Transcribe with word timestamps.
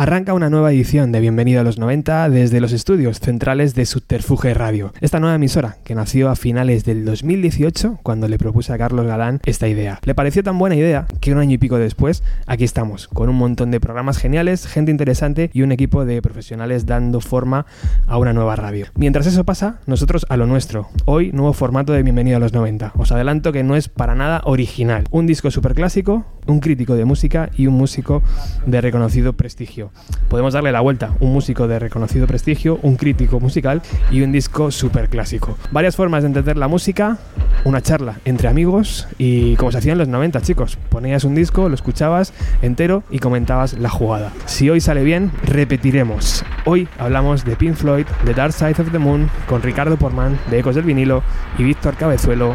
Arranca 0.00 0.32
una 0.32 0.48
nueva 0.48 0.70
edición 0.70 1.10
de 1.10 1.18
Bienvenido 1.18 1.60
a 1.60 1.64
los 1.64 1.76
90 1.76 2.30
desde 2.30 2.60
los 2.60 2.70
estudios 2.70 3.18
centrales 3.18 3.74
de 3.74 3.84
Subterfuge 3.84 4.54
Radio. 4.54 4.92
Esta 5.00 5.18
nueva 5.18 5.34
emisora, 5.34 5.78
que 5.82 5.96
nació 5.96 6.30
a 6.30 6.36
finales 6.36 6.84
del 6.84 7.04
2018, 7.04 7.98
cuando 8.04 8.28
le 8.28 8.38
propuse 8.38 8.72
a 8.72 8.78
Carlos 8.78 9.08
Galán 9.08 9.40
esta 9.44 9.66
idea. 9.66 9.98
Le 10.04 10.14
pareció 10.14 10.44
tan 10.44 10.56
buena 10.56 10.76
idea 10.76 11.08
que 11.20 11.32
un 11.32 11.38
año 11.38 11.54
y 11.54 11.58
pico 11.58 11.78
después, 11.78 12.22
aquí 12.46 12.62
estamos, 12.62 13.08
con 13.08 13.28
un 13.28 13.34
montón 13.34 13.72
de 13.72 13.80
programas 13.80 14.18
geniales, 14.18 14.68
gente 14.68 14.92
interesante 14.92 15.50
y 15.52 15.62
un 15.62 15.72
equipo 15.72 16.04
de 16.04 16.22
profesionales 16.22 16.86
dando 16.86 17.20
forma 17.20 17.66
a 18.06 18.18
una 18.18 18.32
nueva 18.32 18.54
radio. 18.54 18.86
Mientras 18.94 19.26
eso 19.26 19.42
pasa, 19.42 19.80
nosotros 19.86 20.26
a 20.28 20.36
lo 20.36 20.46
nuestro. 20.46 20.90
Hoy, 21.06 21.32
nuevo 21.32 21.52
formato 21.54 21.92
de 21.92 22.04
Bienvenido 22.04 22.36
a 22.36 22.40
los 22.40 22.52
90. 22.52 22.92
Os 22.96 23.10
adelanto 23.10 23.50
que 23.50 23.64
no 23.64 23.74
es 23.74 23.88
para 23.88 24.14
nada 24.14 24.42
original. 24.44 25.06
Un 25.10 25.26
disco 25.26 25.50
super 25.50 25.74
clásico, 25.74 26.24
un 26.46 26.60
crítico 26.60 26.94
de 26.94 27.04
música 27.04 27.50
y 27.56 27.66
un 27.66 27.74
músico 27.74 28.22
de 28.64 28.80
reconocido 28.80 29.32
prestigio. 29.32 29.87
Podemos 30.28 30.52
darle 30.52 30.72
la 30.72 30.80
vuelta, 30.80 31.14
un 31.20 31.32
músico 31.32 31.68
de 31.68 31.78
reconocido 31.78 32.26
prestigio, 32.26 32.78
un 32.82 32.96
crítico 32.96 33.40
musical 33.40 33.82
y 34.10 34.22
un 34.22 34.32
disco 34.32 34.70
súper 34.70 35.08
clásico. 35.08 35.56
Varias 35.70 35.96
formas 35.96 36.22
de 36.22 36.28
entender 36.28 36.56
la 36.56 36.68
música, 36.68 37.18
una 37.64 37.80
charla 37.80 38.16
entre 38.24 38.48
amigos 38.48 39.08
y 39.18 39.56
como 39.56 39.72
se 39.72 39.78
hacía 39.78 39.92
en 39.92 39.98
los 39.98 40.08
90 40.08 40.40
chicos, 40.42 40.78
ponías 40.88 41.24
un 41.24 41.34
disco, 41.34 41.68
lo 41.68 41.74
escuchabas 41.74 42.32
entero 42.62 43.02
y 43.10 43.18
comentabas 43.18 43.74
la 43.74 43.88
jugada. 43.88 44.32
Si 44.46 44.68
hoy 44.68 44.80
sale 44.80 45.02
bien, 45.02 45.32
repetiremos. 45.44 46.44
Hoy 46.64 46.88
hablamos 46.98 47.44
de 47.44 47.56
Pink 47.56 47.74
Floyd, 47.74 48.06
de 48.24 48.34
Dark 48.34 48.52
Side 48.52 48.82
of 48.82 48.92
the 48.92 48.98
Moon, 48.98 49.30
con 49.46 49.62
Ricardo 49.62 49.96
Porman 49.96 50.38
de 50.50 50.58
Ecos 50.58 50.74
del 50.74 50.84
Vinilo 50.84 51.22
y 51.58 51.64
Víctor 51.64 51.96
Cabezuelo 51.96 52.54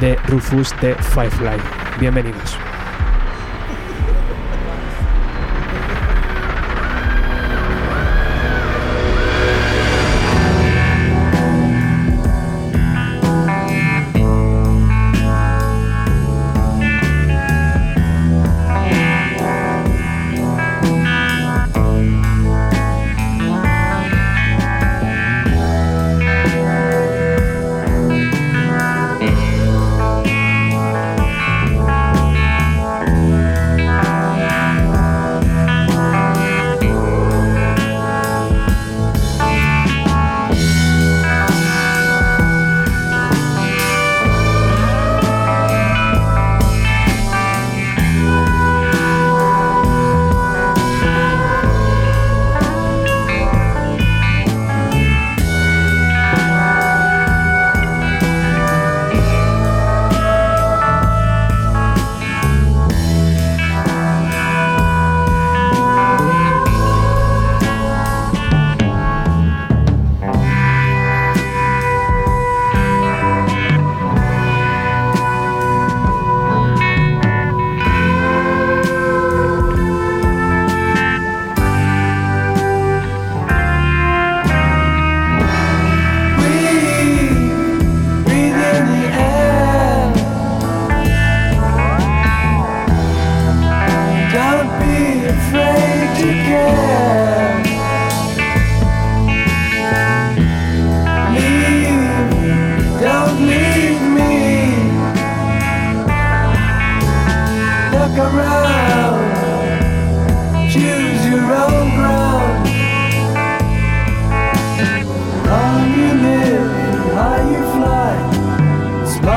de 0.00 0.16
Rufus 0.26 0.74
de 0.80 0.94
Firefly. 0.94 1.58
Bienvenidos. 2.00 2.58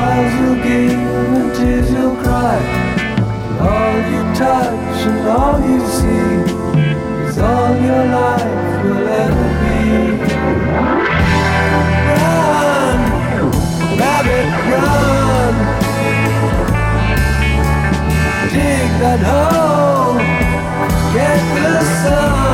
eyes 0.08 0.32
you 0.40 0.50
give 0.66 1.00
and 1.38 1.54
tears 1.56 1.90
you'll 1.92 2.16
cry. 2.22 2.58
And 3.48 3.58
all 3.72 3.96
you 4.12 4.22
touch 4.42 5.00
and 5.10 5.20
all 5.36 5.58
you 5.70 5.80
see 5.98 6.30
is 7.26 7.38
all 7.38 7.74
your 7.88 8.04
life 8.20 8.84
will 8.84 9.08
ever 9.24 9.48
be. 9.62 9.78
Run, 12.10 12.98
rabbit, 14.00 14.48
run. 14.72 15.54
Dig 18.52 18.90
that 19.02 19.20
hole, 19.30 20.16
get 21.14 21.40
the 21.56 21.74
sun. 22.02 22.47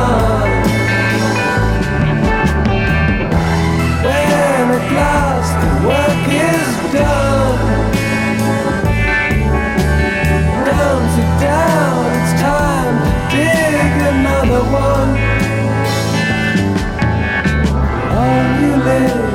you 18.65 18.75
live 18.77 19.33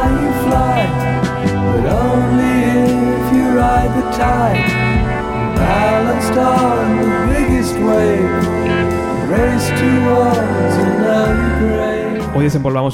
and 0.00 0.14
you 0.22 0.32
fly, 0.44 0.80
but 1.72 1.84
only 2.06 2.58
if 3.16 3.26
you 3.36 3.44
ride 3.56 3.92
the 3.98 4.06
tide. 4.16 4.66
Balanced 5.56 6.38
on 6.38 6.96
the 7.00 7.10
biggest 7.32 7.76
wave, 7.88 8.34
race 9.30 9.68
towards 9.80 10.76
another 10.88 11.58
grave. 11.60 11.93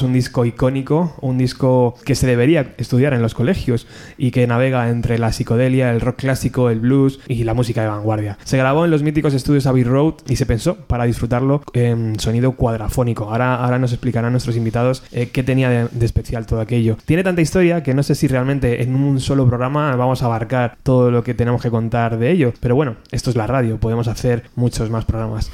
Un 0.03 0.13
disco 0.13 0.45
icónico, 0.45 1.15
un 1.21 1.39
disco 1.39 1.95
que 2.05 2.15
se 2.15 2.27
debería 2.27 2.75
estudiar 2.79 3.15
en 3.15 3.23
los 3.23 3.35
colegios 3.35 3.87
y 4.17 4.31
que 4.31 4.47
navega 4.47 4.89
entre 4.89 5.19
la 5.19 5.33
psicodelia, 5.33 5.91
el 5.91 6.01
rock 6.01 6.17
clásico, 6.17 6.71
el 6.71 6.81
blues 6.81 7.21
y 7.27 7.45
la 7.45 7.55
música 7.55 7.83
de 7.83 7.89
vanguardia. 7.89 8.39
Se 8.45 8.57
grabó 8.57 8.85
en 8.85 8.91
los 8.91 9.03
míticos 9.03 9.35
estudios 9.35 9.67
Abbey 9.67 9.85
Road 9.85 10.15
y 10.29 10.37
se 10.37 10.47
pensó 10.47 10.77
para 10.77 11.05
disfrutarlo 11.05 11.63
en 11.73 12.19
sonido 12.21 12.53
cuadrafónico. 12.53 13.25
Ahora, 13.25 13.57
ahora 13.57 13.79
nos 13.79 13.93
explicarán 13.93 14.33
nuestros 14.33 14.57
invitados 14.57 15.03
eh, 15.13 15.31
qué 15.33 15.43
tenía 15.43 15.69
de, 15.69 15.89
de 15.91 16.07
especial 16.07 16.47
todo 16.47 16.61
aquello. 16.61 16.97
Tiene 17.05 17.25
tanta 17.25 17.41
historia 17.41 17.83
que 17.83 17.95
no 17.95 18.03
sé 18.03 18.15
si 18.15 18.29
realmente 18.29 18.83
en 18.83 18.95
un 18.95 19.21
solo 19.21 19.47
programa 19.47 19.95
vamos 19.97 20.23
a 20.23 20.27
abarcar 20.27 20.77
todo 20.83 21.11
lo 21.11 21.25
que 21.25 21.35
tenemos 21.35 21.63
que 21.63 21.71
contar 21.71 22.19
de 22.19 22.31
ello. 22.31 22.53
Pero 22.61 22.75
bueno, 22.75 22.97
esto 23.11 23.31
es 23.31 23.37
la 23.37 23.47
radio, 23.47 23.79
podemos 23.79 24.09
hacer 24.09 24.45
muchos 24.55 24.91
más 24.91 25.05
programas. 25.05 25.51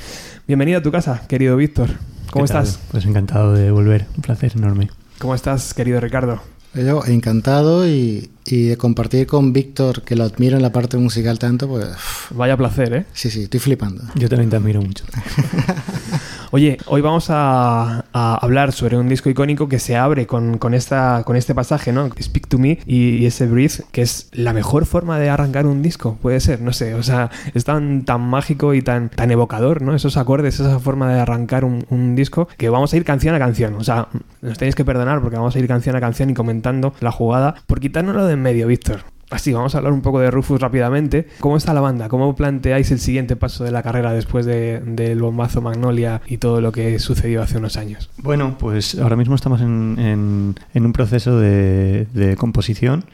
Bienvenido 0.46 0.78
a 0.78 0.82
tu 0.82 0.92
casa, 0.92 1.22
querido 1.28 1.56
Víctor. 1.56 2.15
¿Cómo 2.36 2.44
estás? 2.44 2.78
Pues 2.90 3.06
encantado 3.06 3.54
de 3.54 3.70
volver, 3.70 4.06
un 4.14 4.20
placer 4.20 4.52
enorme. 4.54 4.90
¿Cómo 5.18 5.34
estás, 5.34 5.72
querido 5.72 6.00
Ricardo? 6.00 6.42
Yo 6.74 7.02
encantado 7.06 7.88
y, 7.88 8.30
y, 8.44 8.64
de 8.64 8.76
compartir 8.76 9.26
con 9.26 9.54
Víctor, 9.54 10.02
que 10.02 10.16
lo 10.16 10.24
admiro 10.24 10.56
en 10.56 10.62
la 10.62 10.70
parte 10.70 10.98
musical 10.98 11.38
tanto, 11.38 11.66
pues... 11.66 11.86
Vaya 12.32 12.58
placer, 12.58 12.92
¿eh? 12.92 13.06
Sí, 13.14 13.30
sí, 13.30 13.44
estoy 13.44 13.60
flipando. 13.60 14.04
Yo 14.16 14.28
también 14.28 14.50
te 14.50 14.56
admiro 14.56 14.82
mucho. 14.82 15.06
Oye, 16.52 16.78
hoy 16.86 17.00
vamos 17.00 17.26
a, 17.30 18.04
hablar 18.12 18.72
sobre 18.72 18.96
un 18.96 19.08
disco 19.08 19.28
icónico 19.28 19.68
que 19.68 19.78
se 19.78 19.96
abre 19.96 20.26
con, 20.26 20.74
esta, 20.74 21.22
con 21.24 21.36
este 21.36 21.54
pasaje, 21.54 21.92
¿no? 21.92 22.08
Speak 22.20 22.46
to 22.48 22.58
Me 22.58 22.78
y, 22.86 23.26
ese 23.26 23.46
Breathe, 23.46 23.84
que 23.90 24.02
es 24.02 24.28
la 24.32 24.52
mejor 24.52 24.86
forma 24.86 25.18
de 25.18 25.28
arrancar 25.28 25.66
un 25.66 25.82
disco, 25.82 26.18
puede 26.22 26.40
ser, 26.40 26.60
no 26.60 26.72
sé, 26.72 26.94
o 26.94 27.02
sea, 27.02 27.30
es 27.54 27.64
tan, 27.64 28.04
tan 28.04 28.20
mágico 28.20 28.74
y 28.74 28.82
tan, 28.82 29.08
tan 29.08 29.30
evocador, 29.30 29.82
¿no? 29.82 29.94
Esos 29.94 30.16
acordes, 30.16 30.60
esa 30.60 30.78
forma 30.78 31.12
de 31.12 31.20
arrancar 31.20 31.64
un, 31.64 31.84
un 31.90 32.14
disco, 32.14 32.48
que 32.56 32.68
vamos 32.68 32.92
a 32.92 32.96
ir 32.96 33.04
canción 33.04 33.34
a 33.34 33.38
canción, 33.38 33.74
o 33.74 33.84
sea, 33.84 34.08
nos 34.40 34.58
tenéis 34.58 34.74
que 34.74 34.84
perdonar 34.84 35.20
porque 35.20 35.36
vamos 35.36 35.56
a 35.56 35.58
ir 35.58 35.66
canción 35.66 35.96
a 35.96 36.00
canción 36.00 36.30
y 36.30 36.34
comentando 36.34 36.94
la 37.00 37.10
jugada, 37.10 37.56
por 37.66 37.80
quitárnoslo 37.80 38.26
de 38.26 38.34
en 38.34 38.42
medio, 38.42 38.66
Víctor. 38.66 39.15
Así, 39.30 39.52
vamos 39.52 39.74
a 39.74 39.78
hablar 39.78 39.92
un 39.92 40.02
poco 40.02 40.20
de 40.20 40.30
Rufus 40.30 40.60
rápidamente. 40.60 41.26
¿Cómo 41.40 41.56
está 41.56 41.74
la 41.74 41.80
banda? 41.80 42.08
¿Cómo 42.08 42.36
planteáis 42.36 42.92
el 42.92 43.00
siguiente 43.00 43.34
paso 43.34 43.64
de 43.64 43.72
la 43.72 43.82
carrera 43.82 44.12
después 44.12 44.46
del 44.46 44.94
de, 44.94 45.14
bombazo 45.16 45.60
Magnolia 45.60 46.22
y 46.26 46.38
todo 46.38 46.60
lo 46.60 46.70
que 46.70 46.98
sucedió 47.00 47.42
hace 47.42 47.58
unos 47.58 47.76
años? 47.76 48.08
Bueno, 48.18 48.56
pues 48.58 48.96
ahora 48.98 49.16
mismo 49.16 49.34
estamos 49.34 49.60
en, 49.60 50.54
un 50.74 50.92
proceso 50.92 51.40
de, 51.40 52.36
composición. 52.38 53.04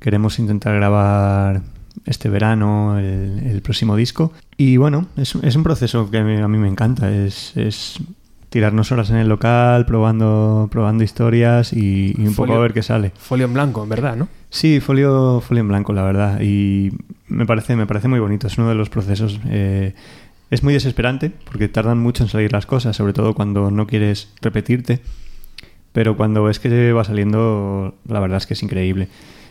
Queremos 0.00 0.38
intentar 0.38 0.74
grabar 0.74 1.62
este 2.04 2.28
verano 2.28 2.98
el, 2.98 3.62
próximo 3.62 3.96
disco. 3.96 4.32
Y 4.58 4.76
bueno, 4.76 5.06
es, 5.16 5.34
un 5.34 5.62
proceso 5.62 6.10
que 6.10 6.18
a 6.18 6.48
mí, 6.48 6.58
me 6.58 6.68
encanta. 6.68 7.10
Es 7.10 7.54
tirarnos 8.54 8.92
horas 8.92 9.10
en 9.10 9.16
el 9.16 9.28
local, 9.28 9.84
probando, 9.84 10.68
probando 10.70 11.02
historias 11.02 11.72
y, 11.72 12.14
y 12.16 12.20
un 12.24 12.34
folio, 12.34 12.52
poco 12.52 12.58
a 12.60 12.62
ver 12.62 12.72
qué 12.72 12.84
sale. 12.84 13.10
Folio 13.16 13.46
en 13.46 13.52
blanco, 13.52 13.82
en 13.82 13.88
verdad, 13.88 14.14
¿no? 14.14 14.28
Sí, 14.48 14.78
folio, 14.78 15.40
folio 15.40 15.62
en 15.62 15.66
blanco, 15.66 15.92
la 15.92 16.04
verdad. 16.04 16.40
Y 16.40 16.92
me 17.26 17.46
parece, 17.46 17.74
me 17.74 17.84
parece 17.84 18.06
muy 18.06 18.20
bonito. 18.20 18.46
Es 18.46 18.56
uno 18.56 18.68
de 18.68 18.76
los 18.76 18.90
procesos. 18.90 19.40
Eh, 19.48 19.92
es 20.52 20.62
muy 20.62 20.72
desesperante 20.72 21.32
porque 21.50 21.66
tardan 21.66 21.98
mucho 21.98 22.22
en 22.22 22.28
salir 22.28 22.52
las 22.52 22.64
cosas, 22.64 22.94
sobre 22.94 23.12
todo 23.12 23.34
cuando 23.34 23.72
no 23.72 23.88
quieres 23.88 24.32
repetirte. 24.40 25.00
Pero 25.92 26.16
cuando 26.16 26.44
ves 26.44 26.60
que 26.60 26.92
va 26.92 27.02
saliendo, 27.02 27.96
la 28.06 28.20
verdad 28.20 28.36
es 28.36 28.46
que 28.46 28.54
es 28.54 28.62
increíble. 28.62 29.08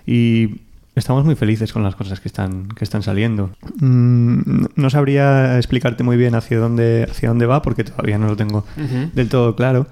Y 0.08 0.62
estamos 0.96 1.26
muy 1.26 1.36
felices 1.36 1.74
con 1.74 1.84
las 1.84 1.96
cosas 1.96 2.20
que 2.20 2.28
están, 2.28 2.68
que 2.70 2.84
están 2.84 3.04
saliendo. 3.04 3.50
Mm, 3.80 4.66
no 4.76 4.90
sabría 4.90 5.58
explicarte 5.58 6.04
muy 6.04 6.18
bien 6.18 6.36
hacia 6.36 6.60
dónde, 6.60 7.08
hacia 7.10 7.30
dónde 7.30 7.46
va 7.46 7.62
porque 7.62 7.84
todavía 7.84 8.18
no 8.18 8.28
lo 8.28 8.36
tengo 8.36 8.66
uh 8.78 8.82
-huh. 8.82 9.12
del 9.12 9.30
todo 9.30 9.56
claro. 9.56 9.88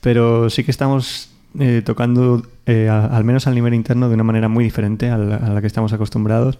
Pero 0.00 0.48
sí 0.50 0.64
que 0.64 0.70
estamos 0.70 1.30
eh, 1.58 1.82
tocando, 1.84 2.42
eh, 2.66 2.88
a, 2.88 3.06
al 3.06 3.24
menos 3.24 3.46
al 3.46 3.54
nivel 3.54 3.74
interno, 3.74 4.08
de 4.08 4.14
una 4.14 4.24
manera 4.24 4.48
muy 4.48 4.64
diferente 4.64 5.10
a 5.10 5.18
la, 5.18 5.36
a 5.36 5.50
la, 5.50 5.60
que 5.60 5.66
estamos 5.66 5.92
acostumbrados. 5.92 6.58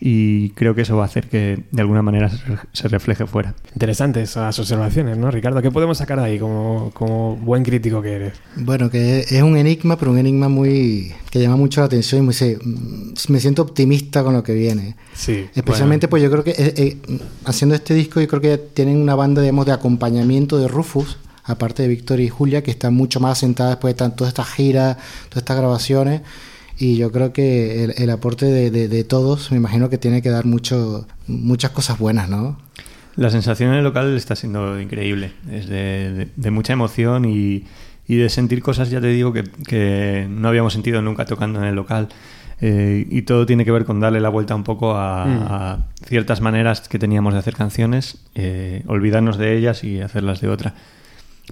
Y 0.00 0.50
creo 0.50 0.74
que 0.74 0.82
eso 0.82 0.96
va 0.96 1.02
a 1.02 1.06
hacer 1.06 1.28
que 1.28 1.64
de 1.70 1.82
alguna 1.82 2.00
manera 2.00 2.30
se 2.72 2.88
refleje 2.88 3.26
fuera. 3.26 3.54
Interesantes 3.74 4.30
esas 4.30 4.58
observaciones, 4.58 5.18
¿no, 5.18 5.30
Ricardo? 5.30 5.60
¿Qué 5.60 5.70
podemos 5.70 5.98
sacar 5.98 6.18
de 6.20 6.24
ahí 6.24 6.38
como, 6.38 6.90
como 6.94 7.36
buen 7.36 7.62
crítico 7.62 8.00
que 8.00 8.12
eres? 8.12 8.32
Bueno, 8.56 8.90
que 8.90 9.20
es 9.20 9.42
un 9.42 9.58
enigma, 9.58 9.98
pero 9.98 10.10
un 10.10 10.18
enigma 10.18 10.48
muy 10.48 11.12
que 11.30 11.38
llama 11.40 11.56
mucho 11.56 11.80
la 11.80 11.86
atención 11.86 12.22
y 12.22 12.26
me 13.28 13.40
siento 13.40 13.62
optimista 13.62 14.24
con 14.24 14.32
lo 14.32 14.42
que 14.42 14.54
viene. 14.54 14.96
Sí. 15.14 15.46
Especialmente, 15.54 16.06
bueno. 16.06 16.10
pues 16.10 16.22
yo 16.22 16.30
creo 16.30 16.44
que 16.44 16.50
eh, 16.52 16.74
eh, 16.76 16.96
haciendo 17.44 17.74
este 17.74 17.94
disco, 17.94 18.20
yo 18.20 18.26
creo 18.26 18.40
que 18.40 18.58
tienen 18.58 18.96
una 18.96 19.14
banda, 19.14 19.42
digamos, 19.42 19.66
de 19.66 19.72
acompañamiento 19.72 20.58
de 20.58 20.66
Rufus 20.66 21.18
aparte 21.44 21.82
de 21.82 21.88
Victoria 21.88 22.26
y 22.26 22.28
Julia, 22.28 22.62
que 22.62 22.70
están 22.70 22.94
mucho 22.94 23.20
más 23.20 23.38
sentadas 23.38 23.72
después 23.72 23.96
de 23.96 24.10
todas 24.10 24.28
estas 24.28 24.48
giras, 24.48 24.96
todas 25.28 25.42
estas 25.42 25.56
grabaciones. 25.56 26.22
Y 26.80 26.96
yo 26.96 27.12
creo 27.12 27.34
que 27.34 27.84
el, 27.84 27.92
el 27.98 28.08
aporte 28.08 28.46
de, 28.46 28.70
de, 28.70 28.88
de, 28.88 29.04
todos, 29.04 29.50
me 29.50 29.58
imagino 29.58 29.90
que 29.90 29.98
tiene 29.98 30.22
que 30.22 30.30
dar 30.30 30.46
mucho, 30.46 31.06
muchas 31.26 31.72
cosas 31.72 31.98
buenas, 31.98 32.30
¿no? 32.30 32.56
La 33.16 33.28
sensación 33.28 33.72
en 33.72 33.76
el 33.76 33.84
local 33.84 34.16
está 34.16 34.34
siendo 34.34 34.80
increíble. 34.80 35.34
Es 35.50 35.68
de, 35.68 36.28
de 36.34 36.50
mucha 36.50 36.72
emoción 36.72 37.26
y, 37.26 37.66
y, 38.08 38.16
de 38.16 38.30
sentir 38.30 38.62
cosas, 38.62 38.88
ya 38.88 38.98
te 38.98 39.08
digo, 39.08 39.30
que, 39.34 39.44
que, 39.44 40.26
no 40.30 40.48
habíamos 40.48 40.72
sentido 40.72 41.02
nunca 41.02 41.26
tocando 41.26 41.60
en 41.60 41.66
el 41.66 41.74
local. 41.74 42.08
Eh, 42.62 43.06
y 43.10 43.22
todo 43.22 43.44
tiene 43.44 43.66
que 43.66 43.72
ver 43.72 43.84
con 43.84 44.00
darle 44.00 44.22
la 44.22 44.30
vuelta 44.30 44.54
un 44.54 44.64
poco 44.64 44.96
a, 44.96 45.26
mm. 45.26 45.42
a 45.50 45.86
ciertas 46.06 46.40
maneras 46.40 46.88
que 46.88 46.98
teníamos 46.98 47.34
de 47.34 47.40
hacer 47.40 47.56
canciones, 47.56 48.24
eh, 48.34 48.84
olvidarnos 48.86 49.36
de 49.36 49.54
ellas 49.54 49.84
y 49.84 50.00
hacerlas 50.00 50.40
de 50.40 50.48
otra. 50.48 50.74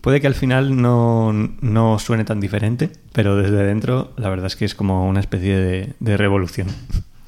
Puede 0.00 0.20
que 0.20 0.26
al 0.26 0.34
final 0.34 0.80
no, 0.80 1.32
no, 1.32 1.98
suene 1.98 2.24
tan 2.24 2.40
diferente, 2.40 2.90
pero 3.12 3.36
desde 3.36 3.64
dentro 3.64 4.12
la 4.16 4.28
verdad 4.28 4.46
es 4.46 4.56
que 4.56 4.64
es 4.64 4.74
como 4.74 5.08
una 5.08 5.20
especie 5.20 5.56
de, 5.56 5.92
de 5.98 6.16
revolución 6.16 6.68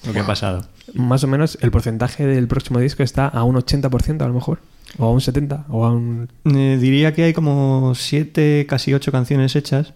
lo 0.07 0.13
que 0.13 0.21
ha 0.21 0.27
pasado. 0.27 0.65
Más 0.95 1.25
o 1.25 1.29
menos 1.29 1.59
el 1.61 1.71
porcentaje 1.71 2.27
del 2.27 2.49
próximo 2.49 2.79
disco 2.79 3.03
está 3.03 3.27
a 3.29 3.45
un 3.45 3.57
80% 3.57 4.23
a 4.23 4.29
lo 4.29 4.35
mejor, 4.35 4.61
o 4.99 5.07
a 5.07 5.11
un 5.11 5.21
70%, 5.21 5.65
o 5.69 5.85
a 5.85 5.93
un... 5.93 6.29
Eh, 6.45 6.79
diría 6.81 7.15
que 7.15 7.25
hay 7.25 7.33
como 7.33 7.95
7, 7.95 8.67
casi 8.69 8.95
8 8.95 9.13
canciones 9.13 9.57
hechas, 9.57 9.93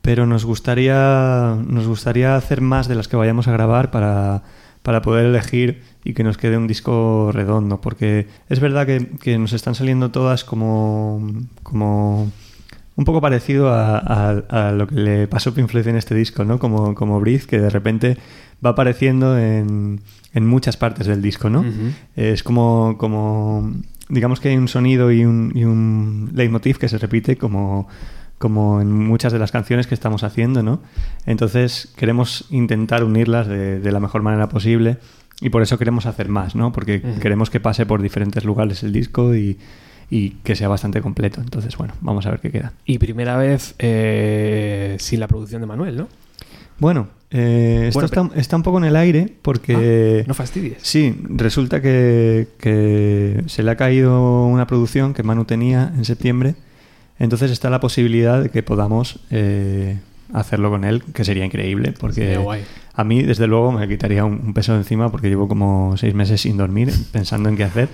pero 0.00 0.26
nos 0.26 0.44
gustaría, 0.44 1.56
nos 1.66 1.86
gustaría 1.86 2.36
hacer 2.36 2.60
más 2.60 2.88
de 2.88 2.94
las 2.94 3.08
que 3.08 3.16
vayamos 3.16 3.48
a 3.48 3.52
grabar 3.52 3.90
para, 3.90 4.42
para 4.82 5.02
poder 5.02 5.26
elegir 5.26 5.82
y 6.04 6.14
que 6.14 6.24
nos 6.24 6.36
quede 6.36 6.56
un 6.56 6.66
disco 6.66 7.30
redondo, 7.32 7.80
porque 7.80 8.26
es 8.48 8.60
verdad 8.60 8.86
que, 8.86 9.06
que 9.20 9.38
nos 9.38 9.52
están 9.52 9.74
saliendo 9.74 10.10
todas 10.10 10.44
como, 10.44 11.22
como 11.62 12.30
un 12.96 13.04
poco 13.04 13.20
parecido 13.20 13.70
a, 13.70 13.98
a, 13.98 14.68
a, 14.68 14.72
lo 14.72 14.86
que 14.86 14.94
le 14.96 15.28
pasó 15.28 15.50
a 15.50 15.54
Pink 15.54 15.68
Floyd 15.68 15.86
en 15.88 15.96
este 15.96 16.14
disco, 16.14 16.44
¿no? 16.44 16.58
Como, 16.58 16.94
como 16.94 17.20
Breathe, 17.20 17.46
que 17.46 17.58
de 17.58 17.70
repente 17.70 18.16
va 18.64 18.70
apareciendo 18.70 19.38
en, 19.38 20.00
en 20.34 20.46
muchas 20.46 20.76
partes 20.76 21.06
del 21.06 21.22
disco, 21.22 21.48
¿no? 21.48 21.60
Uh 21.60 21.64
-huh. 21.64 21.92
Es 22.16 22.42
como, 22.42 22.96
como, 22.98 23.72
digamos 24.08 24.40
que 24.40 24.50
hay 24.50 24.56
un 24.56 24.68
sonido 24.68 25.10
y 25.10 25.24
un, 25.24 25.52
y 25.54 25.64
un 25.64 26.30
leitmotiv 26.34 26.78
que 26.78 26.88
se 26.88 26.98
repite 26.98 27.36
como 27.36 27.88
como 28.38 28.80
en 28.80 28.90
muchas 28.90 29.32
de 29.32 29.38
las 29.38 29.52
canciones 29.52 29.86
que 29.86 29.94
estamos 29.94 30.24
haciendo, 30.24 30.64
¿no? 30.64 30.80
Entonces 31.26 31.92
queremos 31.96 32.46
intentar 32.50 33.04
unirlas 33.04 33.46
de, 33.46 33.78
de 33.78 33.92
la 33.92 34.00
mejor 34.00 34.22
manera 34.22 34.48
posible 34.48 34.96
y 35.42 35.50
por 35.50 35.62
eso 35.62 35.78
queremos 35.78 36.06
hacer 36.06 36.28
más, 36.28 36.54
¿no? 36.54 36.72
Porque 36.72 37.02
uh 37.04 37.08
-huh. 37.08 37.18
queremos 37.18 37.50
que 37.50 37.60
pase 37.60 37.84
por 37.84 38.00
diferentes 38.00 38.44
lugares 38.44 38.82
el 38.82 38.92
disco 38.92 39.34
y, 39.34 39.58
y, 40.10 40.30
que 40.44 40.56
sea 40.56 40.68
bastante 40.68 41.00
completo. 41.00 41.40
Entonces, 41.40 41.76
bueno, 41.76 41.94
vamos 42.00 42.26
a 42.26 42.30
ver 42.30 42.40
qué 42.40 42.50
queda. 42.50 42.72
Y 42.86 42.98
primera 42.98 43.36
vez 43.36 43.74
eh, 43.78 44.96
sin 44.98 45.20
la 45.20 45.28
producción 45.28 45.60
de 45.60 45.66
Manuel, 45.66 45.96
¿no? 45.96 46.08
Bueno, 46.78 47.08
eh, 47.30 47.84
esto 47.88 48.00
bueno, 48.08 48.32
está, 48.34 48.56
un 48.56 48.62
poco 48.62 48.78
en 48.78 48.84
el 48.84 48.96
aire 48.96 49.32
porque... 49.42 50.22
Ah, 50.22 50.24
no 50.26 50.34
fastidies. 50.34 50.78
Sí, 50.82 51.14
resulta 51.28 51.80
que, 51.80 52.48
que 52.58 53.42
se 53.46 53.62
le 53.62 53.70
ha 53.70 53.76
caído 53.76 54.46
una 54.46 54.66
producción 54.66 55.14
que 55.14 55.22
Manu 55.22 55.44
tenía 55.44 55.92
en 55.96 56.04
septiembre 56.04 56.54
entonces 57.22 57.52
está 57.52 57.70
la 57.70 57.78
posibilidad 57.78 58.42
de 58.42 58.50
que 58.50 58.64
podamos 58.64 59.20
eh, 59.30 60.00
hacerlo 60.32 60.70
con 60.70 60.84
él, 60.84 61.02
que 61.14 61.24
sería 61.24 61.44
increíble, 61.44 61.92
porque 61.98 62.38
a 62.94 63.04
mí, 63.04 63.22
desde 63.22 63.46
luego, 63.46 63.72
me 63.72 63.88
quitaría 63.88 64.24
un, 64.24 64.52
peso 64.54 64.72
de 64.72 64.78
encima 64.78 65.10
porque 65.10 65.28
llevo 65.28 65.48
como 65.48 65.96
seis 65.96 66.14
meses 66.14 66.40
sin 66.40 66.56
dormir 66.56 66.90
pensando 67.12 67.48
en 67.48 67.56
qué 67.56 67.64
hacer. 67.64 67.88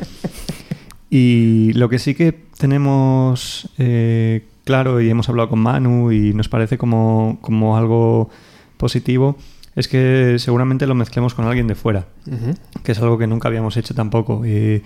Y 1.10 1.72
lo 1.74 1.88
que 1.88 1.98
sí 1.98 2.14
que 2.14 2.32
tenemos 2.58 3.70
eh, 3.78 4.44
claro 4.64 5.00
y 5.00 5.08
hemos 5.08 5.28
hablado 5.28 5.48
con 5.48 5.60
Manu 5.60 6.12
y 6.12 6.34
nos 6.34 6.48
parece 6.48 6.76
como, 6.76 7.38
como 7.40 7.76
algo 7.76 8.28
positivo 8.76 9.36
es 9.74 9.88
que 9.88 10.36
seguramente 10.38 10.86
lo 10.86 10.94
mezclemos 10.94 11.34
con 11.34 11.46
alguien 11.46 11.68
de 11.68 11.74
fuera, 11.74 12.08
uh 12.26 12.30
-huh. 12.30 12.58
que 12.82 12.92
es 12.92 12.98
algo 13.00 13.16
que 13.16 13.26
nunca 13.26 13.48
habíamos 13.48 13.76
hecho 13.76 13.94
tampoco. 13.94 14.44
Y, 14.44 14.82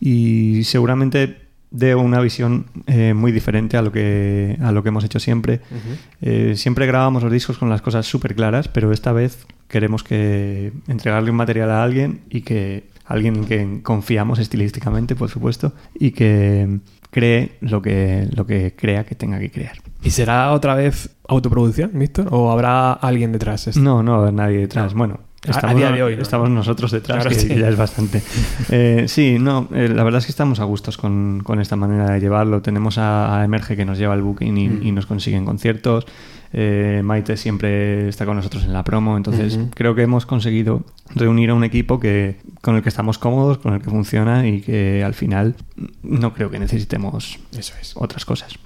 y 0.00 0.64
seguramente 0.64 1.45
de 1.70 1.94
una 1.94 2.20
visión 2.20 2.66
eh, 2.86 3.12
muy 3.14 3.32
diferente 3.32 3.76
a 3.76 3.82
lo 3.82 3.92
que 3.92 4.56
a 4.60 4.72
lo 4.72 4.82
que 4.82 4.88
hemos 4.90 5.04
hecho 5.04 5.18
siempre. 5.18 5.60
Uh 5.70 5.74
-huh. 5.74 5.96
eh, 6.22 6.56
siempre 6.56 6.86
grabamos 6.86 7.22
los 7.22 7.32
discos 7.32 7.58
con 7.58 7.68
las 7.68 7.82
cosas 7.82 8.06
súper 8.06 8.34
claras, 8.34 8.68
pero 8.68 8.92
esta 8.92 9.12
vez 9.12 9.46
queremos 9.68 10.02
que 10.02 10.72
entregarle 10.88 11.30
un 11.30 11.36
material 11.36 11.70
a 11.70 11.82
alguien 11.82 12.20
y 12.30 12.42
que 12.42 12.84
alguien 13.04 13.44
que 13.44 13.80
confiamos 13.82 14.38
estilísticamente, 14.38 15.14
por 15.14 15.28
supuesto, 15.28 15.72
y 15.94 16.10
que 16.10 16.80
cree 17.10 17.52
lo 17.60 17.80
que 17.82 18.28
lo 18.34 18.46
que 18.46 18.74
crea 18.76 19.04
que 19.04 19.14
tenga 19.14 19.38
que 19.38 19.50
crear. 19.50 19.76
¿Y 20.02 20.10
será 20.10 20.52
otra 20.52 20.74
vez 20.74 21.10
autoproducción, 21.28 21.90
Víctor? 21.94 22.28
¿O 22.30 22.50
habrá 22.50 22.92
alguien 22.92 23.32
detrás? 23.32 23.66
Esto? 23.66 23.80
No, 23.80 24.02
no, 24.02 24.30
nadie 24.30 24.58
detrás. 24.58 24.92
No. 24.92 24.98
Bueno, 24.98 25.20
Estamos, 25.42 25.64
a 25.64 25.74
día 25.74 25.92
de 25.92 26.02
hoy. 26.02 26.16
¿no? 26.16 26.22
Estamos 26.22 26.50
nosotros 26.50 26.90
detrás, 26.90 27.22
claro, 27.22 27.30
que, 27.30 27.36
sí. 27.36 27.48
ya 27.54 27.68
es 27.68 27.76
bastante. 27.76 28.22
Eh, 28.70 29.04
sí, 29.06 29.38
no, 29.38 29.68
eh, 29.72 29.88
la 29.88 30.02
verdad 30.02 30.18
es 30.18 30.26
que 30.26 30.32
estamos 30.32 30.58
a 30.60 30.64
gustos 30.64 30.96
con, 30.96 31.40
con, 31.44 31.60
esta 31.60 31.76
manera 31.76 32.10
de 32.10 32.20
llevarlo. 32.20 32.62
Tenemos 32.62 32.98
a, 32.98 33.40
a 33.40 33.44
Emerge 33.44 33.76
que 33.76 33.84
nos 33.84 33.98
lleva 33.98 34.14
el 34.14 34.22
booking 34.22 34.56
y, 34.56 34.68
mm. 34.68 34.86
y 34.86 34.92
nos 34.92 35.06
consiguen 35.06 35.44
conciertos. 35.44 36.06
Eh, 36.52 37.02
Maite 37.04 37.36
siempre 37.36 38.08
está 38.08 38.24
con 38.24 38.36
nosotros 38.36 38.64
en 38.64 38.72
la 38.72 38.82
promo, 38.82 39.16
entonces 39.16 39.56
uh 39.56 39.60
-huh. 39.60 39.70
creo 39.74 39.94
que 39.94 40.02
hemos 40.02 40.26
conseguido 40.26 40.84
reunir 41.14 41.50
a 41.50 41.54
un 41.54 41.64
equipo 41.64 42.00
que 42.00 42.36
con 42.60 42.76
el 42.76 42.82
que 42.82 42.88
estamos 42.88 43.18
cómodos, 43.18 43.58
con 43.58 43.74
el 43.74 43.82
que 43.82 43.90
funciona 43.90 44.46
y 44.46 44.60
que 44.60 45.04
al 45.04 45.14
final 45.14 45.54
no 46.02 46.32
creo 46.32 46.50
que 46.50 46.58
necesitemos 46.58 47.38
Eso 47.52 47.74
es. 47.80 47.92
otras 47.96 48.24
cosas 48.24 48.58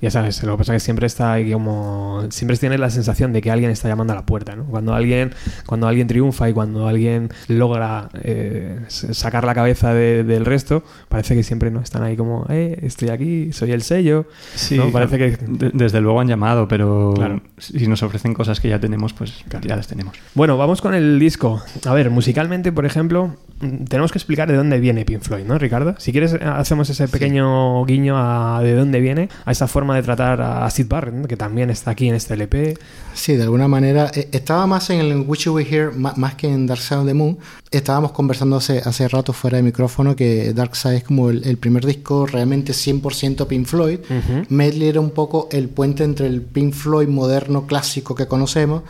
ya 0.00 0.10
sabes, 0.10 0.42
lo 0.44 0.52
que 0.52 0.58
pasa 0.58 0.74
es 0.76 0.82
que 0.82 0.84
siempre 0.84 1.06
está 1.06 1.32
ahí 1.32 1.50
como. 1.52 2.24
Siempre 2.30 2.56
tienes 2.56 2.78
la 2.78 2.90
sensación 2.90 3.32
de 3.32 3.40
que 3.42 3.50
alguien 3.50 3.70
está 3.70 3.88
llamando 3.88 4.12
a 4.12 4.16
la 4.16 4.26
puerta, 4.26 4.54
¿no? 4.54 4.64
Cuando 4.64 4.94
alguien, 4.94 5.32
cuando 5.66 5.88
alguien 5.88 6.06
triunfa 6.06 6.48
y 6.48 6.52
cuando 6.52 6.86
alguien 6.86 7.30
logra 7.48 8.08
eh, 8.22 8.80
sacar 8.88 9.44
la 9.44 9.54
cabeza 9.54 9.92
de, 9.94 10.24
del 10.24 10.44
resto, 10.44 10.84
parece 11.08 11.34
que 11.34 11.42
siempre 11.42 11.70
no 11.70 11.80
están 11.80 12.02
ahí 12.02 12.16
como, 12.16 12.46
eh, 12.48 12.78
estoy 12.82 13.08
aquí, 13.08 13.52
soy 13.52 13.72
el 13.72 13.82
sello. 13.82 14.26
Sí, 14.54 14.76
¿no? 14.76 14.90
parece 14.92 15.18
que. 15.18 15.38
desde 15.72 16.00
luego 16.00 16.20
han 16.20 16.28
llamado, 16.28 16.68
pero, 16.68 17.14
Claro. 17.14 17.40
si 17.58 17.86
nos 17.86 18.02
ofrecen 18.02 18.34
cosas 18.34 18.60
que 18.60 18.68
ya 18.68 18.78
tenemos, 18.78 19.12
pues 19.12 19.44
ya 19.62 19.76
las 19.76 19.88
tenemos. 19.88 20.14
Bueno, 20.34 20.56
vamos 20.56 20.80
con 20.80 20.94
el 20.94 21.18
disco. 21.18 21.60
A 21.86 21.94
ver, 21.94 22.10
musicalmente, 22.10 22.70
por 22.72 22.86
ejemplo, 22.86 23.36
mm, 23.60 23.84
tenemos 23.84 24.12
que 24.12 24.18
explicar 24.18 24.48
de 24.48 24.56
dónde 24.56 24.78
viene 24.78 25.04
Pink 25.04 25.22
Floyd, 25.22 25.44
¿no, 25.44 25.58
Ricardo? 25.58 25.94
Si 25.98 26.12
quieres, 26.12 26.34
eh, 26.34 26.38
hacemos 26.44 26.88
ese 26.90 27.08
pequeño 27.08 27.84
guiño 27.84 28.14
a 28.16 28.60
de 28.62 28.74
dónde 28.74 29.00
viene, 29.00 29.28
a 29.44 29.52
esa 29.52 29.66
forma 29.66 29.87
de 29.96 30.02
tratar 30.02 30.40
a 30.40 30.68
Sid 30.70 30.86
Barrett, 30.88 31.14
¿no? 31.14 31.28
que 31.28 31.36
también 31.36 31.70
está 31.70 31.90
aquí 31.92 32.08
en 32.08 32.14
este 32.14 32.34
LP. 32.34 32.76
Sí, 33.14 33.34
de 33.36 33.42
alguna 33.42 33.66
manera. 33.68 34.10
eh, 34.14 34.28
estaba 34.32 34.66
más 34.66 34.90
en 34.90 35.00
el 35.00 35.26
You 35.26 35.52
We 35.54 35.64
Hear, 35.68 35.92
ma- 35.92 36.14
más, 36.16 36.34
que 36.36 36.46
en 36.48 36.66
Dark 36.66 36.80
Side 36.80 37.00
of 37.00 37.06
the 37.06 37.14
Moon. 37.14 37.38
Estábamos 37.70 38.12
conversando 38.12 38.56
hace, 38.56 38.78
hace 38.78 39.08
rato 39.08 39.32
fuera 39.32 39.56
de 39.58 39.62
micrófono 39.62 40.14
que 40.16 40.52
Dark 40.54 40.76
Side 40.76 40.96
es 40.98 41.04
como 41.04 41.30
el, 41.30 41.44
el 41.44 41.56
primer 41.58 41.84
disco 41.84 42.26
realmente 42.26 42.72
100% 42.72 43.46
Pink 43.46 43.66
Floyd. 43.66 43.98
Ujú. 44.04 44.44
Medley 44.48 44.88
era 44.88 45.00
un 45.00 45.10
poco 45.10 45.48
el 45.52 45.68
puente 45.68 46.04
entre 46.04 46.26
el 46.28 46.42
Pink 46.42 46.72
Floyd 46.74 47.08
moderno 47.08 47.66
clásico 47.66 48.14
que 48.14 48.26
conocemos 48.26 48.82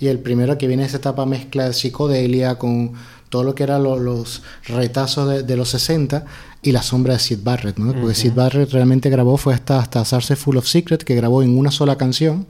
y 0.00 0.08
el 0.08 0.18
primero 0.18 0.58
que 0.58 0.66
viene 0.66 0.84
esa 0.84 0.96
etapa 0.98 1.24
mezcla 1.26 1.64
de 1.66 1.72
psicodelia 1.72 2.56
con 2.56 2.92
todo 3.28 3.42
lo 3.42 3.54
que 3.54 3.64
eran 3.64 3.82
lo- 3.82 3.98
los 3.98 4.42
retazos 4.68 5.28
de, 5.28 5.42
de 5.42 5.56
los 5.56 5.68
60 5.70 6.24
y 6.66 6.72
la 6.72 6.82
sombra 6.82 7.14
de 7.14 7.20
Sid 7.20 7.38
Barrett, 7.42 7.78
¿no? 7.78 7.92
Porque 7.92 8.14
Sid 8.14 8.32
Barrett 8.32 8.70
realmente 8.70 9.08
grabó 9.08 9.36
fue 9.36 9.54
hasta, 9.54 9.78
hasta 9.78 10.04
Sarse 10.04 10.36
Full 10.36 10.56
of 10.56 10.66
Secret, 10.66 11.04
que 11.04 11.14
grabó 11.14 11.42
en 11.42 11.56
una 11.56 11.70
sola 11.70 11.96
canción 11.96 12.46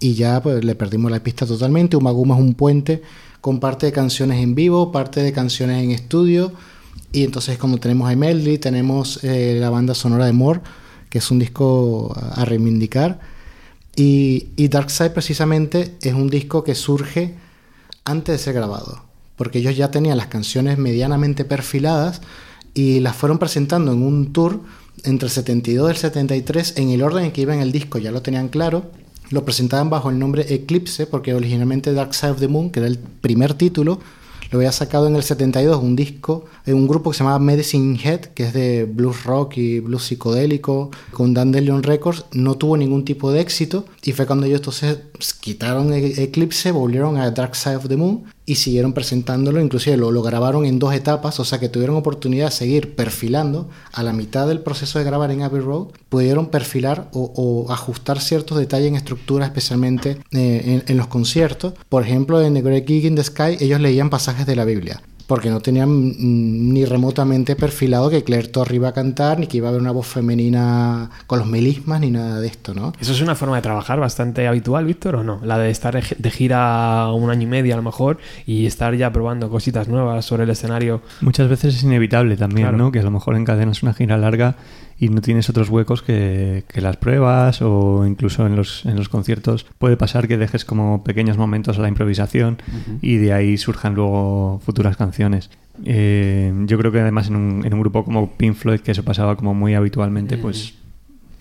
y 0.00 0.14
ya 0.14 0.42
pues 0.42 0.64
le 0.64 0.74
perdimos 0.74 1.10
la 1.10 1.20
pista 1.20 1.46
totalmente. 1.46 1.96
Umaguma 1.96 2.34
es 2.34 2.40
un 2.40 2.54
puente 2.54 3.02
con 3.40 3.60
parte 3.60 3.86
de 3.86 3.92
canciones 3.92 4.42
en 4.42 4.54
vivo, 4.54 4.90
parte 4.90 5.22
de 5.22 5.32
canciones 5.32 5.82
en 5.82 5.92
estudio 5.92 6.52
y 7.12 7.24
entonces 7.24 7.58
como 7.58 7.78
tenemos 7.78 8.10
a 8.10 8.16
Medley, 8.16 8.58
tenemos 8.58 9.22
eh, 9.22 9.56
la 9.60 9.70
banda 9.70 9.94
sonora 9.94 10.26
de 10.26 10.32
More, 10.32 10.60
que 11.08 11.18
es 11.18 11.30
un 11.30 11.38
disco 11.38 12.12
a 12.16 12.42
a 12.42 12.44
reivindicar 12.44 13.20
y, 13.94 14.48
y 14.56 14.68
Dark 14.68 14.90
Side 14.90 15.10
precisamente 15.10 15.96
es 16.02 16.12
un 16.12 16.28
disco 16.28 16.64
que 16.64 16.74
surge 16.74 17.34
antes 18.04 18.34
de 18.34 18.38
ser 18.38 18.54
grabado, 18.54 19.02
porque 19.36 19.58
ellos 19.58 19.76
ya 19.76 19.90
tenían 19.90 20.18
las 20.18 20.26
canciones 20.26 20.78
medianamente 20.78 21.44
perfiladas 21.44 22.20
y 22.76 23.00
las 23.00 23.16
fueron 23.16 23.38
presentando 23.38 23.92
en 23.92 24.02
un 24.02 24.32
tour 24.32 24.60
entre 25.04 25.26
el 25.26 25.32
72 25.32 25.88
y 25.88 25.90
el 25.90 25.96
73 25.96 26.74
en 26.76 26.90
el 26.90 27.02
orden 27.02 27.24
en 27.24 27.32
que 27.32 27.40
iba 27.40 27.54
en 27.54 27.60
el 27.60 27.72
disco, 27.72 27.98
ya 27.98 28.10
lo 28.12 28.22
tenían 28.22 28.48
claro. 28.48 28.84
Lo 29.30 29.44
presentaban 29.44 29.90
bajo 29.90 30.10
el 30.10 30.18
nombre 30.18 30.54
Eclipse, 30.54 31.06
porque 31.06 31.34
originalmente 31.34 31.92
Dark 31.92 32.14
Side 32.14 32.30
of 32.32 32.38
the 32.40 32.48
Moon, 32.48 32.70
que 32.70 32.78
era 32.80 32.86
el 32.86 32.98
primer 32.98 33.54
título, 33.54 33.98
lo 34.52 34.58
había 34.58 34.70
sacado 34.70 35.08
en 35.08 35.16
el 35.16 35.24
72 35.24 35.82
un 35.82 35.96
disco, 35.96 36.44
en 36.66 36.74
un 36.76 36.86
grupo 36.86 37.10
que 37.10 37.16
se 37.16 37.24
llamaba 37.24 37.40
Medicine 37.40 37.98
Head, 38.02 38.20
que 38.26 38.44
es 38.44 38.52
de 38.52 38.84
blues 38.84 39.24
rock 39.24 39.56
y 39.56 39.80
blues 39.80 40.04
psicodélico, 40.04 40.92
con 41.12 41.34
Dandelion 41.34 41.82
Records, 41.82 42.26
no 42.32 42.54
tuvo 42.54 42.76
ningún 42.76 43.04
tipo 43.04 43.32
de 43.32 43.40
éxito 43.40 43.86
y 44.04 44.12
fue 44.12 44.26
cuando 44.26 44.46
ellos 44.46 44.60
entonces 44.60 44.98
quitaron 45.40 45.92
E- 45.92 46.22
Eclipse, 46.22 46.70
volvieron 46.70 47.16
a 47.16 47.28
Dark 47.32 47.56
Side 47.56 47.76
of 47.76 47.88
the 47.88 47.96
Moon 47.96 48.22
y 48.46 48.54
siguieron 48.54 48.92
presentándolo, 48.92 49.60
inclusive 49.60 49.96
lo, 49.96 50.12
lo 50.12 50.22
grabaron 50.22 50.64
en 50.64 50.78
dos 50.78 50.94
etapas, 50.94 51.40
o 51.40 51.44
sea 51.44 51.58
que 51.58 51.68
tuvieron 51.68 51.96
oportunidad 51.96 52.46
de 52.46 52.52
seguir 52.52 52.94
perfilando 52.94 53.68
a 53.92 54.04
la 54.04 54.12
mitad 54.12 54.46
del 54.46 54.60
proceso 54.60 54.98
de 54.98 55.04
grabar 55.04 55.32
en 55.32 55.42
Abbey 55.42 55.60
Road, 55.60 55.88
pudieron 56.08 56.46
perfilar 56.46 57.10
o, 57.12 57.66
ajustar 57.70 58.20
ciertos 58.20 58.58
detalles 58.58 58.88
en 58.88 58.96
estructura, 58.96 59.46
especialmente 59.46 60.18
eh, 60.30 60.62
en, 60.64 60.84
en 60.86 60.96
los 60.96 61.08
conciertos. 61.08 61.74
Por 61.88 62.04
ejemplo, 62.04 62.40
en 62.40 62.54
The 62.54 62.62
Great 62.62 62.86
Gig 62.86 63.04
in 63.04 63.16
the 63.16 63.24
Sky 63.24 63.56
ellos 63.58 63.80
leían 63.80 64.10
pasajes 64.10 64.46
de 64.46 64.56
la 64.56 64.64
Biblia. 64.64 65.02
Porque 65.26 65.50
no 65.50 65.60
tenían 65.60 65.88
mm, 65.90 66.72
ni 66.72 66.84
remotamente 66.84 67.56
perfilado 67.56 68.10
que 68.10 68.22
Claire 68.22 68.48
Torrey 68.48 68.76
iba 68.76 68.88
a 68.88 68.92
cantar, 68.92 69.38
ni 69.40 69.46
que 69.46 69.56
iba 69.56 69.66
a 69.66 69.70
haber 69.70 69.80
una 69.80 69.90
voz 69.90 70.06
femenina 70.06 71.10
con 71.26 71.38
los 71.40 71.48
melismas, 71.48 72.00
ni 72.00 72.10
nada 72.10 72.40
de 72.40 72.46
esto, 72.46 72.74
¿no? 72.74 72.92
¿Eso 73.00 73.12
es 73.12 73.20
una 73.20 73.34
forma 73.34 73.56
de 73.56 73.62
trabajar 73.62 73.98
bastante 73.98 74.46
habitual, 74.46 74.84
Víctor, 74.84 75.16
o 75.16 75.24
no? 75.24 75.40
La 75.42 75.58
de 75.58 75.70
estar 75.70 76.00
de 76.00 76.30
gira 76.30 77.10
un 77.12 77.30
año 77.30 77.42
y 77.42 77.46
medio 77.46 77.74
a 77.74 77.76
lo 77.76 77.82
mejor 77.82 78.18
y 78.46 78.66
estar 78.66 78.94
ya 78.94 79.12
probando 79.12 79.50
cositas 79.50 79.88
nuevas 79.88 80.24
sobre 80.24 80.44
el 80.44 80.50
escenario. 80.50 81.02
Muchas 81.20 81.48
veces 81.48 81.74
es 81.76 81.82
inevitable 81.82 82.36
también, 82.36 82.68
Claro. 82.68 82.76
¿no? 82.78 82.92
Que 82.92 83.00
a 83.00 83.02
lo 83.02 83.10
mejor 83.10 83.36
encadenas 83.36 83.82
una 83.82 83.94
gira 83.94 84.16
larga 84.16 84.56
y 84.98 85.08
no 85.10 85.20
tienes 85.20 85.50
otros 85.50 85.68
huecos 85.68 86.02
que, 86.02 86.64
que 86.68 86.80
las 86.80 86.96
pruebas 86.96 87.60
o 87.62 88.06
incluso 88.06 88.46
en 88.46 88.56
los, 88.56 88.86
en 88.86 88.96
los 88.96 89.08
conciertos 89.08 89.66
puede 89.78 89.96
pasar 89.96 90.26
que 90.26 90.38
dejes 90.38 90.64
como 90.64 91.04
pequeños 91.04 91.36
momentos 91.36 91.78
a 91.78 91.82
la 91.82 91.88
improvisación 91.88 92.58
y 93.02 93.16
de 93.16 93.32
ahí 93.32 93.58
surjan 93.58 93.94
luego 93.94 94.60
futuras 94.64 94.96
canciones. 94.96 95.50
Eh, 95.84 96.52
yo 96.66 96.78
creo 96.78 96.92
que 96.92 97.00
además 97.00 97.28
en 97.28 97.36
un, 97.36 97.66
en 97.66 97.74
un 97.74 97.80
grupo 97.80 98.04
como 98.04 98.32
Pink 98.32 98.54
Floyd, 98.54 98.80
que 98.80 98.92
eso 98.92 99.04
pasaba 99.04 99.36
como 99.36 99.52
muy 99.54 99.74
habitualmente, 99.74 100.38
pues 100.38 100.74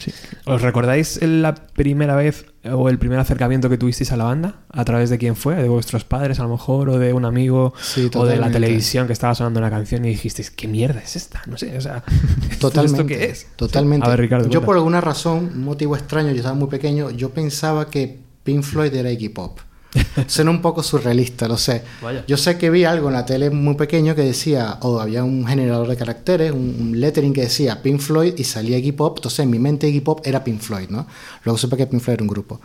sí. 0.05 0.13
¿Os 0.45 0.61
recordáis 0.61 1.21
la 1.21 1.55
primera 1.55 2.15
vez 2.15 2.45
o 2.63 2.89
el 2.89 2.97
primer 2.97 3.19
acercamiento 3.19 3.69
que 3.69 3.77
tuvisteis 3.77 4.11
a 4.11 4.17
la 4.17 4.25
banda? 4.25 4.55
¿A 4.69 4.85
través 4.85 5.09
de 5.09 5.17
quién 5.17 5.35
fue? 5.35 5.55
¿De 5.55 5.67
vuestros 5.67 6.03
padres 6.03 6.39
a 6.39 6.43
lo 6.43 6.49
mejor? 6.49 6.89
¿O 6.89 6.99
de 6.99 7.13
un 7.13 7.25
amigo? 7.25 7.73
Sí, 7.81 8.09
¿O 8.15 8.25
de 8.25 8.37
la 8.37 8.49
televisión 8.51 9.07
que 9.07 9.13
estaba 9.13 9.35
sonando 9.35 9.59
una 9.59 9.69
canción 9.69 10.05
y 10.05 10.09
dijisteis, 10.09 10.51
¿qué 10.51 10.67
mierda 10.67 10.99
es 10.99 11.15
esta? 11.15 11.41
No 11.47 11.57
sé, 11.57 11.77
o 11.77 11.81
sea, 11.81 12.03
Totalmente. 12.59 13.01
¿esto 13.01 13.07
qué 13.07 13.25
es? 13.25 13.47
Totalmente. 13.55 14.05
A 14.05 14.09
ver, 14.09 14.19
Ricardo. 14.19 14.49
yo 14.49 14.63
por 14.63 14.75
alguna 14.75 15.01
razón, 15.01 15.51
un 15.53 15.63
motivo 15.63 15.95
extraño, 15.95 16.31
yo 16.31 16.37
estaba 16.37 16.55
muy 16.55 16.67
pequeño, 16.67 17.11
yo 17.11 17.29
pensaba 17.31 17.89
que 17.89 18.19
Pink 18.43 18.63
Floyd 18.63 18.93
era 18.93 19.11
Iggy 19.11 19.29
Pop. 19.29 19.59
Suena 20.27 20.51
un 20.51 20.61
poco 20.61 20.83
surrealista, 20.83 21.47
lo 21.47 21.57
sé. 21.57 21.83
Vaya. 22.01 22.23
Yo 22.27 22.37
sé 22.37 22.57
que 22.57 22.69
vi 22.69 22.83
algo 22.83 23.07
en 23.07 23.13
la 23.13 23.25
tele 23.25 23.49
muy 23.49 23.75
pequeño 23.75 24.15
que 24.15 24.21
decía, 24.21 24.77
o 24.81 24.99
había 24.99 25.23
un 25.23 25.45
generador 25.45 25.87
de 25.87 25.95
caracteres, 25.95 26.51
un, 26.51 26.75
un 26.79 26.99
lettering 26.99 27.33
que 27.33 27.41
decía 27.41 27.81
Pink 27.81 27.99
Floyd 27.99 28.33
y 28.37 28.43
salía 28.43 28.77
Iggy 28.77 28.91
Pop. 28.93 29.17
Entonces 29.17 29.39
en 29.39 29.49
mi 29.49 29.59
mente 29.59 29.87
Iggy 29.87 30.01
Pop 30.01 30.21
era 30.25 30.43
Pink 30.43 30.59
Floyd, 30.59 30.89
¿no? 30.89 31.07
Luego 31.43 31.57
supe 31.57 31.77
que 31.77 31.87
Pink 31.87 32.01
Floyd 32.01 32.15
era 32.15 32.23
un 32.23 32.29
grupo. 32.29 32.61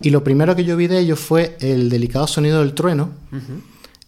Y 0.00 0.10
lo 0.10 0.24
primero 0.24 0.54
que 0.56 0.64
yo 0.64 0.76
vi 0.76 0.86
de 0.86 0.98
ellos 0.98 1.18
fue 1.18 1.56
el 1.60 1.88
delicado 1.88 2.26
sonido 2.26 2.60
del 2.60 2.74
trueno, 2.74 3.10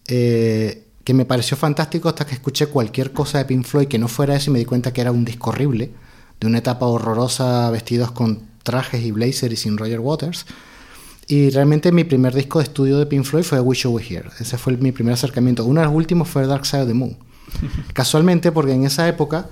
eh, 0.08 0.84
que 1.04 1.14
me 1.14 1.24
pareció 1.24 1.56
fantástico 1.56 2.08
hasta 2.08 2.26
que 2.26 2.34
escuché 2.34 2.66
cualquier 2.66 3.12
cosa 3.12 3.38
de 3.38 3.44
Pink 3.44 3.64
Floyd 3.64 3.86
que 3.86 3.98
no 3.98 4.08
fuera 4.08 4.34
eso 4.34 4.50
y 4.50 4.52
me 4.52 4.58
di 4.58 4.64
cuenta 4.64 4.92
que 4.92 5.00
era 5.00 5.12
un 5.12 5.24
disco 5.24 5.50
horrible, 5.50 5.92
de 6.40 6.46
una 6.46 6.58
etapa 6.58 6.86
horrorosa, 6.86 7.70
vestidos 7.70 8.10
con 8.10 8.42
trajes 8.62 9.02
y 9.04 9.12
blazer 9.12 9.52
y 9.52 9.56
sin 9.56 9.78
Roger 9.78 10.00
Waters. 10.00 10.46
Y 11.28 11.50
realmente 11.50 11.90
mi 11.90 12.04
primer 12.04 12.34
disco 12.34 12.58
de 12.60 12.64
estudio 12.64 12.98
de 12.98 13.06
Pink 13.06 13.24
Floyd 13.24 13.42
fue 13.44 13.60
Wish 13.60 13.82
You 13.82 13.90
Were 13.90 14.06
Here. 14.06 14.28
Ese 14.38 14.58
fue 14.58 14.74
el- 14.74 14.78
mi 14.78 14.92
primer 14.92 15.14
acercamiento. 15.14 15.64
Uno 15.64 15.80
de 15.80 15.86
los 15.86 15.94
últimos 15.94 16.28
fue 16.28 16.46
Dark 16.46 16.64
Side 16.66 16.82
of 16.82 16.88
the 16.88 16.94
Moon. 16.94 17.16
Casualmente, 17.92 18.52
porque 18.52 18.72
en 18.72 18.84
esa 18.84 19.08
época, 19.08 19.48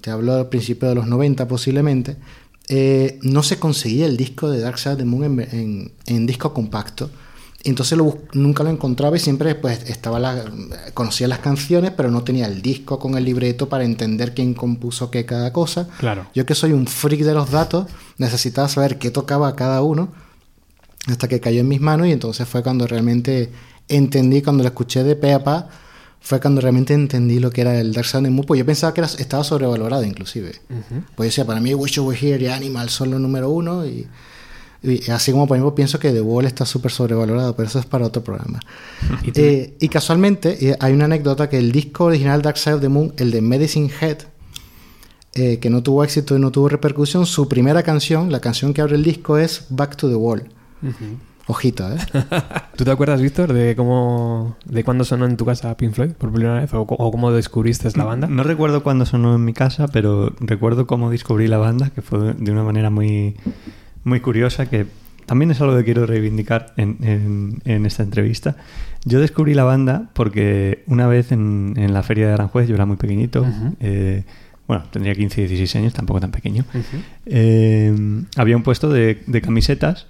te 0.00 0.10
hablo 0.10 0.36
del 0.36 0.46
principio 0.46 0.88
de 0.88 0.94
los 0.94 1.06
90 1.08 1.48
posiblemente, 1.48 2.16
eh, 2.68 3.18
no 3.22 3.42
se 3.42 3.58
conseguía 3.58 4.06
el 4.06 4.16
disco 4.16 4.50
de 4.50 4.60
Dark 4.60 4.78
Side 4.78 4.92
of 4.92 4.98
the 4.98 5.04
Moon 5.04 5.24
en, 5.24 5.40
en- 5.52 5.92
en 6.06 6.26
disco 6.26 6.52
compacto. 6.54 7.10
Entonces 7.64 7.98
lo 7.98 8.16
nunca 8.34 8.62
lo 8.62 8.70
encontraba 8.70 9.16
y 9.16 9.20
siempre 9.20 9.56
pues 9.56 9.90
estaba 9.90 10.20
la, 10.20 10.44
conocía 10.94 11.26
las 11.26 11.40
canciones, 11.40 11.90
pero 11.96 12.08
no 12.12 12.22
tenía 12.22 12.46
el 12.46 12.62
disco 12.62 13.00
con 13.00 13.16
el 13.18 13.24
libreto 13.24 13.68
para 13.68 13.82
entender 13.82 14.32
quién 14.32 14.54
compuso 14.54 15.10
qué 15.10 15.26
cada 15.26 15.52
cosa. 15.52 15.88
Claro. 15.98 16.26
Yo 16.34 16.46
que 16.46 16.54
soy 16.54 16.72
un 16.72 16.86
freak 16.86 17.22
de 17.22 17.34
los 17.34 17.50
datos, 17.50 17.86
necesitaba 18.18 18.68
saber 18.68 18.98
qué 18.98 19.10
tocaba 19.10 19.56
cada 19.56 19.82
uno 19.82 20.12
hasta 21.10 21.28
que 21.28 21.40
cayó 21.40 21.60
en 21.60 21.68
mis 21.68 21.80
manos 21.80 22.06
y 22.06 22.12
entonces 22.12 22.48
fue 22.48 22.62
cuando 22.62 22.86
realmente 22.86 23.50
entendí, 23.88 24.42
cuando 24.42 24.62
lo 24.62 24.68
escuché 24.68 25.02
de 25.02 25.16
pe 25.16 25.32
a 25.32 25.42
pa, 25.42 25.68
fue 26.20 26.40
cuando 26.40 26.60
realmente 26.60 26.94
entendí 26.94 27.38
lo 27.38 27.50
que 27.50 27.62
era 27.62 27.80
el 27.80 27.92
Dark 27.92 28.06
Side 28.06 28.18
of 28.18 28.24
the 28.24 28.30
Moon, 28.30 28.46
pues 28.46 28.58
yo 28.58 28.66
pensaba 28.66 28.92
que 28.92 29.00
era, 29.00 29.08
estaba 29.08 29.44
sobrevalorado 29.44 30.04
inclusive. 30.04 30.52
Pues 30.68 31.16
yo 31.16 31.24
decía, 31.24 31.46
para 31.46 31.60
mí 31.60 31.74
Wish 31.74 31.92
You 31.92 32.04
Were 32.04 32.18
Here 32.18 32.42
y 32.42 32.48
Animal 32.48 32.90
son 32.90 33.10
los 33.10 33.20
número 33.20 33.50
uno 33.50 33.86
y, 33.86 34.06
y 34.82 35.10
así 35.10 35.32
como 35.32 35.46
por 35.46 35.56
ejemplo 35.56 35.74
pienso 35.74 35.98
que 35.98 36.12
The 36.12 36.20
Wall 36.20 36.46
está 36.46 36.64
súper 36.64 36.92
sobrevalorado, 36.92 37.56
pero 37.56 37.68
eso 37.68 37.78
es 37.78 37.86
para 37.86 38.06
otro 38.06 38.22
programa. 38.22 38.60
Eh, 39.34 39.76
y 39.78 39.88
casualmente 39.88 40.70
eh, 40.70 40.76
hay 40.80 40.92
una 40.92 41.04
anécdota 41.04 41.48
que 41.48 41.58
el 41.58 41.70
disco 41.70 42.04
original 42.04 42.42
Dark 42.42 42.58
Side 42.58 42.76
of 42.76 42.80
the 42.80 42.88
Moon, 42.88 43.12
el 43.18 43.30
de 43.30 43.40
Medicine 43.40 43.90
Head, 44.00 44.18
eh, 45.34 45.58
que 45.58 45.70
no 45.70 45.82
tuvo 45.82 46.02
éxito 46.02 46.34
y 46.36 46.40
no 46.40 46.50
tuvo 46.50 46.68
repercusión, 46.68 47.26
su 47.26 47.48
primera 47.48 47.82
canción, 47.82 48.32
la 48.32 48.40
canción 48.40 48.74
que 48.74 48.80
abre 48.80 48.96
el 48.96 49.04
disco 49.04 49.38
es 49.38 49.66
Back 49.68 49.96
to 49.96 50.08
the 50.08 50.16
Wall. 50.16 50.48
Ojito, 51.50 51.90
¿eh? 51.90 51.96
¿Tú 52.76 52.84
te 52.84 52.90
acuerdas, 52.90 53.22
Víctor, 53.22 53.54
de 53.54 53.74
cómo, 53.74 54.56
de 54.66 54.84
cuándo 54.84 55.04
sonó 55.04 55.24
en 55.24 55.38
tu 55.38 55.46
casa 55.46 55.74
Pink 55.78 55.92
Floyd 55.94 56.10
por 56.10 56.30
primera 56.30 56.60
vez? 56.60 56.74
¿O, 56.74 56.82
o 56.82 57.10
cómo 57.10 57.32
descubriste 57.32 57.88
la 57.96 58.04
banda? 58.04 58.26
No 58.28 58.42
recuerdo 58.42 58.82
cuándo 58.82 59.06
sonó 59.06 59.34
en 59.34 59.44
mi 59.44 59.54
casa, 59.54 59.88
pero 59.88 60.34
recuerdo 60.40 60.86
cómo 60.86 61.10
descubrí 61.10 61.46
la 61.48 61.56
banda, 61.56 61.88
que 61.90 62.02
fue 62.02 62.34
de 62.34 62.52
una 62.52 62.64
manera 62.64 62.90
muy, 62.90 63.36
muy 64.04 64.20
curiosa, 64.20 64.66
que 64.68 64.84
también 65.24 65.50
es 65.50 65.60
algo 65.62 65.74
que 65.78 65.84
quiero 65.84 66.04
reivindicar 66.04 66.74
en, 66.76 66.98
en- 67.02 67.62
en 67.64 67.86
esta 67.86 68.02
entrevista. 68.02 68.56
Yo 69.06 69.18
descubrí 69.18 69.54
la 69.54 69.64
banda 69.64 70.10
porque 70.12 70.84
una 70.86 71.06
vez 71.06 71.32
en, 71.32 71.72
en 71.76 71.94
la 71.94 72.02
feria 72.02 72.26
de 72.26 72.34
Aranjuez, 72.34 72.68
yo 72.68 72.74
era 72.74 72.84
muy 72.84 72.96
pequeñito, 72.98 73.40
Ujú. 73.40 73.74
eh, 73.80 74.24
bueno, 74.66 74.84
tendría 74.90 75.14
15, 75.14 75.40
16 75.48 75.76
años, 75.76 75.94
tampoco 75.94 76.20
tan 76.20 76.30
pequeño, 76.30 76.64
Ujú. 76.74 77.02
eh, 77.24 78.22
había 78.36 78.54
un 78.54 78.62
puesto 78.62 78.90
de, 78.90 79.22
de 79.26 79.40
camisetas 79.40 80.08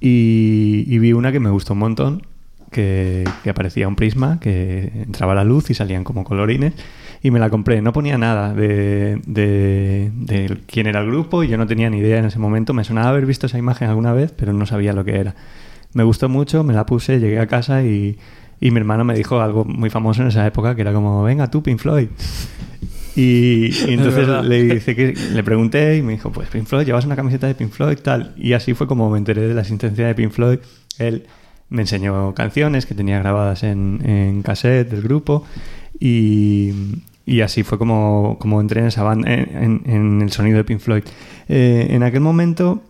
y, 0.00 0.98
vi 0.98 1.12
una 1.12 1.32
que 1.32 1.40
me 1.40 1.50
gustó 1.50 1.74
un 1.74 1.80
montón, 1.80 2.22
que, 2.70 3.24
que 3.42 3.50
aparecía 3.50 3.88
un 3.88 3.96
prisma, 3.96 4.40
que 4.40 4.90
entraba 4.94 5.34
la 5.34 5.44
luz 5.44 5.70
y 5.70 5.74
salían 5.74 6.04
como 6.04 6.24
colorines. 6.24 6.72
y 7.22 7.30
me 7.30 7.38
la 7.38 7.50
compré. 7.50 7.82
No 7.82 7.92
ponía 7.92 8.16
nada 8.18 8.54
de, 8.54 9.20
de, 9.26 10.10
de 10.14 10.58
quién 10.66 10.86
era 10.86 11.00
el 11.00 11.06
grupo 11.06 11.42
y 11.44 11.48
yo 11.48 11.58
no 11.58 11.66
tenía 11.66 11.90
ni 11.90 11.98
idea 11.98 12.18
en 12.18 12.24
ese 12.24 12.38
momento. 12.38 12.72
Me 12.72 12.84
sonaba 12.84 13.10
haber 13.10 13.26
visto 13.26 13.46
esa 13.46 13.58
imagen 13.58 13.88
alguna 13.88 14.12
vez, 14.12 14.32
pero 14.32 14.52
no 14.52 14.66
sabía 14.66 14.92
lo 14.92 15.04
que 15.04 15.18
era. 15.18 15.34
Me 15.92 16.04
gustó 16.04 16.28
mucho, 16.28 16.64
me 16.64 16.72
la 16.72 16.86
puse, 16.86 17.18
llegué 17.18 17.40
a 17.40 17.46
casa 17.46 17.82
y, 17.82 18.18
y 18.60 18.70
mi 18.70 18.78
hermano 18.78 19.04
me 19.04 19.14
dijo 19.14 19.40
algo 19.40 19.64
muy 19.64 19.90
famoso 19.90 20.22
en 20.22 20.28
esa 20.28 20.46
época, 20.46 20.74
que 20.74 20.82
era 20.82 20.92
como, 20.92 21.22
venga 21.22 21.50
tú, 21.50 21.62
Pink 21.62 21.80
Floyd. 21.80 22.08
Y, 23.16 23.70
y 23.88 23.94
entonces 23.94 24.28
le, 24.44 24.62
dice 24.64 24.94
que, 24.94 25.14
le 25.14 25.42
pregunté 25.42 25.96
y 25.96 26.02
me 26.02 26.12
dijo, 26.12 26.30
pues 26.30 26.48
Pink 26.48 26.66
Floyd, 26.66 26.86
llevas 26.86 27.04
una 27.04 27.16
camiseta 27.16 27.46
de 27.46 27.54
Pink 27.54 27.70
Floyd, 27.70 27.98
tal. 27.98 28.34
Y 28.36 28.52
así 28.52 28.74
fue 28.74 28.86
como 28.86 29.10
me 29.10 29.18
enteré 29.18 29.48
de 29.48 29.54
la 29.54 29.62
existencia 29.62 30.06
de 30.06 30.14
Pink 30.14 30.30
Floyd. 30.30 30.58
Él 30.98 31.26
me 31.68 31.82
enseñó 31.82 32.34
canciones 32.34 32.86
que 32.86 32.94
tenía 32.94 33.18
grabadas 33.18 33.62
en, 33.62 34.00
en 34.04 34.42
cassette 34.42 34.90
del 34.90 35.02
grupo 35.02 35.44
y, 35.98 36.72
y 37.24 37.42
así 37.42 37.62
fue 37.62 37.78
como, 37.78 38.38
como 38.40 38.60
entré 38.60 38.80
en 38.80 38.88
esa 38.88 39.02
banda, 39.02 39.32
en, 39.32 39.82
en 39.86 40.22
el 40.22 40.32
sonido 40.32 40.56
de 40.56 40.64
Pink 40.64 40.80
Floyd. 40.80 41.04
Eh, 41.48 41.88
en 41.90 42.02
aquel 42.02 42.20
momento 42.20 42.82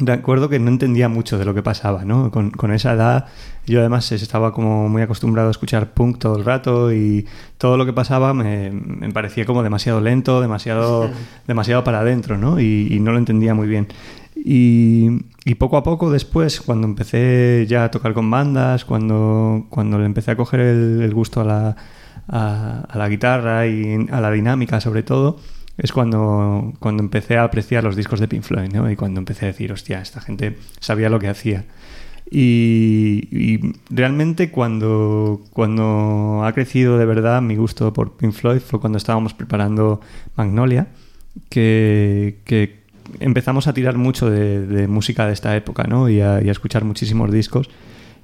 recuerdo 0.00 0.48
que 0.48 0.58
no 0.58 0.68
entendía 0.68 1.08
mucho 1.08 1.38
de 1.38 1.44
lo 1.44 1.54
que 1.54 1.62
pasaba, 1.62 2.04
¿no? 2.04 2.30
Con, 2.30 2.50
con, 2.50 2.72
esa 2.72 2.92
edad 2.92 3.26
yo 3.66 3.80
además 3.80 4.10
estaba 4.12 4.52
como 4.52 4.88
muy 4.88 5.02
acostumbrado 5.02 5.48
a 5.48 5.50
escuchar 5.50 5.92
punk 5.92 6.18
todo 6.18 6.36
el 6.36 6.44
rato 6.44 6.92
y 6.92 7.26
todo 7.58 7.76
lo 7.76 7.84
que 7.84 7.92
pasaba 7.92 8.32
me, 8.32 8.70
me 8.70 9.10
parecía 9.12 9.44
como 9.44 9.62
demasiado 9.62 10.00
lento, 10.00 10.40
demasiado, 10.40 11.10
demasiado 11.46 11.84
para 11.84 12.00
adentro, 12.00 12.38
¿no? 12.38 12.60
Y, 12.60 12.88
y, 12.90 13.00
no 13.00 13.12
lo 13.12 13.18
entendía 13.18 13.54
muy 13.54 13.66
bien. 13.68 13.88
Y, 14.36 15.08
y, 15.44 15.56
poco 15.56 15.76
a 15.76 15.82
poco 15.82 16.10
después, 16.10 16.60
cuando 16.60 16.86
empecé 16.86 17.66
ya 17.68 17.84
a 17.84 17.90
tocar 17.90 18.14
con 18.14 18.30
bandas, 18.30 18.84
cuando, 18.84 19.66
cuando 19.68 19.98
le 19.98 20.06
empecé 20.06 20.30
a 20.30 20.36
coger 20.36 20.60
el, 20.60 21.02
el 21.02 21.12
gusto 21.12 21.40
a 21.40 21.44
la, 21.44 21.76
a, 22.28 22.84
a 22.88 22.98
la 22.98 23.08
guitarra 23.08 23.66
y 23.66 24.06
a 24.10 24.20
la 24.20 24.30
dinámica 24.30 24.80
sobre 24.80 25.02
todo, 25.02 25.38
es 25.78 25.92
cuando, 25.92 26.74
cuando 26.80 27.04
empecé 27.04 27.38
a 27.38 27.44
apreciar 27.44 27.84
los 27.84 27.94
discos 27.94 28.18
de 28.18 28.26
Pink 28.26 28.42
Floyd, 28.42 28.72
¿no? 28.72 28.90
Y 28.90 28.96
cuando 28.96 29.20
empecé 29.20 29.46
a 29.46 29.48
decir, 29.48 29.72
hostia, 29.72 30.02
esta 30.02 30.20
gente 30.20 30.58
sabía 30.80 31.08
lo 31.08 31.20
que 31.20 31.28
hacía. 31.28 31.64
Y, 32.30 33.72
realmente 33.88 34.50
cuando, 34.50 35.40
cuando 35.52 36.42
ha 36.44 36.52
crecido 36.52 36.98
de 36.98 37.06
verdad 37.06 37.40
mi 37.40 37.56
gusto 37.56 37.92
por 37.94 38.16
Pink 38.18 38.32
Floyd 38.32 38.60
fue 38.60 38.80
cuando 38.80 38.98
estábamos 38.98 39.32
preparando 39.32 40.00
Magnolia, 40.36 40.88
que, 41.48 42.40
que 42.44 42.80
empezamos 43.20 43.68
a 43.68 43.72
tirar 43.72 43.96
mucho 43.96 44.28
de, 44.28 44.88
música 44.88 45.26
de 45.26 45.32
esta 45.32 45.56
época, 45.56 45.84
¿no? 45.84 46.08
Y 46.08 46.20
a, 46.20 46.40
escuchar 46.40 46.84
muchísimos 46.84 47.30
discos 47.30 47.70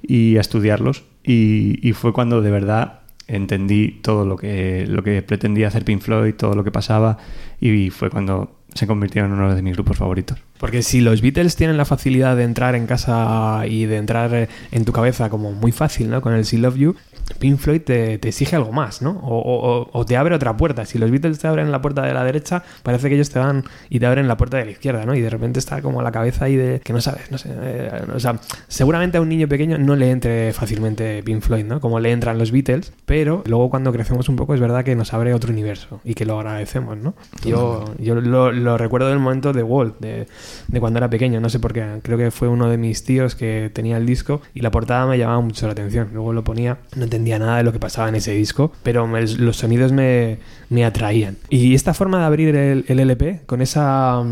y 0.03 0.37
a 0.37 0.41
estudiarlos. 0.41 1.05
Y 1.23 1.93
fue 1.93 2.13
cuando 2.13 2.41
de 2.41 2.51
verdad 2.51 3.04
entendí 3.27 3.99
todo 4.01 4.25
lo 4.25 4.37
que, 4.37 4.85
lo 4.87 5.03
que 5.03 5.21
pretendía 5.21 5.67
hacer 5.67 5.83
Pink 5.85 6.01
Floyd, 6.01 6.35
todo 6.35 6.55
lo 6.55 6.63
que 6.63 6.71
pasaba, 6.71 7.17
y 7.59 7.89
fue 7.89 8.09
cuando 8.09 8.59
se 8.73 8.87
convirtió 8.87 9.25
en 9.25 9.31
uno 9.31 9.55
de 9.55 9.61
mis 9.61 9.73
grupos 9.73 9.97
favoritos. 9.97 10.39
Porque 10.59 10.81
si 10.83 11.01
los 11.01 11.21
Beatles 11.21 11.55
tienen 11.55 11.77
la 11.77 11.85
facilidad 11.85 12.35
de 12.37 12.43
entrar 12.43 12.75
en 12.75 12.87
casa 12.87 13.63
y 13.67 13.85
de 13.85 13.97
entrar 13.97 14.47
en 14.71 14.85
tu 14.85 14.91
cabeza 14.91 15.29
como 15.29 15.51
muy 15.51 15.71
fácil, 15.71 16.09
¿no? 16.09 16.21
Con 16.21 16.33
el 16.33 16.45
See 16.45 16.57
Love 16.57 16.75
You, 16.75 16.95
Pink 17.39 17.57
Floyd 17.57 17.81
te, 17.81 18.17
te 18.17 18.29
exige 18.29 18.55
algo 18.55 18.71
más, 18.71 19.01
¿no? 19.01 19.11
O, 19.23 19.37
o, 19.39 19.89
o, 19.91 20.05
te 20.05 20.15
abre 20.15 20.35
otra 20.35 20.55
puerta. 20.55 20.85
Si 20.85 20.97
los 20.97 21.09
Beatles 21.09 21.39
te 21.39 21.47
abren 21.47 21.71
la 21.71 21.81
puerta 21.81 22.03
de 22.03 22.13
la 22.13 22.23
derecha, 22.23 22.63
parece 22.83 23.09
que 23.09 23.15
ellos 23.15 23.29
te 23.29 23.39
van 23.39 23.63
y 23.89 23.99
te 23.99 24.05
abren 24.05 24.27
la 24.27 24.37
puerta 24.37 24.57
de 24.57 24.65
la 24.65 24.71
izquierda, 24.71 25.05
¿no? 25.05 25.15
Y 25.15 25.21
de 25.21 25.29
repente 25.29 25.59
está 25.59 25.81
como 25.81 26.01
la 26.01 26.11
cabeza 26.11 26.45
ahí 26.45 26.55
de 26.55 26.79
que 26.81 26.93
no 26.93 27.01
sabes, 27.01 27.31
no 27.31 27.37
sé. 27.37 27.49
Eh, 27.51 28.03
o 28.13 28.19
sea, 28.19 28.39
seguramente 28.67 29.17
a 29.17 29.21
un 29.21 29.29
niño 29.29 29.47
pequeño 29.47 29.77
no 29.77 29.95
le 29.95 30.11
entre 30.11 30.53
fácilmente 30.53 31.23
Pink 31.23 31.41
Floyd, 31.41 31.65
¿no? 31.65 31.81
Como 31.81 31.99
le 31.99 32.11
entran 32.11 32.37
los 32.37 32.51
Beatles, 32.51 32.93
pero 33.05 33.43
luego 33.45 33.69
cuando 33.69 33.91
crecemos 33.91 34.29
un 34.29 34.35
poco 34.35 34.53
es 34.53 34.59
verdad 34.59 34.83
que 34.83 34.95
nos 34.95 35.13
abre 35.13 35.33
otro 35.33 35.51
universo 35.51 36.01
y 36.03 36.13
que 36.13 36.25
lo 36.25 36.39
agradecemos, 36.39 36.97
¿no? 36.97 37.15
Yo, 37.43 37.85
yo 37.97 38.15
lo, 38.15 38.51
lo 38.51 38.77
recuerdo 38.77 39.09
del 39.09 39.19
momento 39.19 39.51
de 39.51 39.63
Walt, 39.63 39.99
de, 39.99 40.27
de 40.67 40.79
cuando 40.79 40.97
era 40.97 41.09
pequeño, 41.09 41.39
no 41.39 41.49
sé 41.49 41.59
por 41.59 41.73
qué. 41.73 41.99
Creo 42.01 42.17
que 42.17 42.31
fue 42.31 42.47
uno 42.47 42.69
de 42.69 42.77
mis 42.77 43.03
tíos 43.03 43.35
que 43.35 43.69
tenía 43.73 43.97
el 43.97 44.05
disco 44.05 44.41
y 44.53 44.61
la 44.61 44.71
portada 44.71 45.05
me 45.05 45.17
llamaba 45.17 45.41
mucho 45.41 45.65
la 45.65 45.73
atención. 45.73 46.09
Luego 46.13 46.33
lo 46.33 46.43
ponía, 46.43 46.77
no 46.95 47.03
entendía 47.03 47.39
nada 47.39 47.57
de 47.57 47.63
lo 47.63 47.71
que 47.71 47.79
pasaba 47.79 48.09
en 48.09 48.15
ese 48.15 48.31
disco, 48.31 48.71
pero 48.83 49.07
los 49.07 49.57
sonidos 49.57 49.91
me, 49.91 50.37
me, 50.69 50.85
atraían. 50.85 51.37
Y 51.49 51.75
esta 51.75 51.93
forma 51.93 52.19
de 52.19 52.25
abrir 52.25 52.55
el, 52.55 52.85
LP, 52.87 53.41
con, 53.45 53.61
esa, 53.61 54.23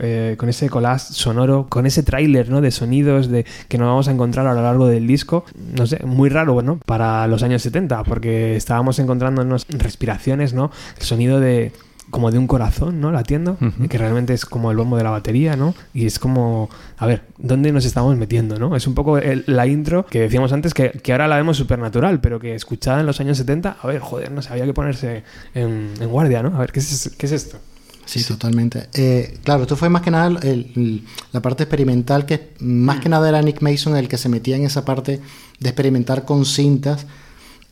eh, 0.00 0.34
con 0.38 0.48
ese 0.48 0.68
collage 0.68 1.12
sonoro, 1.12 1.66
con 1.68 1.86
ese 1.86 2.02
tráiler 2.02 2.50
¿no? 2.50 2.60
de 2.60 2.70
sonidos 2.70 3.28
de, 3.28 3.44
que 3.68 3.78
nos 3.78 3.88
vamos 3.88 4.08
a 4.08 4.12
encontrar 4.12 4.46
a 4.46 4.54
lo 4.54 4.62
largo 4.62 4.86
del 4.86 5.06
disco, 5.06 5.44
no 5.76 5.86
sé, 5.86 6.04
muy 6.04 6.28
raro 6.28 6.62
¿no? 6.62 6.78
para 6.86 7.26
los 7.26 7.42
años 7.42 7.62
70, 7.62 8.04
porque 8.04 8.56
estábamos 8.56 8.98
encontrándonos 8.98 9.66
respiraciones, 9.68 10.52
¿no? 10.54 10.70
el 10.98 11.02
sonido 11.02 11.40
de 11.40 11.72
como 12.10 12.30
de 12.30 12.38
un 12.38 12.46
corazón, 12.46 13.00
¿no? 13.00 13.12
Latiendo, 13.12 13.56
uh 13.60 13.64
-huh. 13.64 13.88
que 13.88 13.98
realmente 13.98 14.34
es 14.34 14.44
como 14.44 14.70
el 14.70 14.76
bombo 14.76 14.96
de 14.96 15.04
la 15.04 15.10
batería, 15.10 15.56
¿no? 15.56 15.74
Y 15.94 16.06
es 16.06 16.18
como, 16.18 16.68
a 16.98 17.06
ver, 17.06 17.22
¿dónde 17.38 17.72
nos 17.72 17.84
estamos 17.84 18.16
metiendo, 18.16 18.58
¿no? 18.58 18.76
Es 18.76 18.86
un 18.86 18.94
poco 18.94 19.18
el, 19.18 19.44
la 19.46 19.66
intro 19.66 20.06
que 20.06 20.20
decíamos 20.20 20.52
antes, 20.52 20.74
que, 20.74 20.90
que 20.90 21.12
ahora 21.12 21.28
la 21.28 21.36
vemos 21.36 21.56
supernatural, 21.56 22.20
pero 22.20 22.40
que 22.40 22.54
escuchada 22.54 23.00
en 23.00 23.06
los 23.06 23.20
años 23.20 23.38
70, 23.38 23.76
a 23.80 23.86
ver, 23.86 24.00
joder, 24.00 24.32
no 24.32 24.42
sé, 24.42 24.52
había 24.52 24.64
que 24.66 24.74
ponerse 24.74 25.22
en, 25.54 25.90
en 26.00 26.08
guardia, 26.08 26.42
¿no? 26.42 26.56
A 26.56 26.60
ver, 26.60 26.72
¿qué 26.72 26.80
es, 26.80 27.14
qué 27.16 27.26
es 27.26 27.32
esto? 27.32 27.58
Sí, 28.04 28.18
sí, 28.18 28.26
totalmente. 28.26 28.88
Eh, 28.94 29.38
claro, 29.44 29.62
esto 29.62 29.76
fue 29.76 29.88
más 29.88 30.02
que 30.02 30.10
nada 30.10 30.26
el, 30.26 30.38
el, 30.48 31.04
la 31.32 31.40
parte 31.40 31.62
experimental, 31.62 32.26
que 32.26 32.50
más 32.58 32.98
que 32.98 33.08
nada 33.08 33.28
era 33.28 33.40
Nick 33.40 33.62
Mason 33.62 33.96
el 33.96 34.08
que 34.08 34.18
se 34.18 34.28
metía 34.28 34.56
en 34.56 34.64
esa 34.64 34.84
parte 34.84 35.20
de 35.60 35.68
experimentar 35.68 36.24
con 36.24 36.44
cintas. 36.44 37.06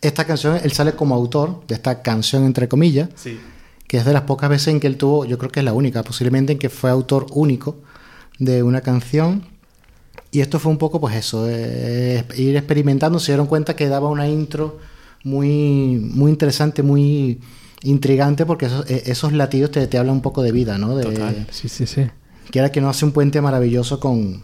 Esta 0.00 0.24
canción, 0.24 0.56
él 0.62 0.70
sale 0.70 0.92
como 0.92 1.16
autor 1.16 1.66
de 1.66 1.74
esta 1.74 2.02
canción, 2.02 2.44
entre 2.44 2.68
comillas. 2.68 3.08
Sí 3.16 3.36
que 3.88 3.96
es 3.96 4.04
de 4.04 4.12
las 4.12 4.22
pocas 4.22 4.50
veces 4.50 4.68
en 4.68 4.80
que 4.80 4.86
él 4.86 4.98
tuvo, 4.98 5.24
yo 5.24 5.38
creo 5.38 5.50
que 5.50 5.60
es 5.60 5.64
la 5.64 5.72
única, 5.72 6.02
posiblemente 6.04 6.52
en 6.52 6.58
que 6.58 6.68
fue 6.68 6.90
autor 6.90 7.26
único 7.30 7.78
de 8.38 8.62
una 8.62 8.82
canción. 8.82 9.46
Y 10.30 10.40
esto 10.40 10.58
fue 10.58 10.70
un 10.70 10.78
poco, 10.78 11.00
pues 11.00 11.16
eso, 11.16 11.46
eh, 11.48 12.22
ir 12.36 12.54
experimentando, 12.56 13.18
se 13.18 13.32
dieron 13.32 13.46
cuenta 13.46 13.74
que 13.74 13.88
daba 13.88 14.10
una 14.10 14.28
intro 14.28 14.78
muy, 15.24 15.96
muy 15.96 16.30
interesante, 16.30 16.82
muy 16.82 17.40
intrigante, 17.82 18.44
porque 18.44 18.66
esos, 18.66 18.88
esos 18.90 19.32
latidos 19.32 19.70
te, 19.70 19.86
te, 19.86 19.96
hablan 19.96 20.16
un 20.16 20.22
poco 20.22 20.42
de 20.42 20.52
vida, 20.52 20.76
¿no? 20.76 20.94
De, 20.94 21.04
Total, 21.04 21.46
sí, 21.50 21.70
sí, 21.70 21.86
sí. 21.86 22.06
Que 22.50 22.58
era 22.58 22.70
que 22.70 22.82
no 22.82 22.90
hace 22.90 23.06
un 23.06 23.12
puente 23.12 23.40
maravilloso 23.40 24.00
con, 24.00 24.42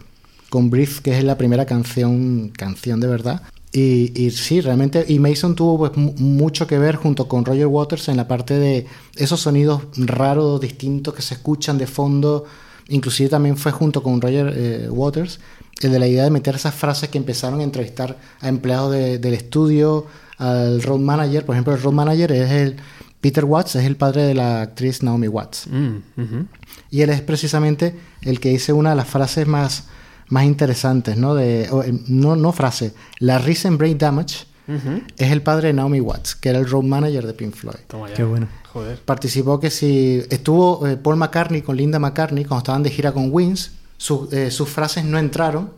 con 0.49 0.71
Brief, 0.71 1.01
que 1.01 1.15
es 1.15 1.23
la 1.23 1.37
primera 1.37 1.65
canción, 1.65 2.49
canción 2.49 2.99
de 2.99 3.07
verdad. 3.07 3.43
Y, 3.77 4.13
y, 4.15 4.31
sí, 4.31 4.61
realmente, 4.61 5.03
y 5.05 5.19
Mason 5.19 5.53
tuvo 5.53 5.77
pues, 5.77 5.97
mucho 5.97 6.65
que 6.65 6.79
ver 6.79 6.95
junto 6.95 7.27
con 7.27 7.43
Roger 7.43 7.67
Waters 7.67 8.07
en 8.07 8.15
la 8.15 8.25
parte 8.25 8.57
de 8.57 8.85
esos 9.17 9.41
sonidos 9.41 9.81
raros, 9.97 10.61
distintos 10.61 11.13
que 11.13 11.21
se 11.21 11.33
escuchan 11.33 11.77
de 11.77 11.85
fondo. 11.85 12.45
Inclusive 12.87 13.27
también 13.27 13.57
fue 13.57 13.73
junto 13.73 14.01
con 14.01 14.21
Roger 14.21 14.53
eh, 14.55 14.87
Waters 14.89 15.41
el 15.81 15.91
de 15.91 15.99
la 15.99 16.07
idea 16.07 16.23
de 16.23 16.29
meter 16.29 16.55
esas 16.55 16.73
frases 16.73 17.09
que 17.09 17.17
empezaron 17.17 17.59
a 17.59 17.63
entrevistar 17.63 18.17
a 18.39 18.47
empleados 18.47 18.93
de, 18.93 19.17
del 19.17 19.33
estudio, 19.33 20.05
al 20.37 20.81
road 20.81 20.99
manager. 20.99 21.45
Por 21.45 21.55
ejemplo, 21.55 21.73
el 21.73 21.81
road 21.81 21.91
manager 21.91 22.31
es 22.31 22.51
el 22.51 22.77
Peter 23.19 23.43
Watts, 23.43 23.75
es 23.75 23.83
el 23.83 23.97
padre 23.97 24.23
de 24.23 24.35
la 24.35 24.61
actriz 24.61 25.03
Naomi 25.03 25.27
Watts. 25.27 25.67
Mm, 25.67 25.95
uh 25.95 26.21
-huh. 26.21 26.47
Y 26.91 27.01
él 27.01 27.09
es 27.09 27.19
precisamente 27.19 27.93
el 28.21 28.39
que 28.39 28.49
dice 28.51 28.71
una 28.71 28.91
de 28.91 28.95
las 28.95 29.07
frases 29.07 29.47
más 29.47 29.87
más 30.29 30.45
interesantes, 30.45 31.17
¿no? 31.17 31.35
De, 31.35 31.69
o, 31.71 31.83
no, 32.07 32.35
no 32.35 32.51
frase, 32.51 32.93
la 33.19 33.37
Recent 33.39 33.77
Brain 33.77 33.97
Damage 33.97 34.45
uh 34.67 34.71
-huh. 34.73 35.03
es 35.17 35.31
el 35.31 35.41
padre 35.41 35.67
de 35.67 35.73
Naomi 35.73 35.99
Watts, 35.99 36.35
que 36.35 36.49
era 36.49 36.59
el 36.59 36.67
road 36.67 36.83
manager 36.83 37.25
de 37.25 37.33
Pink 37.33 37.53
Floyd. 37.53 37.79
Toma 37.87 38.09
ya. 38.09 38.15
Qué 38.15 38.23
bueno. 38.23 38.47
Joder. 38.73 38.99
Participó 38.99 39.59
que 39.59 39.69
si 39.69 40.23
estuvo 40.29 40.85
eh, 40.87 40.97
Paul 40.97 41.17
McCartney 41.17 41.61
con 41.61 41.77
Linda 41.77 41.99
McCartney 41.99 42.43
cuando 42.43 42.59
estaban 42.59 42.83
de 42.83 42.89
gira 42.89 43.11
con 43.11 43.29
Wings, 43.31 43.71
su, 43.97 44.27
eh, 44.31 44.51
sus 44.51 44.67
frases 44.67 45.05
no 45.05 45.17
entraron, 45.17 45.69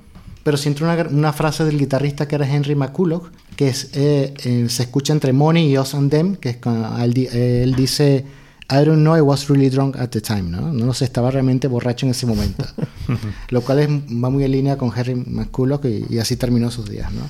pero 0.44 0.58
sí 0.58 0.70
entró 0.70 0.86
una, 0.86 1.04
una, 1.04 1.34
frase 1.34 1.64
del 1.64 1.78
guitarrista 1.78 2.28
que 2.28 2.36
era 2.36 2.52
Henry 2.52 2.74
McCulloch, 2.74 3.30
que 3.56 3.68
es, 3.68 3.92
eh, 3.94 4.66
se 4.70 4.84
escucha 4.84 5.14
entre 5.14 5.34
Money 5.34 5.72
y 5.72 5.78
Us 5.78 5.94
and 5.94 6.10
Them, 6.10 6.36
que 6.38 6.50
es 6.50 6.58
cuando 6.58 6.98
él, 7.04 7.28
él 7.32 7.76
dice 7.76 8.26
I 8.70 8.84
don't 8.84 9.04
know, 9.04 9.16
I 9.16 9.22
was 9.22 9.50
really 9.50 9.70
drunk 9.70 9.96
at 9.98 10.10
the 10.10 10.20
time, 10.20 10.50
¿no? 10.52 10.74
No 10.74 10.94
sé, 10.94 11.06
estaba 11.06 11.32
realmente 11.32 11.68
borracho 11.68 12.06
en 12.06 12.12
ese 12.12 12.26
momento. 12.26 12.66
Lo 13.50 13.62
cual 13.62 13.80
es, 13.80 13.90
va 13.90 14.30
muy 14.30 14.44
en 14.44 14.52
línea 14.52 14.78
con 14.78 14.92
Harry 14.94 15.16
McCulloch 15.16 15.86
y, 15.86 16.06
y 16.10 16.20
así 16.20 16.36
terminó 16.36 16.70
sus 16.70 16.90
días, 16.90 17.12
¿no? 17.14 17.22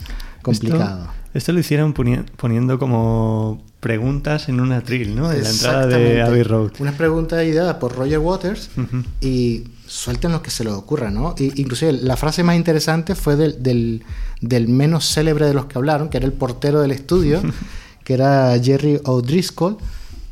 Complicado. 0.41 1.01
Esto, 1.01 1.37
esto 1.37 1.51
lo 1.53 1.59
hicieron 1.59 1.93
poniendo 1.93 2.79
como 2.79 3.61
preguntas 3.79 4.49
en 4.49 4.59
un 4.59 4.71
atril, 4.71 5.15
¿no? 5.15 5.29
De 5.29 5.41
la 5.41 5.49
entrada 5.49 5.85
de 5.85 6.21
Abbey 6.23 6.41
Road. 6.41 6.71
Unas 6.79 6.95
preguntas 6.95 7.45
ideadas 7.45 7.75
por 7.75 7.95
Roger 7.95 8.19
Waters 8.19 8.69
uh 8.75 8.81
-huh. 8.81 9.05
y 9.21 9.65
suelten 9.85 10.31
lo 10.31 10.41
que 10.41 10.49
se 10.49 10.63
les 10.63 10.73
ocurra, 10.73 11.11
¿no? 11.11 11.35
Y, 11.37 11.61
inclusive 11.61 11.91
la 11.91 12.17
frase 12.17 12.43
más 12.43 12.55
interesante 12.55 13.13
fue 13.13 13.35
del, 13.35 13.61
del, 13.61 14.03
del 14.41 14.67
menos 14.69 15.05
célebre 15.05 15.45
de 15.45 15.53
los 15.53 15.65
que 15.65 15.77
hablaron, 15.77 16.09
que 16.09 16.17
era 16.17 16.25
el 16.25 16.33
portero 16.33 16.81
del 16.81 16.91
estudio, 16.91 17.41
que 18.03 18.13
era 18.15 18.57
Jerry 18.59 18.99
O'Driscoll 19.03 19.77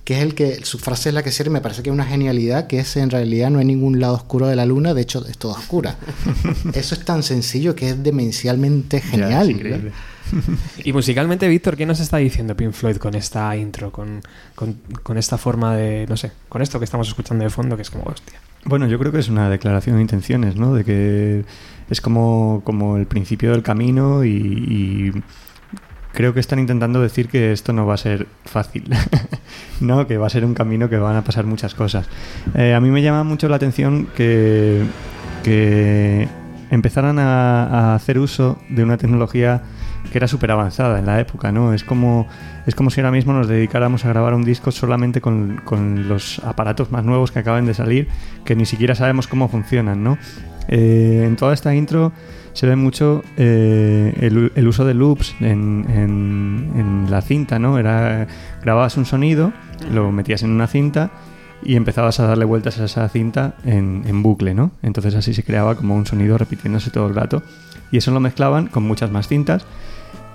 que 0.06 0.18
es 0.18 0.22
el 0.22 0.36
que 0.36 0.64
su 0.64 0.78
frase 0.78 1.10
es 1.10 1.16
la 1.16 1.24
que 1.24 1.32
sirve, 1.32 1.50
me 1.50 1.62
parece 1.62 1.82
que 1.82 1.90
es 1.90 1.94
una 1.94 2.06
genialidad, 2.06 2.68
que 2.68 2.80
es 2.80 2.96
en 2.96 3.10
realidad 3.10 3.50
no 3.50 3.58
hay 3.58 3.66
ningún 3.66 4.00
lado 4.00 4.14
oscuro 4.14 4.48
de 4.48 4.56
la 4.56 4.66
luna, 4.66 4.94
de 4.94 5.02
hecho 5.02 5.26
es 5.28 5.38
toda 5.40 5.56
oscura. 5.56 5.98
Eso 6.74 6.94
es 6.94 7.04
tan 7.04 7.24
sencillo 7.24 7.76
que 7.76 7.90
es 7.90 8.04
demencialmente 8.04 9.02
genial. 9.02 9.60
Ya, 9.62 9.76
es 9.76 9.94
y 10.84 10.94
musicalmente, 10.94 11.48
Víctor, 11.48 11.76
¿qué 11.76 11.86
nos 11.86 12.00
está 12.00 12.18
diciendo 12.18 12.56
Pink 12.56 12.72
Floyd 12.72 12.98
con 12.98 13.16
esta 13.16 13.56
intro, 13.58 13.92
con, 13.92 14.22
con, 14.54 14.78
con 15.02 15.18
esta 15.18 15.38
forma 15.38 15.76
de, 15.76 16.06
no 16.08 16.18
sé, 16.18 16.32
con 16.50 16.62
esto 16.62 16.80
que 16.80 16.86
estamos 16.86 17.08
escuchando 17.08 17.44
de 17.44 17.50
fondo, 17.50 17.76
que 17.76 17.82
es 17.82 17.90
como, 17.90 18.06
hostia? 18.06 18.40
Bueno, 18.64 18.88
yo 18.88 18.98
creo 19.00 19.12
que 19.12 19.20
es 19.20 19.30
una 19.30 19.50
declaración 19.50 19.96
de 19.96 20.02
intenciones, 20.02 20.56
¿no? 20.56 20.74
De 20.74 20.84
que 20.84 21.46
es 21.90 22.02
como, 22.02 22.62
como 22.64 22.98
el 22.98 23.06
principio 23.08 23.52
del 23.52 23.64
camino 23.64 24.24
y, 24.24 24.30
y 24.30 25.12
creo 26.16 26.34
que 26.34 26.40
están 26.40 26.60
intentando 26.60 27.02
decir 27.02 27.28
que 27.28 27.52
esto 27.52 27.74
no 27.74 27.86
va 27.86 27.94
a 27.94 27.98
ser 27.98 28.28
fácil, 28.46 28.90
¿no? 29.82 30.08
Que 30.08 30.18
va 30.18 30.28
a 30.28 30.30
ser 30.30 30.46
un 30.46 30.56
camino 30.56 30.90
que 30.90 30.98
van 30.98 31.16
a 31.16 31.24
pasar 31.24 31.46
muchas 31.46 31.76
cosas. 31.76 32.08
Eh, 32.56 32.74
a 32.74 32.80
mí 32.80 32.90
me 32.90 33.02
llama 33.02 33.24
mucho 33.24 33.50
la 33.50 33.58
atención 33.58 34.08
que, 34.16 34.84
que 35.44 36.28
empezaran 36.72 37.20
a, 37.20 37.94
hacer 37.96 38.18
uso 38.18 38.58
de 38.70 38.84
una 38.84 38.98
tecnología 38.98 39.62
que 40.12 40.18
era 40.18 40.28
súper 40.28 40.52
avanzada 40.52 41.00
en 41.00 41.06
la 41.06 41.20
época, 41.20 41.52
¿no? 41.52 41.74
Es 41.74 41.84
como, 41.84 42.28
es 42.66 42.76
como 42.76 42.90
si 42.90 43.02
ahora 43.02 43.12
mismo 43.12 43.34
nos 43.34 43.48
dedicáramos 43.48 44.06
a 44.06 44.10
grabar 44.10 44.34
un 44.34 44.46
disco 44.46 44.72
solamente 44.72 45.20
con, 45.20 45.62
con 45.66 46.08
los 46.08 46.40
aparatos 46.40 46.92
más 46.92 47.04
nuevos 47.04 47.32
que 47.32 47.40
acaban 47.40 47.66
de 47.66 47.74
salir, 47.74 48.08
que 48.46 48.56
ni 48.56 48.66
siquiera 48.66 48.96
sabemos 48.96 49.28
cómo 49.28 49.50
funcionan, 49.50 50.04
¿no? 50.04 50.18
Eh, 50.68 51.24
en 51.28 51.36
toda 51.36 51.54
esta 51.54 51.76
intro 51.76 52.12
se 52.56 52.66
ve 52.68 52.78
mucho 52.78 53.22
eh, 53.36 54.14
el, 54.22 54.52
el, 54.56 54.68
uso 54.68 54.86
de 54.86 54.94
loops 54.94 55.36
en, 55.42 55.86
en, 55.90 56.72
en, 56.76 57.12
la 57.12 57.22
cinta, 57.22 57.60
¿no? 57.60 57.78
Era, 57.78 58.28
grababas 58.64 58.96
un 58.96 59.06
sonido, 59.06 59.52
lo 59.92 60.12
metías 60.14 60.42
en 60.42 60.52
una 60.52 60.66
cinta 60.68 61.12
y 61.62 61.76
empezabas 61.76 62.22
a 62.22 62.28
darle 62.28 62.46
vueltas 62.46 62.80
a 62.80 62.86
esa 62.86 63.08
cinta 63.10 63.56
en, 63.66 64.04
en 64.08 64.24
bucle, 64.24 64.54
¿no? 64.54 64.72
Entonces 64.82 65.16
así 65.16 65.34
se 65.34 65.44
creaba 65.44 65.76
como 65.76 65.96
un 65.96 66.06
sonido 66.06 66.38
repitiéndose 66.38 66.92
todo 66.92 67.08
el 67.08 67.16
rato. 67.16 67.44
Y 67.92 67.98
eso 67.98 68.12
lo 68.12 68.22
mezclaban 68.22 68.68
con 68.68 68.84
muchas 68.84 69.12
más 69.12 69.28
cintas 69.28 69.66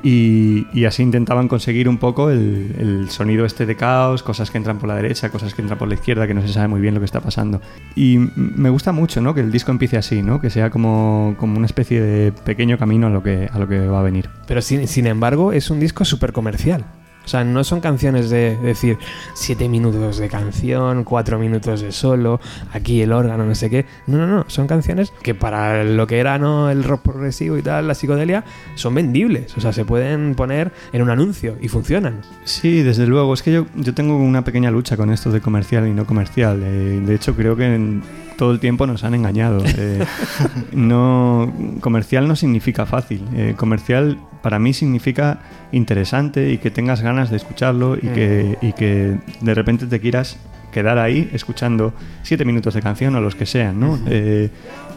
y, 0.02 0.84
así 0.84 1.02
intentaban 1.02 1.48
conseguir 1.48 1.88
un 1.88 1.98
poco 1.98 2.30
el, 2.30 2.74
el, 2.78 3.10
sonido 3.10 3.44
este 3.44 3.66
de 3.66 3.76
caos, 3.76 4.22
cosas 4.22 4.50
que 4.50 4.58
entran 4.58 4.78
por 4.78 4.88
la 4.88 4.96
derecha, 4.96 5.28
cosas 5.28 5.54
que 5.54 5.62
entran 5.62 5.78
por 5.78 5.88
la 5.88 5.94
izquierda, 5.94 6.26
que 6.26 6.34
no 6.34 6.42
se 6.42 6.48
sabe 6.48 6.68
muy 6.68 6.80
bien 6.80 6.94
lo 6.94 7.00
que 7.00 7.06
está 7.06 7.20
pasando. 7.20 7.60
Y 7.94 8.18
me 8.36 8.70
gusta 8.70 8.92
mucho 8.92 9.20
¿no? 9.20 9.34
que 9.34 9.40
el 9.40 9.52
disco 9.52 9.70
empiece 9.70 9.96
así, 9.96 10.22
¿no? 10.22 10.40
que 10.40 10.50
sea 10.50 10.70
como, 10.70 11.34
como 11.38 11.56
una 11.56 11.66
especie 11.66 12.00
de 12.00 12.32
pequeño 12.32 12.78
camino 12.78 13.08
a 13.08 13.10
lo 13.10 13.22
que, 13.22 13.48
a 13.52 13.58
lo 13.58 13.68
que 13.68 13.86
va 13.86 14.00
a 14.00 14.02
venir. 14.02 14.30
Pero 14.46 14.62
sin, 14.62 14.88
sin 14.88 15.06
embargo 15.06 15.52
es 15.52 15.70
un 15.70 15.80
disco 15.80 16.04
súper 16.04 16.32
comercial. 16.32 16.84
O 17.24 17.28
sea, 17.28 17.44
no 17.44 17.62
son 17.64 17.80
canciones 17.80 18.30
de, 18.30 18.56
de 18.56 18.68
decir 18.68 18.98
siete 19.34 19.68
minutos 19.68 20.18
de 20.18 20.28
canción, 20.28 21.04
cuatro 21.04 21.38
minutos 21.38 21.80
de 21.80 21.92
solo, 21.92 22.40
aquí 22.72 23.02
el 23.02 23.12
órgano, 23.12 23.44
no 23.44 23.54
sé 23.54 23.70
qué. 23.70 23.86
No, 24.06 24.18
no, 24.18 24.26
no. 24.26 24.44
Son 24.48 24.66
canciones 24.66 25.12
que 25.22 25.34
para 25.34 25.84
lo 25.84 26.06
que 26.06 26.18
era 26.18 26.38
¿no? 26.38 26.70
el 26.70 26.84
rock 26.84 27.02
progresivo 27.02 27.56
y 27.56 27.62
tal, 27.62 27.86
la 27.86 27.94
psicodelia, 27.94 28.44
son 28.74 28.94
vendibles. 28.94 29.56
O 29.56 29.60
sea, 29.60 29.72
se 29.72 29.84
pueden 29.84 30.34
poner 30.34 30.72
en 30.92 31.02
un 31.02 31.10
anuncio 31.10 31.56
y 31.60 31.68
funcionan. 31.68 32.22
Sí, 32.44 32.82
desde 32.82 33.06
luego. 33.06 33.34
Es 33.34 33.42
que 33.42 33.52
yo, 33.52 33.66
yo 33.76 33.94
tengo 33.94 34.16
una 34.16 34.42
pequeña 34.42 34.70
lucha 34.70 34.96
con 34.96 35.10
esto 35.10 35.30
de 35.30 35.40
comercial 35.40 35.86
y 35.86 35.92
no 35.92 36.06
comercial. 36.06 36.60
Eh, 36.62 37.02
de 37.04 37.14
hecho, 37.14 37.34
creo 37.34 37.56
que 37.56 37.74
en 37.74 38.02
todo 38.36 38.52
el 38.52 38.60
tiempo 38.60 38.86
nos 38.86 39.04
han 39.04 39.14
engañado. 39.14 39.62
Eh, 39.66 40.04
no, 40.72 41.52
comercial 41.80 42.26
no 42.26 42.36
significa 42.36 42.86
fácil. 42.86 43.22
Eh, 43.34 43.54
comercial 43.56 44.18
para 44.42 44.58
mí 44.58 44.72
significa 44.72 45.40
interesante 45.72 46.50
y 46.50 46.58
que 46.58 46.70
tengas 46.70 47.02
ganas 47.02 47.30
de 47.30 47.36
escucharlo 47.36 47.96
y, 47.96 48.08
que, 48.08 48.58
y 48.60 48.72
que 48.72 49.18
de 49.40 49.54
repente 49.54 49.86
te 49.86 50.00
quieras 50.00 50.38
quedar 50.72 50.98
ahí 50.98 51.28
escuchando 51.32 51.92
siete 52.22 52.44
minutos 52.44 52.74
de 52.74 52.82
canción 52.82 53.14
o 53.16 53.20
los 53.20 53.34
que 53.34 53.46
sean, 53.46 53.80
¿no? 53.80 53.98
Eh, 54.06 54.50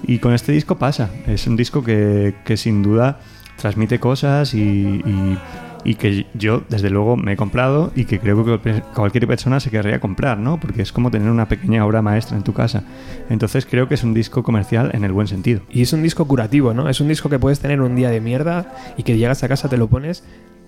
y 0.03 0.19
con 0.19 0.33
este 0.33 0.51
disco 0.51 0.77
pasa. 0.77 1.09
Es 1.27 1.47
un 1.47 1.55
disco 1.55 1.83
que, 1.83 2.35
que 2.45 2.57
sin 2.57 2.83
duda 2.83 3.19
transmite 3.57 3.99
cosas 3.99 4.53
y, 4.53 4.59
y, 4.59 5.37
y, 5.83 5.95
que 5.95 6.25
yo, 6.33 6.63
desde 6.69 6.89
luego, 6.89 7.17
me 7.17 7.33
he 7.33 7.37
comprado 7.37 7.91
y 7.95 8.05
que 8.05 8.19
creo 8.19 8.61
que 8.61 8.81
cualquier 8.93 9.27
persona 9.27 9.59
se 9.59 9.69
querría 9.69 9.99
comprar, 9.99 10.37
¿no? 10.37 10.59
Porque 10.59 10.81
es 10.81 10.91
como 10.91 11.11
tener 11.11 11.29
una 11.29 11.47
pequeña 11.47 11.85
obra 11.85 12.01
maestra 12.01 12.37
en 12.37 12.43
tu 12.43 12.53
casa. 12.53 12.83
Entonces 13.29 13.65
creo 13.65 13.87
que 13.87 13.95
es 13.95 14.03
un 14.03 14.13
disco 14.13 14.43
comercial 14.43 14.91
en 14.93 15.03
el 15.03 15.11
buen 15.11 15.27
sentido. 15.27 15.61
Y 15.69 15.81
es 15.81 15.93
un 15.93 16.03
disco 16.03 16.25
curativo, 16.27 16.73
¿no? 16.73 16.89
Es 16.89 17.01
un 17.01 17.07
disco 17.07 17.29
que 17.29 17.39
puedes 17.39 17.59
tener 17.59 17.81
un 17.81 17.95
día 17.95 18.09
de 18.09 18.21
mierda 18.21 18.73
y 18.97 19.03
que 19.03 19.17
llegas 19.17 19.43
a 19.43 19.47
casa, 19.47 19.69
te 19.69 19.77
lo 19.77 19.87
pones 19.87 20.23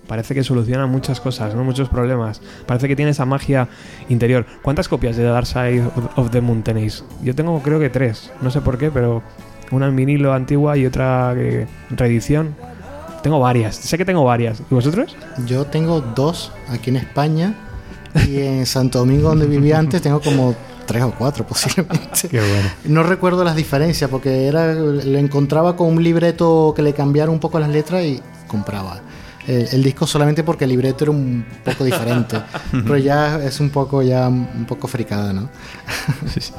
parece 0.06 0.34
que 0.34 0.44
soluciona 0.44 0.86
muchas 0.86 1.20
cosas, 1.20 1.54
¿no? 1.54 1.64
muchos 1.64 1.88
problemas. 1.88 2.40
Parece 2.66 2.88
que 2.88 2.96
tiene 2.96 3.10
esa 3.10 3.24
magia 3.24 3.68
interior. 4.08 4.46
¿Cuántas 4.62 4.88
copias 4.88 5.16
de 5.16 5.24
Dark 5.24 5.46
Side 5.46 5.82
of 6.16 6.30
the 6.30 6.40
Moon 6.40 6.62
tenéis? 6.62 7.04
Yo 7.22 7.34
tengo 7.34 7.60
creo 7.62 7.80
que 7.80 7.90
tres, 7.90 8.32
no 8.40 8.50
sé 8.50 8.60
por 8.60 8.78
qué, 8.78 8.90
pero 8.90 9.22
una 9.70 9.88
en 9.88 9.96
vinilo 9.96 10.32
antigua 10.32 10.76
y 10.76 10.86
otra 10.86 11.32
que, 11.34 11.66
reedición. 11.90 12.54
Tengo 13.26 13.40
varias, 13.40 13.74
sé 13.74 13.98
que 13.98 14.04
tengo 14.04 14.22
varias. 14.22 14.62
¿Y 14.70 14.72
vosotros? 14.72 15.16
Yo 15.46 15.64
tengo 15.64 16.00
dos 16.00 16.52
aquí 16.68 16.90
en 16.90 16.96
España 16.96 17.56
y 18.24 18.38
en 18.38 18.64
Santo 18.66 19.00
Domingo 19.00 19.30
donde 19.30 19.46
vivía 19.46 19.78
antes 19.80 20.00
tengo 20.00 20.20
como 20.20 20.54
tres 20.86 21.02
o 21.02 21.10
cuatro 21.10 21.44
posiblemente. 21.44 22.28
Qué 22.30 22.38
bueno. 22.38 22.70
No 22.84 23.02
recuerdo 23.02 23.42
las 23.42 23.56
diferencias 23.56 24.08
porque 24.08 24.46
era 24.46 24.74
le 24.74 25.18
encontraba 25.18 25.74
con 25.74 25.88
un 25.88 26.04
libreto 26.04 26.72
que 26.76 26.82
le 26.82 26.92
cambiara 26.92 27.32
un 27.32 27.40
poco 27.40 27.58
las 27.58 27.68
letras 27.68 28.04
y 28.04 28.22
compraba 28.46 29.00
el, 29.48 29.66
el, 29.72 29.82
disco 29.82 30.06
solamente 30.06 30.44
porque 30.44 30.62
el 30.62 30.70
libreto 30.70 31.02
era 31.02 31.10
un 31.10 31.44
poco 31.64 31.82
diferente. 31.82 32.40
pero 32.70 32.96
ya 32.96 33.42
es 33.42 33.58
un 33.58 33.70
poco 33.70 34.02
ya 34.02 34.28
un 34.28 34.66
poco 34.68 34.86
fricada, 34.86 35.32
¿no? 35.32 35.50
sí, 36.32 36.40
sí. 36.42 36.52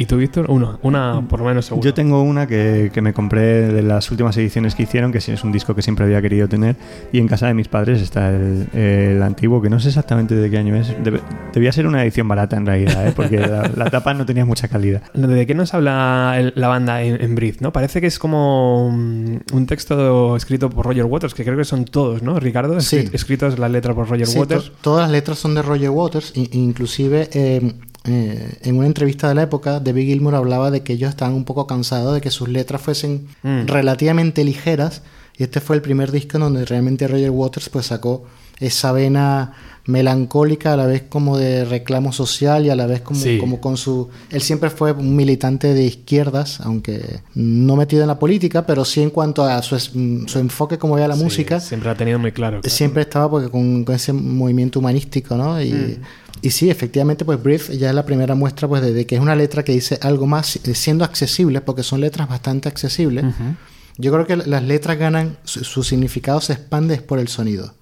¿Y 0.00 0.06
tú, 0.06 0.16
Víctor? 0.16 0.46
Uno, 0.48 0.78
una 0.82 1.20
por 1.28 1.40
lo 1.40 1.44
menos 1.44 1.66
seguro. 1.66 1.84
Yo 1.84 1.92
tengo 1.92 2.22
una 2.22 2.46
que, 2.46 2.90
que, 2.90 3.02
me 3.02 3.12
compré 3.12 3.68
de 3.70 3.82
las 3.82 4.10
últimas 4.10 4.34
ediciones 4.38 4.74
que 4.74 4.84
hicieron, 4.84 5.12
que 5.12 5.18
es 5.18 5.44
un 5.44 5.52
disco 5.52 5.74
que 5.74 5.82
siempre 5.82 6.06
había 6.06 6.22
querido 6.22 6.48
tener. 6.48 6.76
Y 7.12 7.18
en 7.18 7.28
casa 7.28 7.48
de 7.48 7.52
mis 7.52 7.68
padres 7.68 8.00
está 8.00 8.30
el, 8.30 8.66
el 8.72 9.22
antiguo, 9.22 9.60
que 9.60 9.68
no 9.68 9.78
sé 9.78 9.88
exactamente 9.88 10.34
de 10.34 10.48
qué 10.48 10.56
año 10.56 10.74
es. 10.74 10.96
Debe, 11.04 11.20
debía 11.52 11.70
ser 11.70 11.86
una 11.86 12.02
edición 12.02 12.26
barata 12.28 12.56
en 12.56 12.64
realidad, 12.64 13.08
¿eh? 13.08 13.12
porque 13.14 13.40
la, 13.40 13.70
la, 13.76 13.90
tapa 13.90 14.14
no 14.14 14.24
tenía 14.24 14.46
mucha 14.46 14.68
calidad. 14.68 15.02
¿De 15.12 15.46
qué 15.46 15.54
nos 15.54 15.74
habla 15.74 16.34
el, 16.38 16.54
la 16.56 16.68
banda 16.68 17.02
en, 17.02 17.20
en 17.20 17.34
Breathe? 17.34 17.58
¿no? 17.60 17.70
Parece 17.70 18.00
que 18.00 18.06
es 18.06 18.18
como 18.18 18.86
un 18.86 19.66
texto 19.66 20.34
escrito 20.34 20.70
por 20.70 20.86
Roger 20.86 21.04
Waters, 21.04 21.34
que 21.34 21.44
creo 21.44 21.58
que 21.58 21.64
son 21.64 21.84
todos, 21.84 22.22
¿no, 22.22 22.40
Ricardo? 22.40 22.80
Sí. 22.80 23.10
Escritos 23.12 23.58
las 23.58 23.70
letras 23.70 23.94
por 23.94 24.08
Roger 24.08 24.26
sí, 24.26 24.38
Waters. 24.38 24.70
To 24.70 24.72
todas 24.80 25.02
las 25.02 25.10
letras 25.10 25.38
son 25.38 25.54
de 25.54 25.60
Roger 25.60 25.90
Waters, 25.90 26.32
inclusive... 26.34 27.28
Eh, 27.34 27.74
eh, 28.04 28.58
en 28.62 28.78
una 28.78 28.86
entrevista 28.86 29.28
de 29.28 29.34
la 29.34 29.42
época, 29.42 29.80
David 29.80 30.06
Gilmour 30.06 30.34
hablaba 30.34 30.70
de 30.70 30.82
que 30.82 30.94
ellos 30.94 31.10
estaban 31.10 31.34
un 31.34 31.44
poco 31.44 31.66
cansados 31.66 32.14
de 32.14 32.20
que 32.20 32.30
sus 32.30 32.48
letras 32.48 32.80
fuesen 32.80 33.28
mm. 33.42 33.66
relativamente 33.66 34.44
ligeras. 34.44 35.02
Y 35.36 35.42
este 35.42 35.60
fue 35.60 35.76
el 35.76 35.82
primer 35.82 36.10
disco 36.10 36.36
en 36.36 36.42
donde 36.42 36.64
realmente 36.64 37.08
Roger 37.08 37.30
Waters 37.30 37.68
pues 37.68 37.86
sacó 37.86 38.24
esa 38.58 38.92
vena 38.92 39.52
melancólica 39.86 40.72
a 40.72 40.76
la 40.76 40.86
vez 40.86 41.04
como 41.08 41.38
de 41.38 41.64
reclamo 41.64 42.12
social 42.12 42.64
y 42.64 42.70
a 42.70 42.76
la 42.76 42.86
vez 42.86 43.00
como, 43.00 43.20
sí. 43.20 43.38
como 43.38 43.60
con 43.60 43.76
su... 43.76 44.08
Él 44.30 44.40
siempre 44.40 44.70
fue 44.70 44.92
un 44.92 45.16
militante 45.16 45.74
de 45.74 45.84
izquierdas, 45.84 46.60
aunque 46.60 47.20
no 47.34 47.76
metido 47.76 48.02
en 48.02 48.08
la 48.08 48.18
política, 48.18 48.66
pero 48.66 48.84
sí 48.84 49.02
en 49.02 49.10
cuanto 49.10 49.44
a 49.44 49.62
su, 49.62 49.78
su 49.78 50.38
enfoque 50.38 50.78
como 50.78 50.94
veía 50.94 51.08
la 51.08 51.16
sí, 51.16 51.24
música. 51.24 51.60
Siempre 51.60 51.90
ha 51.90 51.94
tenido 51.94 52.18
muy 52.18 52.32
claro. 52.32 52.60
claro. 52.60 52.74
Siempre 52.74 53.02
estaba 53.02 53.30
porque 53.30 53.48
con, 53.48 53.84
con, 53.84 53.94
ese 53.94 54.12
movimiento 54.12 54.78
humanístico, 54.78 55.36
¿no? 55.36 55.60
Y, 55.60 55.72
mm. 55.72 55.96
y 56.42 56.50
sí, 56.50 56.70
efectivamente, 56.70 57.24
pues 57.24 57.42
Brief 57.42 57.70
ya 57.70 57.88
es 57.88 57.94
la 57.94 58.04
primera 58.04 58.34
muestra 58.34 58.68
pues 58.68 58.82
de, 58.82 58.92
de, 58.92 59.06
que 59.06 59.16
es 59.16 59.20
una 59.20 59.34
letra 59.34 59.64
que 59.64 59.72
dice 59.72 59.98
algo 60.02 60.26
más 60.26 60.58
siendo 60.74 61.04
accesible, 61.04 61.60
porque 61.60 61.82
son 61.82 62.00
letras 62.00 62.28
bastante 62.28 62.68
accesibles. 62.68 63.24
Uh 63.24 63.28
-huh. 63.28 63.56
Yo 63.98 64.12
creo 64.12 64.26
que 64.26 64.36
las 64.36 64.62
letras 64.62 64.98
ganan, 64.98 65.36
su, 65.44 65.62
su 65.64 65.82
significado 65.82 66.40
se 66.40 66.54
expande 66.54 66.96
por 66.98 67.18
el 67.18 67.28
sonido 67.28 67.74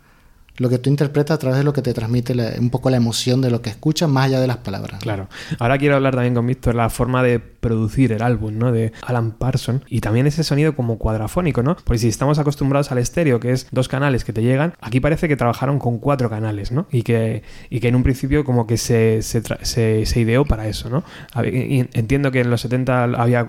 lo 0.58 0.68
que 0.68 0.78
tú 0.78 0.90
interpretas 0.90 1.36
a 1.36 1.38
través 1.38 1.58
de 1.58 1.64
lo 1.64 1.72
que 1.72 1.82
te 1.82 1.94
transmite 1.94 2.34
un 2.58 2.70
poco 2.70 2.90
la 2.90 2.96
emoción 2.96 3.40
de 3.40 3.50
lo 3.50 3.62
que 3.62 3.70
escuchas 3.70 4.08
más 4.08 4.26
allá 4.26 4.40
de 4.40 4.46
las 4.46 4.58
palabras. 4.58 5.00
Claro. 5.00 5.28
Ahora 5.58 5.78
quiero 5.78 5.96
hablar 5.96 6.14
también 6.14 6.34
con 6.34 6.46
Víctor 6.46 6.74
la 6.74 6.90
forma 6.90 7.22
de 7.22 7.38
producir 7.38 8.12
el 8.12 8.22
álbum, 8.22 8.58
¿no? 8.58 8.72
De 8.72 8.92
Alan 9.06 9.32
Parsons 9.32 9.82
y 9.88 10.00
también 10.00 10.26
ese 10.26 10.44
sonido 10.44 10.74
como 10.74 10.98
cuadrafónico, 10.98 11.62
¿no? 11.62 11.76
Porque 11.84 11.98
si 11.98 12.08
estamos 12.08 12.38
acostumbrados 12.38 12.92
al 12.92 12.98
estéreo, 12.98 13.40
que 13.40 13.52
es 13.52 13.66
dos 13.70 13.88
canales 13.88 14.24
que 14.24 14.32
te 14.32 14.42
llegan, 14.42 14.74
aquí 14.80 15.00
parece 15.00 15.28
que 15.28 15.36
trabajaron 15.36 15.78
con 15.78 15.98
cuatro 15.98 16.28
canales, 16.30 16.72
¿no? 16.72 16.86
Y 16.90 17.02
que, 17.02 17.42
y 17.70 17.80
que 17.80 17.88
en 17.88 17.96
un 17.96 18.02
principio 18.02 18.44
como 18.44 18.66
que 18.66 18.76
se, 18.76 19.22
se, 19.22 19.42
se, 19.62 20.06
se 20.06 20.20
ideó 20.20 20.44
para 20.44 20.68
eso, 20.68 20.90
¿no? 20.90 21.04
Entiendo 21.34 22.30
que 22.30 22.40
en 22.40 22.50
los 22.50 22.60
70 22.60 23.04
había 23.04 23.46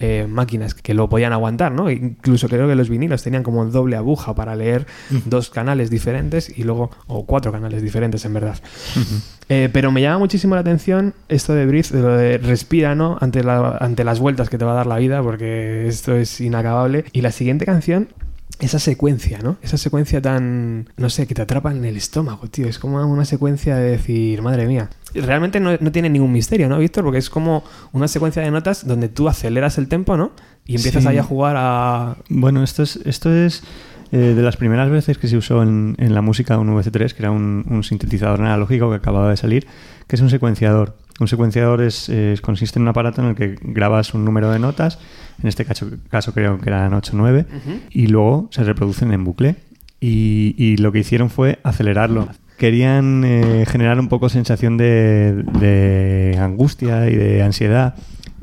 eh, 0.00 0.26
máquinas 0.28 0.74
que 0.74 0.94
lo 0.94 1.08
podían 1.08 1.32
aguantar, 1.32 1.72
¿no? 1.72 1.90
Incluso 1.90 2.48
creo 2.48 2.66
que 2.66 2.74
los 2.74 2.88
vinilos 2.88 3.22
tenían 3.22 3.42
como 3.42 3.64
doble 3.66 3.96
aguja 3.96 4.34
para 4.34 4.56
leer 4.56 4.86
uh 5.10 5.14
-huh. 5.14 5.22
dos 5.26 5.50
canales 5.50 5.90
diferentes 5.90 6.50
y 6.56 6.64
luego, 6.64 6.90
o 7.06 7.26
cuatro 7.26 7.52
canales 7.52 7.82
diferentes 7.82 8.24
en 8.24 8.34
verdad. 8.34 8.58
Uh 8.96 9.00
-huh. 9.00 9.22
eh, 9.50 9.68
pero 9.72 9.92
me 9.92 10.00
llama 10.00 10.18
muchísimo 10.18 10.54
la 10.54 10.62
atención 10.62 11.14
esto 11.28 11.54
de 11.54 11.66
Breathe, 11.66 11.96
de 11.96 12.02
lo 12.02 12.16
de 12.16 12.38
respira, 12.38 12.94
¿no? 12.94 13.18
Ante, 13.20 13.44
la, 13.44 13.76
ante 13.78 14.04
las 14.04 14.18
vueltas 14.20 14.48
que 14.48 14.58
te 14.58 14.64
va 14.64 14.72
a 14.72 14.76
dar 14.76 14.86
la 14.86 14.96
vida, 14.96 15.22
porque 15.22 15.86
esto 15.86 16.16
es 16.16 16.40
inacabable. 16.40 17.04
Y 17.12 17.20
la 17.20 17.30
siguiente 17.30 17.66
canción 17.66 18.08
esa 18.60 18.78
secuencia, 18.78 19.38
¿no? 19.42 19.56
Esa 19.62 19.78
secuencia 19.78 20.20
tan, 20.20 20.88
no 20.96 21.10
sé, 21.10 21.26
que 21.26 21.34
te 21.34 21.42
atrapa 21.42 21.72
en 21.72 21.84
el 21.84 21.96
estómago, 21.96 22.46
tío. 22.48 22.66
Es 22.66 22.78
como 22.78 23.04
una 23.06 23.24
secuencia 23.24 23.76
de 23.76 23.92
decir, 23.92 24.42
madre 24.42 24.66
mía. 24.66 24.90
Realmente 25.14 25.60
no, 25.60 25.76
no 25.80 25.92
tiene 25.92 26.08
ningún 26.08 26.32
misterio, 26.32 26.68
¿no, 26.68 26.78
Víctor? 26.78 27.04
Porque 27.04 27.18
es 27.18 27.30
como 27.30 27.64
una 27.92 28.08
secuencia 28.08 28.42
de 28.42 28.50
notas 28.50 28.86
donde 28.86 29.08
tú 29.08 29.28
aceleras 29.28 29.78
el 29.78 29.88
tempo, 29.88 30.16
¿no? 30.16 30.32
Y 30.66 30.76
empiezas 30.76 31.02
sí. 31.02 31.08
ahí 31.08 31.18
a 31.18 31.22
jugar 31.22 31.56
a... 31.58 32.16
Bueno, 32.28 32.62
esto 32.62 32.82
es... 32.82 33.00
Esto 33.04 33.32
es... 33.34 33.62
eh, 34.12 34.34
de 34.34 34.42
las 34.42 34.56
primeras 34.56 34.90
veces 34.90 35.18
que 35.18 35.28
se 35.28 35.36
usó 35.36 35.62
en, 35.62 35.94
en 35.98 36.14
la 36.14 36.20
música 36.20 36.58
un 36.58 36.68
VC3, 36.74 37.12
que 37.12 37.22
era 37.22 37.30
un, 37.30 37.64
un 37.68 37.82
sintetizador 37.84 38.40
analógico 38.40 38.90
que 38.90 38.96
acababa 38.96 39.30
de 39.30 39.36
salir, 39.36 39.66
que 40.06 40.16
es 40.16 40.22
un 40.22 40.30
secuenciador. 40.30 40.96
Un 41.20 41.28
secuenciador 41.28 41.82
es, 41.82 42.10
consiste 42.40 42.78
en 42.78 42.84
un 42.84 42.88
aparato 42.88 43.20
en 43.20 43.28
el 43.28 43.34
que 43.34 43.56
grabas 43.62 44.14
un 44.14 44.24
número 44.24 44.50
de 44.50 44.58
notas, 44.58 44.98
en 45.42 45.48
este 45.48 45.64
caso, 45.64 45.86
caso 46.08 46.32
creo 46.32 46.58
que 46.58 46.70
eran 46.70 46.94
8 46.94 47.12
o 47.12 47.16
9, 47.16 47.46
y 47.90 48.06
luego 48.06 48.48
se 48.50 48.64
reproducen 48.64 49.12
en 49.12 49.22
bucle. 49.24 49.56
Y, 50.00 50.54
y 50.56 50.78
lo 50.78 50.92
que 50.92 51.00
hicieron 51.00 51.28
fue 51.28 51.58
acelerarlo. 51.62 52.28
Querían 52.60 53.24
eh, 53.24 53.64
generar 53.66 53.98
un 53.98 54.08
poco 54.08 54.28
sensación 54.28 54.76
de, 54.76 55.44
de 55.58 56.36
angustia 56.38 57.08
y 57.08 57.16
de 57.16 57.42
ansiedad 57.42 57.94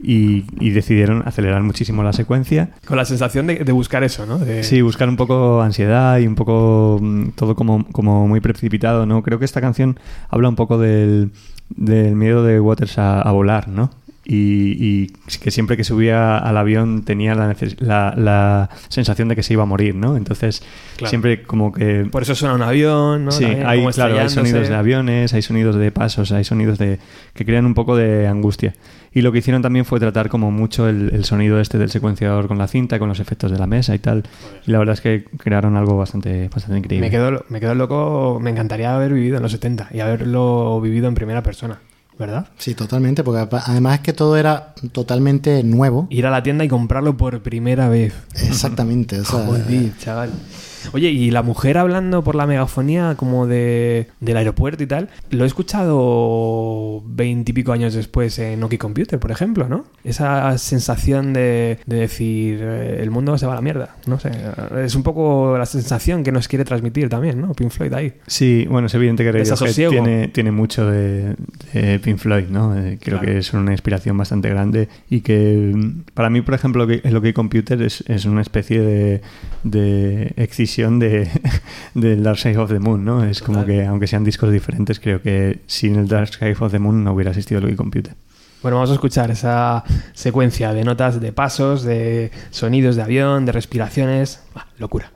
y, 0.01 0.45
y 0.60 0.71
decidieron 0.71 1.21
acelerar 1.27 1.62
muchísimo 1.62 2.01
la 2.01 2.13
secuencia 2.13 2.71
Con 2.88 2.97
la 2.97 3.06
sensación 3.06 3.45
de, 3.45 3.58
de 3.63 3.71
buscar 3.71 4.03
eso, 4.03 4.25
¿no? 4.25 4.39
De- 4.39 4.63
Sí, 4.63 4.82
buscar 4.82 5.08
un 5.08 5.17
poco 5.17 5.62
ansiedad 5.62 6.17
y 6.17 6.25
un 6.25 6.34
poco 6.34 6.97
mm, 6.99 7.30
todo 7.36 7.56
como, 7.56 7.86
como 7.91 8.27
muy 8.27 8.39
precipitado, 8.41 9.06
¿no? 9.06 9.21
Creo 9.21 9.38
que 9.38 9.45
esta 9.45 9.62
canción 9.62 9.99
habla 10.30 10.49
un 10.49 10.56
poco 10.56 10.80
del, 10.80 11.30
del 11.69 12.15
miedo 12.15 12.43
de 12.43 12.60
Waters 12.60 12.97
a, 12.97 13.21
a 13.21 13.32
volar, 13.32 13.67
¿no? 13.67 13.91
Y, 14.30 14.76
y 14.78 15.08
que 15.40 15.52
siempre 15.52 15.78
que 15.78 15.86
subía 15.86 16.38
al 16.38 16.58
avión 16.58 17.04
tenía 17.04 17.34
la, 17.34 17.50
neces- 17.50 17.80
la, 17.80 18.13
la 18.18 18.70
sensación 18.90 19.30
de 19.30 19.38
que 19.38 19.44
se 19.44 19.54
iba 19.54 19.63
a 19.63 19.66
morir, 19.66 19.96
¿no? 19.96 20.18
Entonces, 20.18 20.62
Claro. 20.98 21.10
siempre 21.10 21.44
como 21.44 21.72
que... 21.72 22.06
Por 22.12 22.24
eso 22.24 22.36
suena 22.36 22.54
un 22.56 22.62
avión, 22.62 23.24
¿no? 23.26 23.32
Sí, 23.32 23.46
hay, 23.46 23.86
claro, 23.88 24.20
hay 24.20 24.30
sonidos 24.30 24.68
de 24.68 24.76
aviones, 24.76 25.34
hay 25.34 25.42
sonidos 25.42 25.76
de 25.78 25.92
pasos, 25.92 26.32
hay 26.34 26.44
sonidos 26.44 26.78
de 26.78 27.00
que 27.34 27.46
crean 27.46 27.66
un 27.66 27.74
poco 27.74 27.96
de 27.96 28.28
angustia. 28.28 28.74
Y 29.13 29.22
lo 29.22 29.32
que 29.32 29.38
hicieron 29.40 29.62
también 29.62 29.86
fue 29.86 30.00
tratar 30.00 30.28
como 30.28 30.52
mucho 30.52 30.90
el, 30.90 31.12
el 31.13 31.24
sonido 31.24 31.60
este 31.62 31.78
del 31.78 31.90
secuenciador 31.90 32.48
con 32.50 32.58
la 32.58 32.68
cinta, 32.68 33.00
con 33.00 33.08
los 33.08 33.20
efectos 33.22 33.50
de 33.52 33.58
la 33.58 33.66
mesa 33.68 33.96
y 33.96 34.00
tal. 34.00 34.24
Y 34.66 34.72
la 34.72 34.80
verdad 34.80 34.94
es 34.94 35.02
que 35.02 35.24
crearon 35.38 35.78
algo 35.78 35.96
bastante, 35.98 36.50
bastante 36.50 36.80
increíble. 36.80 37.08
Me 37.08 37.12
quedo, 37.12 37.46
me 37.50 37.60
quedo 37.62 37.76
loco, 37.76 38.40
me 38.42 38.50
encantaría 38.50 38.94
haber 38.94 39.13
vivido 39.13 39.38
en 39.38 39.44
los 39.44 39.54
70 39.54 39.88
y 39.94 40.02
haberlo 40.02 40.82
vivido 40.82 41.08
en 41.08 41.16
primera 41.16 41.42
persona, 41.44 41.80
¿verdad? 42.17 42.47
Sí, 42.58 42.75
totalmente, 42.75 43.23
porque 43.23 43.47
además 43.65 43.95
es 43.95 44.01
que 44.01 44.13
todo 44.13 44.38
era 44.38 44.73
totalmente 44.91 45.63
nuevo. 45.63 46.08
Ir 46.10 46.25
a 46.25 46.32
la 46.32 46.43
tienda 46.43 46.63
y 46.63 46.67
comprarlo 46.67 47.17
por 47.17 47.41
primera 47.41 47.89
vez. 47.89 48.13
Exactamente, 48.36 49.19
o 49.19 49.25
sea, 49.25 49.39
Joder, 49.45 49.97
chaval. 49.97 50.32
Oye, 50.93 51.10
y 51.10 51.32
la 51.32 51.43
mujer 51.43 51.78
hablando 51.78 52.23
por 52.23 52.36
la 52.36 52.45
megafonía 52.47 53.15
como 53.17 53.47
de, 53.47 54.08
del 54.19 54.38
aeropuerto 54.38 54.84
y 54.84 54.88
tal, 54.88 55.10
lo 55.30 55.43
he 55.43 55.47
escuchado 55.47 57.04
veintipico 57.06 57.71
años 57.71 57.93
después 57.93 58.38
en 58.39 58.60
Nokia 58.60 58.80
Computer, 58.80 59.19
por 59.19 59.32
ejemplo, 59.32 59.67
¿no? 59.67 59.86
Esa 60.04 60.58
sensación 60.58 61.34
de, 61.34 61.80
de 61.86 61.95
decir, 61.97 62.60
eh, 62.62 63.00
el 63.02 63.12
mundo 63.12 63.38
se 63.38 63.45
va 63.45 63.54
a 63.54 63.56
la 63.56 63.62
mierda, 63.62 63.95
no 64.06 64.19
sé. 64.19 64.32
Es 64.84 64.95
un 64.95 65.04
poco 65.04 65.58
la 65.58 65.65
sensación 65.65 66.23
que 66.23 66.32
nos 66.32 66.47
quiere 66.47 66.65
transmitir 66.65 67.10
también, 67.10 67.41
¿no? 67.41 67.54
Pink 67.54 67.71
Floyd 67.71 67.93
ahí. 67.93 68.13
Sí, 68.28 68.65
bueno, 68.69 68.88
es 68.88 68.93
evidente 68.93 69.23
que 69.23 69.32
Radiohead 69.32 69.89
tiene, 69.89 70.28
tiene 70.30 70.52
mucho 70.52 70.89
de, 70.89 71.36
de 71.73 72.00
Pink 72.00 72.17
Floyd, 72.17 72.45
¿no? 72.50 72.78
Eh, 72.78 72.97
creo 73.02 73.17
Claro. 73.19 73.34
que 73.34 73.38
es 73.39 73.54
una 73.54 73.71
inspiración 73.71 74.17
bastante 74.17 74.50
grande 74.50 74.89
y 75.10 75.21
que 75.21 75.71
mm, 75.73 76.02
para 76.13 76.30
mí, 76.30 76.41
por 76.41 76.54
ejemplo, 76.54 76.86
lo 76.86 76.88
que, 77.02 77.10
lo 77.10 77.21
que 77.21 77.34
Computer 77.34 77.82
es, 77.82 78.04
es 78.08 78.26
una 78.26 78.41
especie 78.41 78.82
de, 78.82 79.21
de 79.63 80.34
excisión 80.38 80.77
de, 80.78 81.30
del 81.94 82.24
Dark 82.24 82.38
Side 82.38 82.58
of 82.58 82.70
the 82.70 82.80
Moon, 82.80 83.04
¿no? 83.04 83.24
Es 83.24 83.42
como 83.42 83.66
que, 83.66 83.86
aunque 83.86 84.08
sean 84.08 84.24
discos 84.24 84.52
diferentes, 84.52 85.00
creo 85.00 85.22
que 85.22 85.62
sin 85.66 85.96
el 85.96 86.08
Dark 86.08 86.34
Side 86.34 86.56
of 86.60 86.72
the 86.72 86.80
Moon 86.80 87.04
no 87.04 87.13
hubiera 87.13 87.32
existido 87.32 87.62
lo 87.62 87.68
que 87.68 87.76
Computer. 87.76 88.16
Bueno, 88.62 88.78
vamos 88.78 88.92
a 88.92 88.94
escuchar 88.94 89.32
esa 89.32 89.84
secuencia 90.13 90.74
de 90.74 90.84
notas, 90.84 91.20
de 91.20 91.32
pasos, 91.32 91.84
de 91.84 92.32
sonidos 92.50 92.96
de 92.96 93.04
avión, 93.04 93.46
de 93.46 93.52
respiraciones. 93.52 94.42
Locura. 94.78 95.12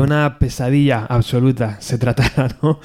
Una 0.00 0.38
pesadilla 0.38 1.06
absoluta 1.06 1.80
se 1.80 1.98
tratara, 1.98 2.48
¿no? 2.62 2.80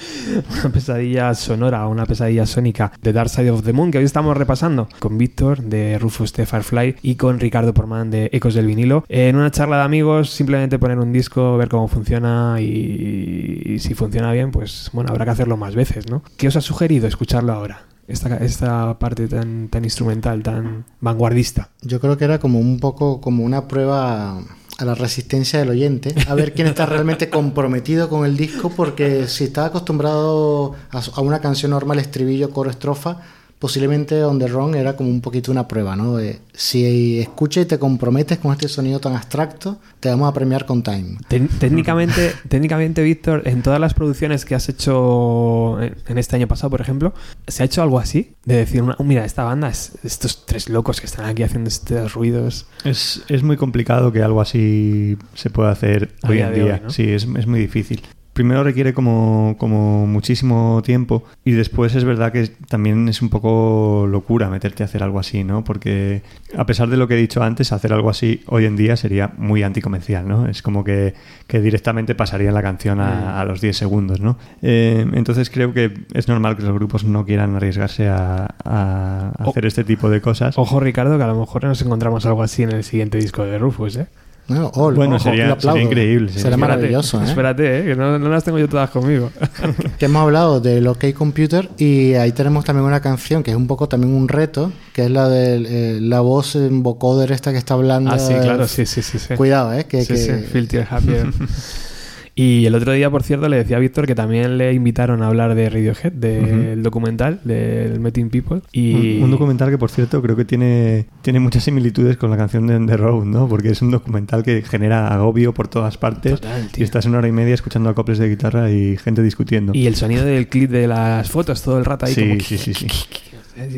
Una 0.51 0.69
pesadilla 0.69 1.33
sonora, 1.33 1.87
una 1.87 2.05
pesadilla 2.05 2.45
sónica 2.45 2.91
de 3.01 3.13
Dark 3.13 3.29
Side 3.29 3.51
of 3.51 3.63
the 3.63 3.73
Moon, 3.73 3.91
que 3.91 3.97
hoy 3.97 4.03
estamos 4.03 4.35
repasando 4.35 4.87
con 4.99 5.17
Víctor 5.17 5.61
de 5.61 5.97
Rufus 5.99 6.33
de 6.33 6.45
Firefly 6.45 6.95
y 7.01 7.15
con 7.15 7.39
Ricardo 7.39 7.73
Porman 7.73 8.11
de 8.11 8.29
Ecos 8.31 8.53
del 8.53 8.67
Vinilo. 8.67 9.05
En 9.09 9.35
una 9.35 9.51
charla 9.51 9.77
de 9.77 9.83
amigos, 9.83 10.29
simplemente 10.29 10.79
poner 10.79 10.99
un 10.99 11.11
disco, 11.13 11.57
ver 11.57 11.69
cómo 11.69 11.87
funciona 11.87 12.57
y, 12.59 13.61
y 13.65 13.79
si 13.79 13.93
funciona 13.93 14.31
bien, 14.31 14.51
pues 14.51 14.89
bueno, 14.93 15.11
habrá 15.11 15.25
que 15.25 15.31
hacerlo 15.31 15.57
más 15.57 15.75
veces, 15.75 16.09
¿no? 16.09 16.23
¿Qué 16.37 16.47
os 16.47 16.55
ha 16.55 16.61
sugerido 16.61 17.07
escucharlo 17.07 17.53
ahora? 17.53 17.83
Esta, 18.07 18.37
esta 18.37 18.99
parte 18.99 19.27
tan, 19.27 19.67
tan 19.69 19.83
instrumental, 19.83 20.43
tan 20.43 20.85
vanguardista. 21.01 21.69
Yo 21.81 21.99
creo 21.99 22.17
que 22.17 22.25
era 22.25 22.37
como 22.37 22.59
un 22.59 22.79
poco 22.79 23.19
como 23.19 23.43
una 23.43 23.67
prueba 23.67 24.39
a 24.77 24.85
la 24.85 24.95
resistencia 24.95 25.59
del 25.59 25.69
oyente, 25.69 26.13
a 26.27 26.35
ver 26.35 26.53
quién 26.53 26.67
está 26.67 26.85
realmente 26.85 27.29
comprometido 27.29 28.09
con 28.09 28.25
el 28.25 28.35
disco, 28.35 28.69
porque 28.69 29.27
si 29.27 29.45
está 29.45 29.65
acostumbrado 29.65 30.75
a, 30.91 31.21
una 31.21 31.39
canción 31.39 31.71
normal, 31.71 31.99
estribillo, 31.99 32.49
coro, 32.49 32.69
estrofa, 32.69 33.21
posiblemente 33.65 34.23
On 34.23 34.37
The 34.37 34.45
Wrong 34.45 34.75
era 34.75 34.95
como 34.95 35.09
un 35.09 35.21
poquito 35.21 35.51
una 35.51 35.67
prueba, 35.67 35.95
¿no? 35.95 36.17
De, 36.17 36.37
si 36.53 37.19
escuchas 37.19 37.63
y 37.63 37.65
te 37.65 37.79
comprometes 37.79 38.37
con 38.37 38.51
este 38.51 38.67
sonido 38.67 38.99
tan 38.99 39.15
abstracto, 39.15 39.79
te 39.99 40.07
vamos 40.07 40.29
a 40.29 40.33
premiar 40.35 40.67
con 40.67 40.83
Time. 40.83 41.17
técnicamente, 41.27 42.33
técnicamente, 42.47 43.01
Víctor, 43.01 43.41
en 43.45 43.63
todas 43.63 43.79
las 43.79 43.95
producciones 43.95 44.45
que 44.45 44.53
has 44.53 44.69
hecho 44.69 45.81
en 45.81 46.17
este 46.19 46.35
año 46.35 46.47
pasado, 46.47 46.69
por 46.69 46.79
ejemplo, 46.79 47.15
¿se 47.47 47.63
ha 47.63 47.65
hecho 47.65 47.81
algo 47.81 47.97
así? 47.97 48.35
De 48.45 48.57
decir, 48.57 48.83
una, 48.83 48.97
mira, 48.99 49.25
esta 49.25 49.43
banda 49.43 49.69
es 49.69 49.93
estos 50.03 50.45
tres 50.45 50.69
locos 50.69 50.99
que 50.99 51.07
están 51.07 51.25
aquí 51.25 51.41
haciendo 51.41 51.67
estos 51.67 52.13
ruidos. 52.13 52.67
Es, 52.83 53.23
es 53.29 53.41
muy 53.41 53.57
complicado 53.57 54.11
que 54.11 54.21
algo 54.21 54.41
así 54.41 55.17
se 55.33 55.49
pueda 55.49 55.71
hacer 55.71 56.11
A 56.21 56.29
hoy 56.29 56.35
día 56.35 56.47
en 56.49 56.53
día. 56.53 56.73
hoy, 56.75 56.81
¿no? 56.83 56.89
Sí, 56.91 57.09
es, 57.09 57.23
es 57.35 57.47
muy 57.47 57.59
difícil. 57.61 58.03
Primero 58.35 58.65
requiere 58.65 58.93
como, 58.93 59.55
como 59.57 60.05
muchísimo 60.07 60.81
tiempo 60.83 61.23
y 61.45 61.51
después 61.51 61.95
es 61.95 62.03
verdad 62.03 62.33
que 62.33 62.49
también 62.67 63.07
es 63.07 63.21
un 63.21 63.29
poco 63.29 64.07
locura 64.09 64.49
meterte 64.49 64.83
a 64.83 64.87
hacer 64.87 65.01
algo 65.03 65.19
así, 65.19 65.45
¿no? 65.45 65.63
Porque 65.63 66.21
a 66.57 66.65
pesar 66.65 66.89
de 66.89 66.97
lo 66.97 67.07
que 67.07 67.13
he 67.13 67.17
dicho 67.17 67.41
antes, 67.41 67.71
hacer 67.71 67.93
algo 67.93 68.09
así 68.09 68.41
hoy 68.47 68.65
en 68.65 68.75
día 68.75 68.97
sería 68.97 69.31
muy 69.37 69.63
anticomercial, 69.63 70.27
¿no? 70.27 70.47
Es 70.47 70.61
como 70.61 70.83
que, 70.83 71.13
que 71.47 71.61
directamente 71.61 72.13
pasaría 72.13 72.51
la 72.51 72.61
canción 72.61 72.99
a, 72.99 73.39
a 73.39 73.45
los 73.45 73.61
10 73.61 73.77
segundos, 73.77 74.19
¿no? 74.19 74.37
Eh, 74.61 75.05
entonces 75.13 75.49
creo 75.49 75.73
que 75.73 75.93
es 76.13 76.27
normal 76.27 76.57
que 76.57 76.63
los 76.63 76.73
grupos 76.73 77.05
no 77.05 77.25
quieran 77.25 77.55
arriesgarse 77.55 78.09
a, 78.09 78.47
a 78.65 79.31
O- 79.45 79.49
hacer 79.51 79.65
este 79.65 79.85
tipo 79.85 80.09
de 80.09 80.19
cosas. 80.19 80.57
Ojo, 80.57 80.81
Ricardo, 80.81 81.17
que 81.17 81.23
a 81.23 81.27
lo 81.27 81.39
mejor 81.39 81.63
nos 81.63 81.81
encontramos 81.81 82.25
algo 82.25 82.43
así 82.43 82.63
en 82.63 82.73
el 82.73 82.83
siguiente 82.83 83.17
disco 83.17 83.45
de 83.45 83.57
Rufus, 83.57 83.95
¿eh? 83.95 84.07
Bueno, 84.47 84.71
oh, 84.75 84.91
Bueno, 84.91 85.15
ojo, 85.15 85.23
sería- 85.23 85.59
sería 85.59 85.81
increíble. 85.81 86.29
Será 86.31 86.55
Espérate, 86.55 86.57
maravilloso, 86.77 87.19
¿eh? 87.21 87.25
Espérate, 87.25 87.79
¿eh? 87.79 87.83
que 87.85 87.95
no, 87.95 88.19
no 88.19 88.29
las 88.29 88.43
tengo 88.43 88.59
yo 88.59 88.69
todas 88.69 88.91
conmigo. 88.91 89.31
que 89.97 90.05
hemos 90.05 90.21
hablado 90.21 90.59
del 90.61 90.85
OK 90.87 91.13
Computer 91.15 91.67
y 91.79 92.13
ahí 92.13 92.31
tenemos 92.31 92.63
también 92.63 92.85
una 92.85 92.99
canción 92.99 93.41
que 93.41 93.49
es 93.51 93.57
un 93.57 93.65
poco 93.65 93.87
también 93.89 94.13
un 94.13 94.27
reto, 94.27 94.71
que 94.93 95.05
es 95.05 95.09
la 95.11 95.27
de 95.29 95.99
la 95.99 96.19
voz 96.19 96.55
en 96.55 96.83
vocoder 96.83 97.31
esta 97.31 97.51
que 97.51 97.57
está 97.57 97.73
hablando. 97.73 98.11
ah, 98.11 98.19
sí, 98.19 98.33
claro, 98.35 98.67
sí, 98.67 98.85
sí, 98.85 99.01
sí. 99.01 99.17
sí. 99.17 99.33
Cuidado, 99.35 99.73
¿eh? 99.73 99.85
Que, 99.85 100.01
Sí, 100.03 100.13
que- 100.13 100.17
sí, 100.17 100.77
Happier. 100.89 101.27
Y 102.37 102.65
el 102.65 102.75
otro 102.75 102.91
día, 102.91 103.09
por 103.09 103.23
cierto, 103.23 103.47
le 103.47 103.55
decía 103.55 103.77
a 103.77 103.79
Víctor 103.79 104.05
que 104.05 104.13
también 104.13 104.57
le 104.57 104.73
invitaron 104.73 105.21
a 105.21 105.27
hablar 105.27 105.55
de 105.55 105.69
Radiohead, 105.69 106.11
del 106.11 106.83
documental, 106.83 107.39
del 107.45 108.01
Meeting 108.01 108.29
People. 108.29 108.61
Y 108.73 109.17
Un, 109.19 109.23
un 109.23 109.31
documental 109.31 109.69
que, 109.69 109.77
por 109.77 109.89
cierto, 109.89 110.21
creo 110.21 110.35
que 110.35 110.43
tiene, 110.43 111.05
tiene 111.21 111.39
muchas 111.39 111.63
similitudes 111.63 112.17
con 112.17 112.29
la 112.29 112.35
canción 112.37 112.67
de 112.67 112.77
The 112.85 112.97
Road, 112.97 113.23
¿no? 113.23 113.47
Porque 113.47 113.69
es 113.69 113.81
un 113.81 113.89
documental 113.91 114.43
que 114.43 114.63
genera 114.63 115.07
agobio 115.13 115.53
por 115.53 115.69
todas 115.69 115.97
partes. 115.97 116.33
Total, 116.41 116.69
y 116.75 116.83
estás 116.83 117.05
una 117.05 117.19
hora 117.19 117.27
y 117.29 117.31
media 117.31 117.53
escuchando 117.53 117.89
acoples 117.89 118.17
de 118.17 118.27
guitarra 118.27 118.69
y 118.69 118.97
gente 118.97 119.21
discutiendo. 119.21 119.71
Y 119.73 119.87
el 119.87 119.95
sonido 119.95 120.25
del 120.25 120.49
clip 120.49 120.69
de 120.71 120.87
las 120.87 121.29
fotos 121.29 121.61
todo 121.61 121.77
el 121.79 121.85
rato 121.85 122.05
ahí 122.05 122.13
Sí, 122.13 122.27
como... 122.27 122.39
sí, 122.41 122.57
sí, 122.57 122.73
sí. 122.73 122.87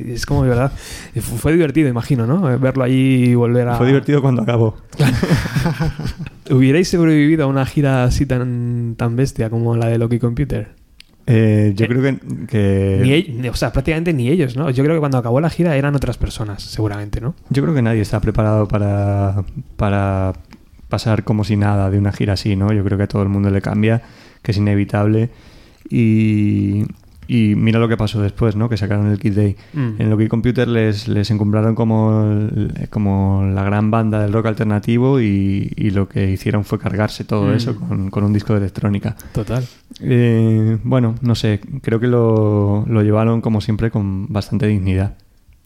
Es 0.08 0.26
como 0.26 0.44
de 0.44 0.50
verdad. 0.50 0.72
Fue 1.22 1.54
divertido, 1.54 1.90
imagino, 1.90 2.26
¿no? 2.28 2.42
Verlo 2.60 2.84
allí 2.84 3.26
y 3.30 3.36
volver 3.36 3.68
a... 3.68 3.76
Fue 3.78 3.88
divertido 3.88 4.22
cuando 4.22 4.42
acabó. 4.44 4.78
¿Hubierais 6.50 6.88
sobrevivido 6.90 7.44
a 7.44 7.48
una 7.48 7.66
gira 7.66 8.04
así 8.06 8.26
tan, 8.26 8.96
tan 8.98 9.16
bestia 9.16 9.50
como 9.50 9.76
la 9.76 9.88
de 9.88 9.98
Loki 9.98 10.20
Computer? 10.20 10.70
Eh, 11.26 11.74
yo 11.76 11.86
Eh, 11.86 11.88
creo 11.90 12.02
que... 12.02 12.18
que- 12.48 13.34
Ni 13.38 13.50
o 13.50 13.54
sea, 13.56 13.72
prácticamente 13.74 14.14
ni 14.14 14.30
ellos, 14.30 14.56
¿no? 14.56 14.70
Yo 14.70 14.84
creo 14.84 14.96
que 14.96 15.00
cuando 15.00 15.18
acabó 15.18 15.42
la 15.42 15.50
gira 15.50 15.76
eran 15.76 15.94
otras 15.96 16.18
personas, 16.18 16.64
seguramente, 16.64 17.20
¿no? 17.20 17.36
Yo 17.50 17.64
creo 17.64 17.76
que 17.76 17.82
nadie 17.82 18.02
está 18.02 18.22
preparado 18.22 18.68
para, 18.68 19.44
para 19.76 20.34
pasar 20.88 21.24
como 21.26 21.44
si 21.44 21.58
nada 21.58 21.90
de 21.90 21.98
una 22.00 22.14
gira 22.14 22.34
así, 22.34 22.56
¿no? 22.56 22.72
Yo 22.72 22.84
creo 22.86 22.98
que 22.98 23.04
a 23.04 23.08
todo 23.08 23.24
el 23.24 23.30
mundo 23.30 23.50
le 23.50 23.62
cambia, 23.62 24.02
que 24.42 24.52
es 24.52 24.58
inevitable. 24.58 25.30
Y, 25.90 26.84
y 27.28 27.56
mira 27.56 27.80
lo 27.80 27.88
que 27.88 27.98
pasó 27.98 28.22
después, 28.22 28.56
¿no? 28.56 28.70
Que 28.70 28.78
sacaron 28.78 29.08
el 29.12 29.20
Kid 29.20 29.34
Day. 29.36 29.56
Mm. 29.74 29.90
En 30.02 30.10
Loki 30.10 30.28
Computer 30.28 30.68
les, 30.68 31.08
les 31.08 31.30
encumbraron 31.32 31.76
como, 31.76 32.24
el- 32.32 32.88
como 32.90 33.44
la 33.54 33.63
gran 33.63 33.92
banda 33.92 34.22
del 34.22 34.32
rock 34.34 34.48
alternativo 34.48 35.20
y, 35.20 35.72
y 35.76 35.90
lo 35.92 36.08
que 36.08 36.32
hicieron 36.32 36.63
fue 36.63 36.80
cargarse 36.80 37.24
todo 37.24 37.48
Mm. 37.48 37.54
eso 37.56 37.76
con, 37.76 38.10
con 38.10 38.24
un 38.24 38.34
disco 38.34 38.54
de 38.54 38.60
electrónica. 38.60 39.16
Total. 39.34 39.63
Eh, 40.02 40.78
bueno, 40.84 41.16
no 41.22 41.36
sé, 41.36 41.60
creo 41.82 42.00
que 42.00 42.08
lo, 42.08 42.86
lo 42.88 43.02
llevaron 43.04 43.42
como 43.42 43.62
siempre 43.62 43.92
con 43.92 44.32
bastante 44.32 44.68
dignidad. 44.68 45.16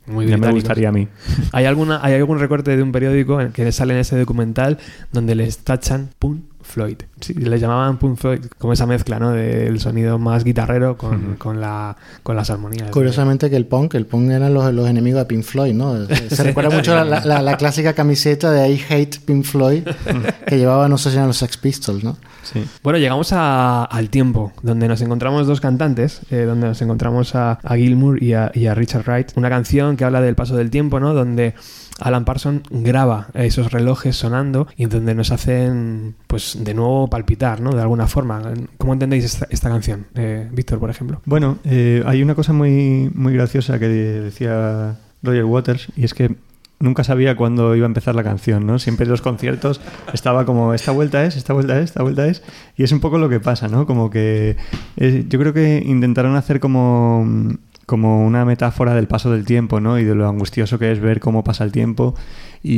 Muy 0.08 0.26
ya 0.26 0.36
me 0.38 0.52
gustaría 0.52 0.89
a 0.89 0.91
mí. 0.91 1.08
¿Hay, 1.52 1.65
alguna, 1.65 2.00
hay 2.04 2.15
algún 2.15 2.39
recorte 2.39 2.76
de 2.76 2.82
un 2.82 2.91
periódico 2.91 3.39
en 3.39 3.52
que 3.52 3.71
sale 3.71 3.93
en 3.93 4.00
ese 4.00 4.17
documental 4.17 4.80
donde 5.12 5.36
les 5.36 5.60
tachan 5.60 6.10
Punk 6.17 6.41
Floyd. 6.71 6.97
Sí, 7.19 7.34
les 7.36 7.62
llamaban 7.62 7.97
Punk 7.97 8.17
Floyd, 8.17 8.39
como 8.57 8.73
esa 8.73 8.86
mezcla, 8.86 9.19
¿no? 9.19 9.31
Del 9.31 9.79
sonido 9.79 10.17
más 10.17 10.43
guitarrero 10.43 10.97
con, 10.97 11.36
con, 11.36 11.62
la, 11.62 11.95
con 12.23 12.36
las 12.36 12.49
armonías. 12.49 12.89
Curiosamente 12.89 13.49
que 13.49 13.55
el 13.57 13.65
punk, 13.65 13.93
el 13.95 14.05
punk 14.05 14.31
eran 14.31 14.53
los, 14.53 14.73
los 14.73 14.89
enemigos 14.89 15.19
de 15.21 15.25
Pink 15.25 15.43
Floyd, 15.43 15.73
¿no? 15.73 16.05
Se, 16.07 16.36
se 16.36 16.43
recuerda 16.43 16.69
mucho 16.75 16.95
la, 16.95 17.03
la- 17.05 17.25
la- 17.25 17.41
la 17.41 17.57
clásica 17.57 17.93
camiseta 17.93 18.51
de 18.51 18.69
I 18.71 18.81
Hate 18.89 19.19
Pink 19.25 19.43
Floyd 19.45 19.84
que 20.47 20.57
llevaba, 20.57 20.88
no 20.89 20.97
sé 20.97 21.10
si 21.12 21.15
eran 21.17 21.27
los 21.27 21.38
Sex 21.38 21.57
Pistols, 21.57 22.03
¿no? 22.03 22.17
Sí. 22.43 22.63
Bueno, 22.84 22.97
llegamos 22.97 23.31
a- 23.34 23.84
al 23.84 24.10
tiempo, 24.10 24.51
donde 24.63 24.88
nos 24.88 25.01
encontramos 25.01 25.45
dos 25.45 25.62
cantantes, 25.62 26.21
eh, 26.31 26.43
donde 26.45 26.67
nos 26.67 26.81
encontramos 26.81 27.36
a, 27.36 27.60
a 27.63 27.75
Gilmour 27.75 28.23
y 28.23 28.34
a, 28.34 28.51
y 28.55 28.65
a 28.65 28.73
Richard 28.73 29.03
Wright. 29.05 29.31
Una 29.36 29.49
canción 29.49 29.95
que 29.97 30.05
habla 30.05 30.21
del 30.21 30.36
paso 30.36 30.55
del 30.55 30.69
tiempo, 30.71 30.99
¿no? 30.99 31.13
Donde 31.13 31.53
Alan 31.99 32.25
Parsons 32.25 32.62
graba 32.69 33.27
esos 33.34 33.71
relojes 33.71 34.15
sonando 34.15 34.67
y 34.75 34.86
donde 34.86 35.15
nos 35.15 35.32
hacen, 35.32 36.15
pues, 36.27 36.58
de 36.60 36.73
nuevo 36.73 37.10
palpitar, 37.10 37.62
¿no? 37.62 37.71
De 37.71 37.82
alguna 37.82 38.08
forma. 38.08 38.41
¿Cómo 38.77 38.93
entendéis 38.93 39.41
esta, 39.49 39.69
canción, 39.69 40.08
eh, 40.15 40.49
Víctor, 40.51 40.80
por 40.80 40.89
ejemplo? 40.89 41.21
Bueno, 41.25 41.60
eh, 41.63 42.04
hay 42.06 42.23
una 42.23 42.36
cosa 42.36 42.54
muy, 42.54 43.12
muy 43.13 43.34
graciosa 43.34 43.80
que 43.80 43.88
decía 43.88 44.97
Roger 45.21 45.45
Waters 45.45 45.88
y 45.95 46.04
es 46.04 46.13
que 46.13 46.36
nunca 46.82 47.04
sabía 47.04 47.36
cuándo 47.36 47.75
iba 47.75 47.86
a 47.86 47.88
empezar 47.88 48.15
la 48.15 48.23
canción, 48.23 48.65
¿no? 48.65 48.80
Siempre 48.80 49.06
en 49.06 49.12
los 49.12 49.21
conciertos 49.21 49.80
estaba 50.13 50.45
como 50.45 50.73
esta 50.73 50.91
vuelta 50.91 51.23
es, 51.23 51.36
esta 51.36 51.54
vuelta 51.54 51.77
es, 51.80 51.86
esta 51.86 52.04
vuelta 52.04 52.27
es 52.27 52.43
y 52.75 52.84
es 52.84 52.91
un 52.91 52.99
poco 52.99 53.17
lo 53.17 53.30
que 53.30 53.39
pasa, 53.39 53.67
¿no? 53.67 53.86
Como 53.86 54.10
que 54.10 54.58
eh, 54.97 55.25
yo 55.27 55.39
creo 55.39 55.54
que 55.54 55.82
intentaron 55.86 56.36
hacer 56.36 56.60
como 56.60 57.25
como 57.91 58.25
una 58.25 58.45
metáfora 58.45 58.95
del 58.95 59.08
paso 59.08 59.30
del 59.32 59.43
tiempo, 59.45 59.82
¿no? 59.82 59.99
Y 59.99 60.06
de 60.06 60.15
lo 60.15 60.25
angustioso 60.27 60.80
que 60.80 60.91
es 60.93 61.01
ver 61.01 61.19
cómo 61.19 61.43
pasa 61.43 61.65
el 61.65 61.73
tiempo 61.73 62.15
y, 62.63 62.71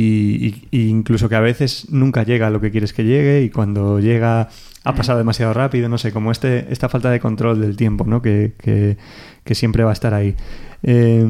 y- 0.44 0.68
y 0.72 0.88
incluso 0.88 1.28
que 1.28 1.36
a 1.36 1.40
veces 1.40 1.86
nunca 1.90 2.24
llega 2.24 2.48
a 2.48 2.50
lo 2.50 2.60
que 2.60 2.72
quieres 2.72 2.92
que 2.92 3.04
llegue 3.04 3.42
y 3.42 3.50
cuando 3.50 4.00
llega 4.00 4.48
ha 4.82 4.94
pasado 4.94 5.16
demasiado 5.18 5.54
rápido, 5.54 5.88
no 5.88 5.96
sé, 5.98 6.12
como 6.12 6.32
este, 6.32 6.66
esta 6.72 6.88
falta 6.88 7.10
de 7.10 7.20
control 7.20 7.60
del 7.60 7.76
tiempo, 7.76 8.04
¿no? 8.06 8.20
Que, 8.20 8.54
que- 8.58 8.96
que 9.44 9.54
siempre 9.54 9.84
va 9.84 9.90
a 9.90 9.92
estar 9.92 10.12
ahí. 10.14 10.34
Eh, 10.82 11.24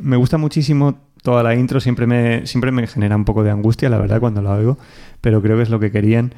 me 0.00 0.16
gusta 0.16 0.36
muchísimo 0.38 0.98
toda 1.22 1.42
la 1.42 1.54
intro, 1.54 1.78
siempre 1.80 2.06
me, 2.06 2.46
siempre 2.46 2.72
me 2.72 2.86
genera 2.86 3.14
un 3.14 3.24
poco 3.24 3.44
de 3.44 3.50
angustia, 3.50 3.88
la 3.90 3.98
verdad, 3.98 4.18
cuando 4.20 4.42
la 4.42 4.52
oigo, 4.52 4.76
pero 5.20 5.40
creo 5.40 5.56
que 5.56 5.62
es 5.62 5.70
lo 5.70 5.78
que 5.78 5.90
querían. 5.92 6.32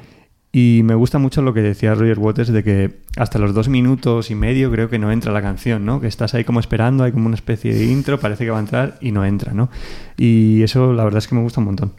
Y 0.55 0.81
me 0.83 0.93
gusta 0.93 1.17
mucho 1.17 1.41
lo 1.41 1.51
que 1.51 1.61
decía 1.63 1.95
Roger 1.95 2.19
Waters 2.19 2.49
de 2.53 2.63
que 2.63 2.91
hasta 3.17 3.39
los 3.39 3.55
dos 3.55 3.69
minutos 3.69 4.29
y 4.29 4.35
medio 4.35 4.69
creo 4.71 4.87
que 4.87 4.99
no 4.99 5.11
entra 5.11 5.31
la 5.33 5.41
canción, 5.41 5.83
¿no? 5.83 5.99
Que 5.99 6.05
estás 6.07 6.35
ahí 6.35 6.43
como 6.43 6.59
esperando, 6.59 7.03
hay 7.03 7.11
como 7.11 7.25
una 7.25 7.33
especie 7.35 7.73
de 7.73 7.85
intro, 7.85 8.19
parece 8.19 8.45
que 8.45 8.51
va 8.51 8.57
a 8.57 8.61
entrar 8.61 8.97
y 9.01 9.11
no 9.11 9.25
entra, 9.25 9.51
¿no? 9.53 9.69
Y 10.15 10.61
eso 10.61 10.93
la 10.93 11.03
verdad 11.05 11.17
es 11.17 11.27
que 11.27 11.33
me 11.33 11.41
gusta 11.41 11.59
un 11.59 11.65
montón. 11.65 11.91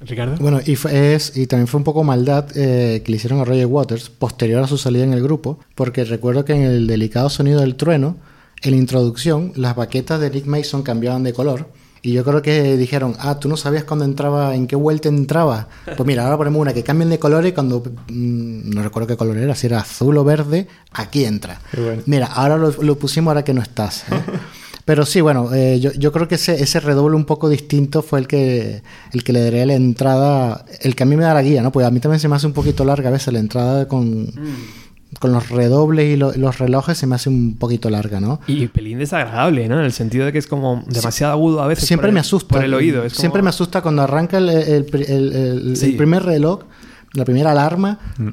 Ricardo. 0.00 0.36
Bueno, 0.38 0.60
y, 0.64 0.76
fue- 0.76 1.14
es, 1.14 1.36
y 1.36 1.48
también 1.48 1.66
fue 1.66 1.78
un 1.78 1.84
poco 1.84 2.04
maldad 2.04 2.46
eh, 2.56 3.02
que 3.04 3.10
le 3.10 3.16
hicieron 3.16 3.40
a 3.40 3.44
Roger 3.44 3.66
Waters 3.66 4.10
posterior 4.10 4.62
a 4.62 4.68
su 4.68 4.78
salida 4.78 5.02
en 5.02 5.12
el 5.12 5.22
grupo, 5.22 5.58
porque 5.74 6.04
recuerdo 6.04 6.44
que 6.44 6.52
en 6.54 6.62
el 6.62 6.86
delicado 6.86 7.30
sonido 7.30 7.60
del 7.60 7.74
trueno, 7.74 8.16
en 8.62 8.70
la 8.72 8.76
introducción, 8.76 9.52
las 9.56 9.74
baquetas 9.74 10.20
de 10.20 10.30
Nick 10.30 10.46
Mason 10.46 10.82
cambiaban 10.84 11.24
de 11.24 11.32
color. 11.32 11.68
Y 12.04 12.12
yo 12.12 12.24
creo 12.24 12.42
que 12.42 12.76
dijeron, 12.76 13.14
ah, 13.20 13.38
tú 13.38 13.48
no 13.48 13.56
sabías 13.56 13.84
cuándo 13.84 14.04
entraba, 14.04 14.56
en 14.56 14.66
qué 14.66 14.74
vuelta 14.74 15.08
entraba. 15.08 15.68
Pues 15.84 16.04
mira, 16.04 16.24
ahora 16.24 16.36
ponemos 16.36 16.60
una 16.60 16.74
que 16.74 16.82
cambien 16.82 17.10
de 17.10 17.20
color 17.20 17.46
y 17.46 17.52
cuando, 17.52 17.80
mm, 17.80 18.70
no 18.70 18.82
recuerdo 18.82 19.06
qué 19.06 19.16
color 19.16 19.36
era, 19.36 19.54
si 19.54 19.68
era 19.68 19.78
azul 19.78 20.18
o 20.18 20.24
verde, 20.24 20.66
aquí 20.92 21.24
entra. 21.24 21.60
Bueno. 21.76 22.02
Mira, 22.06 22.26
ahora 22.26 22.56
lo, 22.56 22.72
lo 22.82 22.98
pusimos 22.98 23.30
ahora 23.30 23.44
que 23.44 23.54
no 23.54 23.62
estás. 23.62 24.04
¿eh? 24.10 24.20
Pero 24.84 25.06
sí, 25.06 25.20
bueno, 25.20 25.54
eh, 25.54 25.78
yo, 25.78 25.92
yo, 25.92 26.10
creo 26.10 26.26
que 26.26 26.34
ese, 26.34 26.60
ese 26.60 26.80
redoble 26.80 27.14
un 27.14 27.24
poco 27.24 27.48
distinto 27.48 28.02
fue 28.02 28.18
el 28.18 28.26
que, 28.26 28.82
el 29.12 29.22
que 29.22 29.32
le 29.32 29.44
daría 29.44 29.64
la 29.64 29.74
entrada, 29.74 30.64
el 30.80 30.96
que 30.96 31.04
a 31.04 31.06
mí 31.06 31.16
me 31.16 31.22
da 31.22 31.34
la 31.34 31.42
guía, 31.42 31.62
¿no? 31.62 31.70
Pues 31.70 31.86
a 31.86 31.92
mí 31.92 32.00
también 32.00 32.18
se 32.18 32.26
me 32.26 32.34
hace 32.34 32.48
un 32.48 32.52
poquito 32.52 32.84
larga 32.84 33.10
a 33.10 33.12
veces 33.12 33.32
la 33.32 33.38
entrada 33.38 33.86
con... 33.86 34.24
Mm 34.24 34.81
con 35.18 35.32
los 35.32 35.50
redobles 35.50 36.14
y 36.14 36.16
los 36.16 36.58
relojes 36.58 36.98
se 36.98 37.06
me 37.06 37.14
hace 37.14 37.28
un 37.28 37.56
poquito 37.56 37.90
larga, 37.90 38.20
¿no? 38.20 38.40
Y 38.46 38.66
pelín 38.68 38.98
desagradable, 38.98 39.68
¿no? 39.68 39.78
En 39.78 39.84
el 39.84 39.92
sentido 39.92 40.26
de 40.26 40.32
que 40.32 40.38
es 40.38 40.46
como 40.46 40.84
demasiado 40.88 41.32
agudo 41.32 41.62
a 41.62 41.66
veces. 41.66 41.86
Siempre 41.86 42.12
me 42.12 42.20
asusta. 42.20 42.56
Por 42.56 42.64
el 42.64 42.74
oído. 42.74 43.08
Siempre 43.10 43.42
me 43.42 43.50
asusta 43.50 43.82
cuando 43.82 44.02
arranca 44.02 44.38
el, 44.38 44.84
primer 44.86 46.22
reloj, 46.22 46.64
la 47.12 47.24
primera 47.24 47.52
alarma. 47.52 47.98
Mm. 48.18 48.28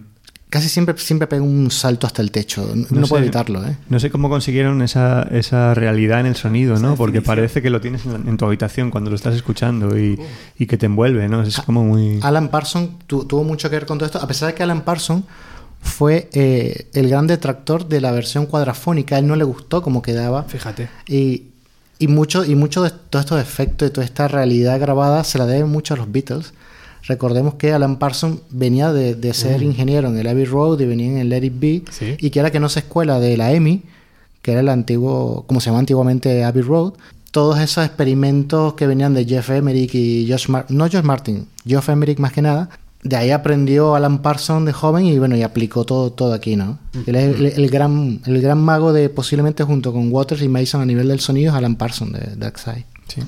Casi 0.49 0.67
siempre, 0.67 0.97
siempre 0.97 1.27
pega 1.27 1.43
un 1.43 1.69
salto 1.69 2.07
hasta 2.07 2.23
el 2.23 2.31
techo. 2.31 2.73
No, 2.89 3.05
puedo 3.05 3.21
evitarlo, 3.21 3.63
¿eh? 3.63 3.77
No 3.87 3.99
sé 3.99 4.09
cómo 4.09 4.29
consiguieron 4.29 4.81
esa, 4.81 5.21
esa 5.29 5.75
realidad 5.75 6.21
en 6.21 6.25
el 6.25 6.35
sonido, 6.35 6.79
¿no? 6.79 6.95
Porque 6.95 7.21
parece 7.21 7.61
que 7.61 7.69
lo 7.69 7.81
tienes 7.81 8.03
en, 8.07 8.35
tu 8.35 8.45
habitación 8.45 8.89
cuando 8.89 9.11
lo 9.11 9.15
estás 9.15 9.35
escuchando 9.35 9.95
y, 9.99 10.19
y 10.57 10.65
que 10.65 10.75
te 10.75 10.87
envuelve, 10.87 11.29
¿no? 11.29 11.43
Es 11.43 11.61
como 11.61 11.83
muy... 11.83 12.19
Alan 12.23 12.49
Parsons 12.49 12.89
tuvo 13.05 13.43
mucho 13.43 13.69
que 13.69 13.75
ver 13.75 13.85
con 13.85 13.99
todo 13.99 14.07
esto. 14.07 14.17
A 14.19 14.27
pesar 14.27 14.49
de 14.49 14.55
que 14.55 14.63
Alan 14.63 14.81
Parsons 14.81 15.23
fue 15.81 16.29
eh, 16.33 16.87
el 16.93 17.09
gran 17.09 17.27
detractor 17.27 17.87
de 17.87 18.01
la 18.01 18.11
versión 18.11 18.45
cuadrafónica. 18.45 19.15
A 19.15 19.19
él 19.19 19.27
no 19.27 19.35
le 19.35 19.43
gustó 19.43 19.81
cómo 19.81 20.01
quedaba. 20.01 20.43
Fíjate. 20.43 20.89
Y, 21.07 21.43
y 21.99 22.07
mucho, 22.07 22.45
y 22.45 22.55
mucho 22.55 22.83
de 22.83 22.91
todos 22.91 23.25
estos 23.25 23.41
efectos 23.41 23.89
y 23.89 23.91
toda 23.91 24.05
esta 24.05 24.27
realidad 24.27 24.79
grabada 24.79 25.23
se 25.23 25.37
la 25.37 25.45
debe 25.45 25.65
mucho 25.65 25.93
a 25.93 25.97
los 25.97 26.11
Beatles. 26.11 26.53
Recordemos 27.03 27.55
que 27.55 27.73
Alan 27.73 27.97
Parsons 27.97 28.41
venía 28.49 28.91
de, 28.93 29.33
ser 29.33 29.61
mm. 29.61 29.63
ingeniero 29.63 30.09
en 30.09 30.17
el 30.17 30.27
Abbey 30.27 30.45
Road 30.45 30.79
y 30.79 30.85
venía 30.85 31.07
en 31.07 31.17
el 31.17 31.29
Let 31.29 31.45
It 31.45 31.59
Be, 31.59 31.83
y 32.17 32.29
que 32.29 32.39
era 32.39 32.51
que 32.51 32.59
no 32.59 32.69
se 32.69 32.79
escuela 32.79 33.19
de 33.19 33.37
la 33.37 33.51
EMI, 33.53 33.83
que 34.41 34.51
era 34.51 34.61
el 34.61 34.69
antiguo, 34.69 35.43
como 35.47 35.59
se 35.59 35.67
llama 35.67 35.79
antiguamente 35.79 36.43
Abbey 36.43 36.61
Road. 36.61 36.93
Todos 37.31 37.59
esos 37.59 37.85
experimentos 37.85 38.73
que 38.73 38.87
venían 38.87 39.13
de 39.13 39.25
Jeff 39.25 39.49
Emerick 39.49 39.93
y 39.93 40.27
Josh 40.29 40.49
Martin, 40.49 40.77
no 40.77 40.85
Josh 40.85 41.03
Martin, 41.03 41.47
Jeff 41.65 41.87
Emerick 41.89 42.19
más 42.19 42.33
que 42.33 42.41
nada, 42.41 42.69
de 43.03 43.15
ahí 43.15 43.31
aprendió 43.31 43.95
Alan 43.95 44.21
Parsons 44.21 44.65
de 44.65 44.73
joven 44.73 45.05
y 45.05 45.17
bueno, 45.19 45.35
y 45.37 45.43
aplicó 45.43 45.85
todo, 45.85 46.11
todo 46.11 46.33
aquí, 46.33 46.55
¿no? 46.55 46.79
Él 47.05 47.15
es 47.15 47.57
el, 47.57 47.69
gran, 47.69 48.19
el 48.25 48.41
gran 48.41 48.59
mago 48.59 48.91
de 48.91 49.09
posiblemente 49.09 49.63
junto 49.63 49.93
con 49.93 50.11
Waters 50.11 50.41
y 50.41 50.49
Mason 50.49 50.81
a 50.81 50.85
nivel 50.85 51.07
del 51.07 51.19
sonido 51.19 51.51
es 51.51 51.57
Alan 51.57 51.75
Parsons 51.75 52.13
de 52.13 52.35
Darkseid. 52.35 52.83
Sí. 53.07 53.21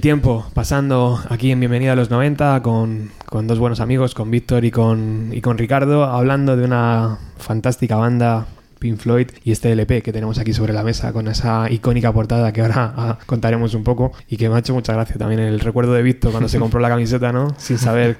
El 0.00 0.02
tiempo 0.02 0.46
pasando 0.54 1.20
aquí 1.28 1.50
en 1.50 1.60
Bienvenida 1.60 1.92
a 1.92 1.94
los 1.94 2.08
90 2.08 2.62
con, 2.62 3.10
con 3.26 3.46
dos 3.46 3.58
buenos 3.58 3.80
amigos, 3.80 4.14
con 4.14 4.30
Víctor 4.30 4.64
y 4.64 4.70
con, 4.70 5.28
y 5.30 5.42
con 5.42 5.58
Ricardo, 5.58 6.04
hablando 6.04 6.56
de 6.56 6.64
una 6.64 7.18
fantástica 7.36 7.96
banda 7.96 8.46
Pink 8.78 8.96
Floyd 8.96 9.28
y 9.44 9.52
este 9.52 9.70
LP 9.72 10.00
que 10.00 10.10
tenemos 10.10 10.38
aquí 10.38 10.54
sobre 10.54 10.72
la 10.72 10.82
mesa 10.82 11.12
con 11.12 11.28
esa 11.28 11.70
icónica 11.70 12.14
portada 12.14 12.50
que 12.50 12.62
ahora 12.62 12.94
ah, 12.96 13.18
contaremos 13.26 13.74
un 13.74 13.84
poco 13.84 14.12
y 14.26 14.38
que 14.38 14.48
me 14.48 14.56
ha 14.56 14.60
hecho 14.60 14.72
mucha 14.72 14.94
gracia 14.94 15.16
también 15.16 15.38
el 15.38 15.60
recuerdo 15.60 15.92
de 15.92 16.00
Víctor 16.00 16.30
cuando 16.30 16.48
se 16.48 16.58
compró 16.58 16.80
la 16.80 16.88
camiseta, 16.88 17.30
¿no? 17.30 17.54
Sin 17.58 17.76
saber 17.76 18.16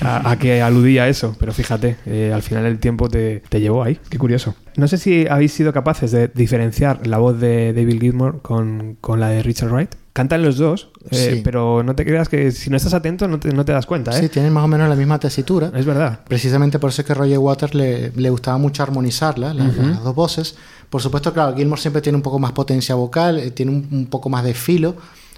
a, 0.00 0.30
a 0.30 0.38
qué 0.38 0.62
aludía 0.62 1.08
eso, 1.08 1.36
pero 1.38 1.52
fíjate, 1.52 1.98
eh, 2.06 2.32
al 2.34 2.40
final 2.40 2.64
el 2.64 2.78
tiempo 2.78 3.10
te, 3.10 3.42
te 3.50 3.60
llevó 3.60 3.82
ahí, 3.82 4.00
qué 4.08 4.16
curioso. 4.16 4.54
No 4.78 4.88
sé 4.88 4.96
si 4.96 5.26
habéis 5.28 5.52
sido 5.52 5.72
capaces 5.72 6.10
de 6.12 6.28
diferenciar 6.28 7.06
la 7.06 7.18
voz 7.18 7.38
de 7.40 7.72
David 7.72 8.00
Gilmour 8.00 8.40
con, 8.42 8.96
con 9.00 9.18
la 9.20 9.28
de 9.28 9.42
Richard 9.42 9.70
Wright. 9.72 9.94
Cantan 10.12 10.42
los 10.42 10.56
dos, 10.56 10.90
eh, 11.10 11.32
Sí. 11.34 11.40
pero 11.44 11.82
no 11.82 11.94
te 11.94 12.04
creas 12.04 12.28
que 12.28 12.50
si 12.52 12.70
no 12.70 12.76
estás 12.76 12.94
atento 12.94 13.28
no 13.28 13.38
te, 13.38 13.52
no 13.52 13.64
te 13.64 13.72
das 13.72 13.86
cuenta, 13.86 14.16
¿eh? 14.16 14.20
Sí, 14.22 14.28
tienen 14.28 14.52
más 14.52 14.64
o 14.64 14.68
menos 14.68 14.88
la 14.88 14.94
misma 14.96 15.18
tesitura. 15.18 15.70
Es 15.74 15.84
verdad. 15.84 16.20
Precisamente 16.26 16.78
por 16.78 16.90
eso 16.90 17.02
es 17.02 17.06
que 17.06 17.14
Roger 17.14 17.38
Waters 17.38 17.74
le, 17.74 18.12
le 18.14 18.30
gustaba 18.30 18.56
mucho 18.58 18.82
armonizarla, 18.84 19.52
la- 19.52 19.64
las 19.66 20.02
dos 20.04 20.14
voces. 20.14 20.56
Por 20.90 21.02
supuesto, 21.02 21.32
claro, 21.32 21.54
Gilmore 21.56 21.80
siempre 21.80 22.00
tiene 22.00 22.16
un 22.16 22.22
poco 22.22 22.38
más 22.38 22.52
potencia 22.52 22.94
vocal, 22.94 23.38
eh, 23.38 23.50
tiene 23.50 23.72
un, 23.72 23.86
un 23.90 24.06
poco 24.06 24.28
más 24.28 24.42
de 24.44 24.54
filo. 24.54 24.94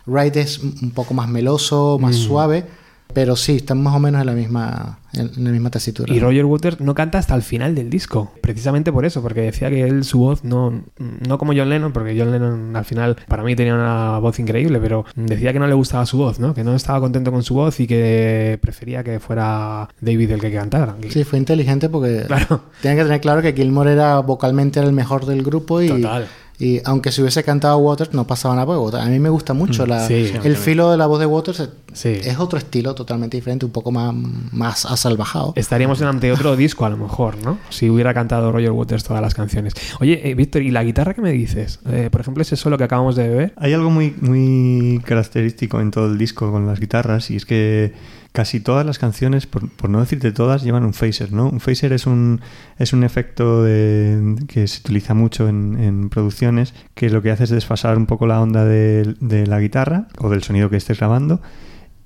Wright 0.06 0.36
es 0.36 0.58
un 0.58 0.74
un 0.82 0.90
poco 0.92 1.12
más 1.14 1.28
meloso, 1.28 1.98
más 1.98 2.16
Mm. 2.16 2.20
suave, 2.20 2.64
pero 3.12 3.36
sí, 3.36 3.56
están 3.56 3.82
más 3.82 3.94
o 3.94 3.98
menos 3.98 4.20
en 4.20 4.26
la 4.26 4.32
misma, 4.32 4.98
en, 5.12 5.30
en 5.36 5.44
la 5.44 5.50
misma 5.50 5.70
tesitura. 5.70 6.12
Y 6.14 6.20
Roger 6.20 6.44
Waters 6.44 6.80
no 6.80 6.94
canta 6.94 7.18
hasta 7.18 7.34
el 7.34 7.42
final 7.42 7.74
del 7.74 7.90
disco, 7.90 8.32
precisamente 8.40 8.92
por 8.92 9.04
eso, 9.04 9.22
porque 9.22 9.42
decía 9.42 9.68
que 9.70 9.82
él, 9.82 10.04
su 10.04 10.18
voz, 10.18 10.44
no, 10.44 10.82
no 10.98 11.38
como 11.38 11.52
John 11.54 11.68
Lennon, 11.68 11.92
porque 11.92 12.16
John 12.18 12.30
Lennon 12.32 12.76
al 12.76 12.84
final 12.84 13.16
para 13.28 13.42
mí 13.42 13.54
tenía 13.56 13.74
una 13.74 14.18
voz 14.18 14.38
increíble, 14.38 14.78
pero 14.80 15.04
decía 15.16 15.52
que 15.52 15.58
no 15.58 15.66
le 15.66 15.74
gustaba 15.74 16.06
su 16.06 16.18
voz, 16.18 16.38
¿no? 16.38 16.54
Que 16.54 16.64
no 16.64 16.74
estaba 16.74 17.00
contento 17.00 17.30
con 17.32 17.42
su 17.42 17.54
voz 17.54 17.80
y 17.80 17.86
que 17.86 18.58
prefería 18.60 19.02
que 19.04 19.20
fuera 19.20 19.88
David 20.00 20.30
el 20.32 20.40
que 20.40 20.52
cantara. 20.52 20.96
Sí, 21.08 21.24
fue 21.24 21.38
inteligente 21.38 21.88
porque 21.88 22.24
Claro. 22.26 22.62
tiene 22.80 22.96
que 22.96 23.02
tener 23.04 23.20
claro 23.20 23.42
que 23.42 23.52
Gilmore 23.52 23.92
era 23.92 24.18
vocalmente 24.20 24.78
era 24.78 24.88
el 24.88 24.94
mejor 24.94 25.26
del 25.26 25.42
grupo 25.42 25.80
y, 25.82 25.88
Total. 25.88 26.26
Y 26.60 26.80
aunque 26.84 27.10
se 27.10 27.22
hubiese 27.22 27.42
cantado 27.42 27.78
Waters 27.78 28.12
no 28.12 28.26
pasaba 28.26 28.54
nada 28.54 28.66
porque 28.66 28.96
a 28.98 29.06
mí 29.06 29.18
me 29.18 29.30
gusta 29.30 29.54
mucho 29.54 29.86
la, 29.86 30.04
Mm, 30.04 30.08
sí, 30.08 30.32
el 30.44 30.56
filo 30.56 30.90
de 30.90 30.96
la 30.98 31.06
voz 31.06 31.18
de 31.18 31.26
Waters 31.26 31.60
es- 31.60 31.68
Sí. 31.92 32.10
es 32.22 32.38
otro 32.38 32.56
estilo 32.58 32.94
totalmente 32.94 33.36
diferente 33.36 33.66
un 33.66 33.72
poco 33.72 33.90
más, 33.90 34.14
más 34.52 34.84
asalvajado 34.86 35.52
Estaríamos 35.56 36.00
ante 36.02 36.30
otro 36.32 36.54
disco 36.54 36.84
a 36.84 36.90
lo 36.90 36.96
mejor, 36.96 37.36
¿no? 37.42 37.58
Si 37.70 37.90
hubiera 37.90 38.14
cantado 38.14 38.52
Roger 38.52 38.70
Waters 38.70 39.02
todas 39.02 39.20
las 39.22 39.34
canciones. 39.34 39.72
Oye, 40.00 40.28
eh, 40.30 40.34
Víctor, 40.34 40.62
¿y 40.62 40.70
la 40.70 40.84
guitarra 40.84 41.14
qué 41.14 41.22
me 41.22 41.32
dices? 41.32 41.80
Eh, 41.90 42.08
por 42.12 42.20
ejemplo, 42.20 42.42
ese 42.42 42.54
solo 42.56 42.78
que 42.78 42.84
acabamos 42.84 43.16
de 43.16 43.28
beber. 43.28 43.54
Hay 43.56 43.72
algo 43.72 43.90
muy, 43.90 44.14
muy 44.20 45.00
característico 45.04 45.80
en 45.80 45.90
todo 45.90 46.06
el 46.06 46.18
disco 46.18 46.50
con 46.52 46.66
las 46.66 46.78
guitarras 46.78 47.30
y 47.30 47.36
es 47.36 47.44
que 47.46 47.92
casi 48.32 48.60
todas 48.60 48.86
las 48.86 48.98
canciones, 48.98 49.46
por, 49.46 49.68
por 49.70 49.90
no 49.90 50.00
decirte 50.00 50.30
todas, 50.32 50.62
llevan 50.62 50.84
un 50.84 50.92
phaser, 50.92 51.32
¿no? 51.32 51.48
Un 51.48 51.60
phaser 51.60 51.92
es 51.92 52.06
un, 52.06 52.40
es 52.78 52.92
un 52.92 53.02
efecto 53.04 53.62
de- 53.64 54.36
que 54.48 54.66
se 54.68 54.80
utiliza 54.80 55.14
mucho 55.14 55.48
en, 55.48 55.78
en 55.80 56.10
producciones 56.10 56.74
que 56.94 57.10
lo 57.10 57.22
que 57.22 57.30
hace 57.30 57.44
es 57.44 57.50
desfasar 57.50 57.96
un 57.98 58.06
poco 58.06 58.26
la 58.26 58.40
onda 58.40 58.64
de, 58.64 59.14
de 59.20 59.46
la 59.46 59.58
guitarra 59.60 60.06
o 60.18 60.28
del 60.30 60.42
sonido 60.42 60.70
que 60.70 60.76
estés 60.76 60.98
grabando 60.98 61.40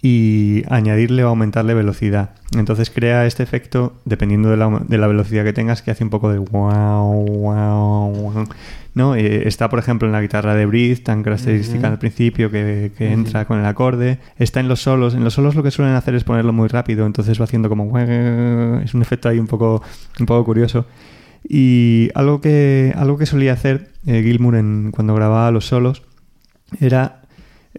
y 0.06 0.64
añadirle 0.68 1.24
o 1.24 1.28
aumentarle 1.28 1.72
velocidad. 1.72 2.34
Entonces 2.54 2.90
crea 2.90 3.24
este 3.24 3.42
efecto, 3.42 3.94
dependiendo 4.04 4.50
de 4.50 4.58
la, 4.58 4.82
de 4.86 4.98
la 4.98 5.06
velocidad 5.06 5.44
que 5.44 5.54
tengas, 5.54 5.80
que 5.80 5.92
hace 5.92 6.04
un 6.04 6.10
poco 6.10 6.30
de 6.30 6.36
wow, 6.40 7.24
wow, 7.24 8.12
wow. 8.12 8.44
¿No? 8.92 9.16
Eh, 9.16 9.48
está, 9.48 9.70
por 9.70 9.78
ejemplo, 9.78 10.06
en 10.06 10.12
la 10.12 10.20
guitarra 10.20 10.54
de 10.54 10.66
Breathe, 10.66 10.96
tan 10.96 11.22
característica 11.22 11.88
al 11.88 11.98
principio, 11.98 12.50
que, 12.50 12.92
que 12.98 13.14
entra 13.14 13.46
con 13.46 13.58
el 13.58 13.64
acorde. 13.64 14.18
Está 14.36 14.60
en 14.60 14.68
los 14.68 14.82
solos. 14.82 15.14
En 15.14 15.24
los 15.24 15.32
solos 15.32 15.54
lo 15.54 15.62
que 15.62 15.70
suelen 15.70 15.94
hacer 15.94 16.14
es 16.14 16.22
ponerlo 16.22 16.52
muy 16.52 16.68
rápido, 16.68 17.06
entonces 17.06 17.40
va 17.40 17.44
haciendo 17.44 17.70
como... 17.70 17.98
Es 17.98 18.92
un 18.92 19.00
efecto 19.00 19.30
ahí 19.30 19.38
un 19.38 19.46
poco, 19.46 19.82
un 20.20 20.26
poco 20.26 20.44
curioso. 20.44 20.84
Y 21.48 22.10
algo 22.14 22.42
que, 22.42 22.92
algo 22.94 23.16
que 23.16 23.24
solía 23.24 23.54
hacer 23.54 23.88
eh, 24.06 24.22
Gilmour 24.22 24.56
en, 24.56 24.90
cuando 24.90 25.14
grababa 25.14 25.50
los 25.50 25.64
solos 25.64 26.02
era 26.78 27.22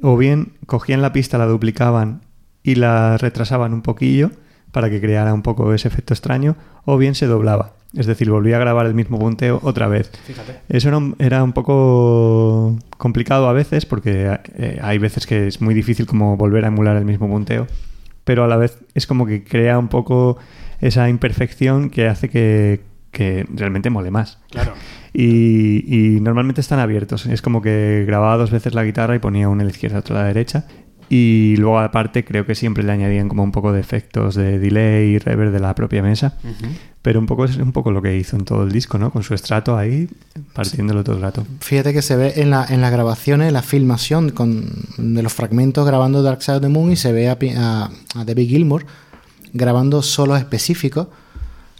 o 0.01 0.17
bien 0.17 0.53
cogían 0.65 1.01
la 1.01 1.13
pista, 1.13 1.37
la 1.37 1.45
duplicaban 1.45 2.21
y 2.63 2.75
la 2.75 3.17
retrasaban 3.17 3.73
un 3.73 3.81
poquillo 3.81 4.31
para 4.71 4.89
que 4.89 4.99
creara 4.99 5.33
un 5.33 5.41
poco 5.41 5.73
ese 5.73 5.87
efecto 5.87 6.13
extraño, 6.13 6.57
o 6.83 6.97
bien 6.97 7.15
se 7.15 7.27
doblaba. 7.27 7.73
Es 7.95 8.07
decir, 8.07 8.29
volvía 8.29 8.57
a 8.57 8.59
grabar 8.59 8.85
el 8.85 8.93
mismo 8.93 9.17
punteo 9.17 9.59
otra 9.63 9.87
vez. 9.87 10.11
Eso 10.67 10.89
era 10.89 10.97
un, 10.97 11.15
era 11.17 11.43
un 11.43 11.53
poco 11.53 12.77
complicado 12.97 13.47
a 13.47 13.53
veces 13.53 13.85
porque 13.85 14.37
eh, 14.55 14.79
hay 14.81 14.97
veces 14.97 15.25
que 15.25 15.47
es 15.47 15.61
muy 15.61 15.73
difícil 15.73 16.05
como 16.05 16.35
volver 16.35 16.65
a 16.65 16.67
emular 16.67 16.97
el 16.97 17.05
mismo 17.05 17.29
punteo, 17.29 17.67
pero 18.25 18.43
a 18.43 18.47
la 18.47 18.57
vez 18.57 18.77
es 18.95 19.07
como 19.07 19.25
que 19.25 19.45
crea 19.45 19.79
un 19.79 19.87
poco 19.87 20.37
esa 20.81 21.07
imperfección 21.07 21.89
que 21.89 22.07
hace 22.09 22.29
que, 22.29 22.81
que 23.15 23.47
realmente 23.53 23.89
mole 23.89 24.11
más. 24.11 24.37
Claro. 24.51 24.73
Y, 25.13 25.83
y 25.87 26.19
normalmente 26.19 26.61
están 26.61 26.79
abiertos. 26.79 27.25
Es 27.25 27.41
como 27.41 27.61
que 27.61 28.03
grababa 28.05 28.37
dos 28.37 28.51
veces 28.51 28.73
la 28.75 28.83
guitarra 28.83 29.15
y 29.15 29.19
ponía 29.19 29.49
una 29.49 29.61
a 29.63 29.65
la 29.65 29.71
izquierda, 29.71 29.99
otra 29.99 30.17
a 30.19 30.21
la 30.23 30.27
derecha. 30.27 30.65
Y 31.07 31.55
luego 31.57 31.79
aparte 31.79 32.25
creo 32.25 32.45
que 32.47 32.55
siempre 32.55 32.83
le 32.83 32.91
añadían 32.91 33.29
como 33.29 33.43
un 33.43 33.51
poco 33.51 33.71
de 33.71 33.79
efectos 33.79 34.33
de 34.35 34.57
delay 34.59 35.09
y 35.13 35.17
reverb 35.19 35.51
de 35.51 35.59
la 35.59 35.73
propia 35.75 36.01
mesa. 36.01 36.37
Pero 37.03 37.19
un 37.19 37.27
poco 37.27 37.45
es 37.45 37.57
un 37.57 37.71
poco 37.71 37.91
lo 37.91 38.01
que 38.01 38.17
hizo 38.17 38.35
en 38.35 38.43
todo 38.43 38.63
el 38.63 38.71
disco, 38.71 38.97
¿no? 38.97 39.11
Con 39.11 39.21
su 39.21 39.35
estrato 39.35 39.77
ahí, 39.77 40.09
partiéndolo 40.53 41.03
todo 41.03 41.15
el 41.17 41.21
rato. 41.21 41.45
Fíjate 41.59 41.93
que 41.93 42.01
se 42.01 42.15
ve 42.15 42.33
en, 42.37 42.49
la, 42.49 42.65
en 42.67 42.81
las 42.81 42.91
grabaciones, 42.91 43.53
la 43.53 43.61
filmación 43.61 44.31
con, 44.31 44.65
de 44.97 45.21
los 45.21 45.31
fragmentos 45.31 45.85
grabando 45.85 46.23
Dark 46.23 46.41
Side 46.41 46.55
of 46.57 46.61
the 46.63 46.69
Moon 46.69 46.91
y 46.91 46.95
se 46.95 47.11
ve 47.13 47.29
a- 47.29 47.37
a 48.15 48.25
David 48.25 48.47
Gilmour 48.49 48.85
grabando 49.53 50.01
solos 50.01 50.39
específicos. 50.39 51.07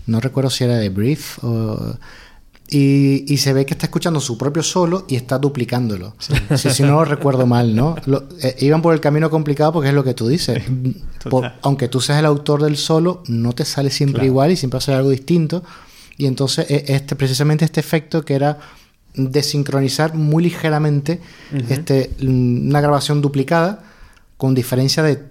No 0.07 0.19
recuerdo 0.19 0.49
si 0.49 0.63
era 0.63 0.75
de 0.77 0.89
Brief 0.89 1.43
o... 1.43 1.95
Y, 2.67 3.31
y 3.31 3.37
se 3.37 3.53
ve 3.53 3.63
que 3.63 3.75
está 3.75 3.85
escuchando 3.85 4.19
su 4.19 4.39
propio 4.39 4.63
solo 4.63 5.05
y 5.07 5.15
está 5.17 5.37
duplicándolo. 5.37 6.15
Si, 6.55 6.71
si 6.71 6.81
no 6.81 6.93
lo 6.93 7.05
recuerdo 7.05 7.45
mal, 7.45 7.75
¿no? 7.75 7.95
Lo- 8.07 8.23
eh, 8.41 8.55
iban 8.61 8.81
por 8.81 8.95
el 8.95 8.99
camino 9.01 9.29
complicado 9.29 9.71
porque 9.71 9.89
es 9.89 9.93
lo 9.93 10.03
que 10.03 10.15
tú 10.15 10.27
dices. 10.27 10.63
Por- 11.29 11.51
aunque 11.61 11.87
tú 11.89 12.01
seas 12.01 12.17
el 12.17 12.25
autor 12.25 12.63
del 12.63 12.75
solo, 12.77 13.21
no 13.27 13.53
te 13.53 13.65
sale 13.65 13.91
siempre 13.91 14.13
Claro. 14.21 14.25
igual 14.27 14.51
y 14.51 14.55
siempre 14.55 14.81
ser 14.81 14.95
algo 14.95 15.11
distinto. 15.11 15.63
Y 16.17 16.25
entonces, 16.25 16.65
e- 16.71 16.85
este, 16.87 17.15
precisamente 17.15 17.65
este 17.65 17.79
efecto 17.81 18.25
que 18.25 18.33
era 18.33 18.57
desincronizar 19.13 20.15
muy 20.15 20.43
ligeramente 20.43 21.21
este, 21.69 22.11
mm, 22.19 22.67
una 22.69 22.81
grabación 22.81 23.21
duplicada 23.21 23.83
con 24.37 24.55
diferencia 24.55 25.03
de 25.03 25.23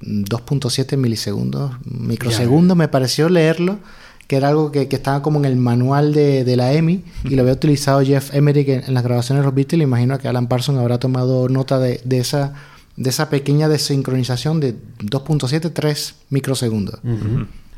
2.7 0.00 0.96
milisegundos, 0.96 1.72
microsegundos, 1.84 2.76
me 2.76 2.88
pareció 2.88 3.28
leerlo, 3.28 3.78
que 4.26 4.36
era 4.36 4.48
algo 4.48 4.70
que, 4.70 4.88
que 4.88 4.96
estaba 4.96 5.22
como 5.22 5.38
en 5.38 5.46
el 5.46 5.56
manual 5.56 6.12
de, 6.12 6.44
de 6.44 6.56
la 6.56 6.72
EMI 6.72 7.02
y 7.24 7.30
lo 7.30 7.42
había 7.42 7.54
utilizado 7.54 8.02
Jeff 8.02 8.34
Emerick 8.34 8.68
en, 8.68 8.84
en 8.84 8.94
las 8.94 9.02
grabaciones 9.02 9.42
de 9.42 9.46
los 9.46 9.54
Beatles. 9.54 9.82
Imagino 9.82 10.18
que 10.18 10.28
Alan 10.28 10.48
Parsons 10.48 10.78
habrá 10.78 10.98
tomado 10.98 11.48
nota 11.48 11.78
de, 11.78 12.00
de 12.04 12.18
esa, 12.18 12.52
de 12.96 13.08
esa 13.08 13.30
pequeña 13.30 13.68
desincronización 13.68 14.60
de 14.60 14.74
2.73 14.98 16.14
microsegundos. 16.30 17.00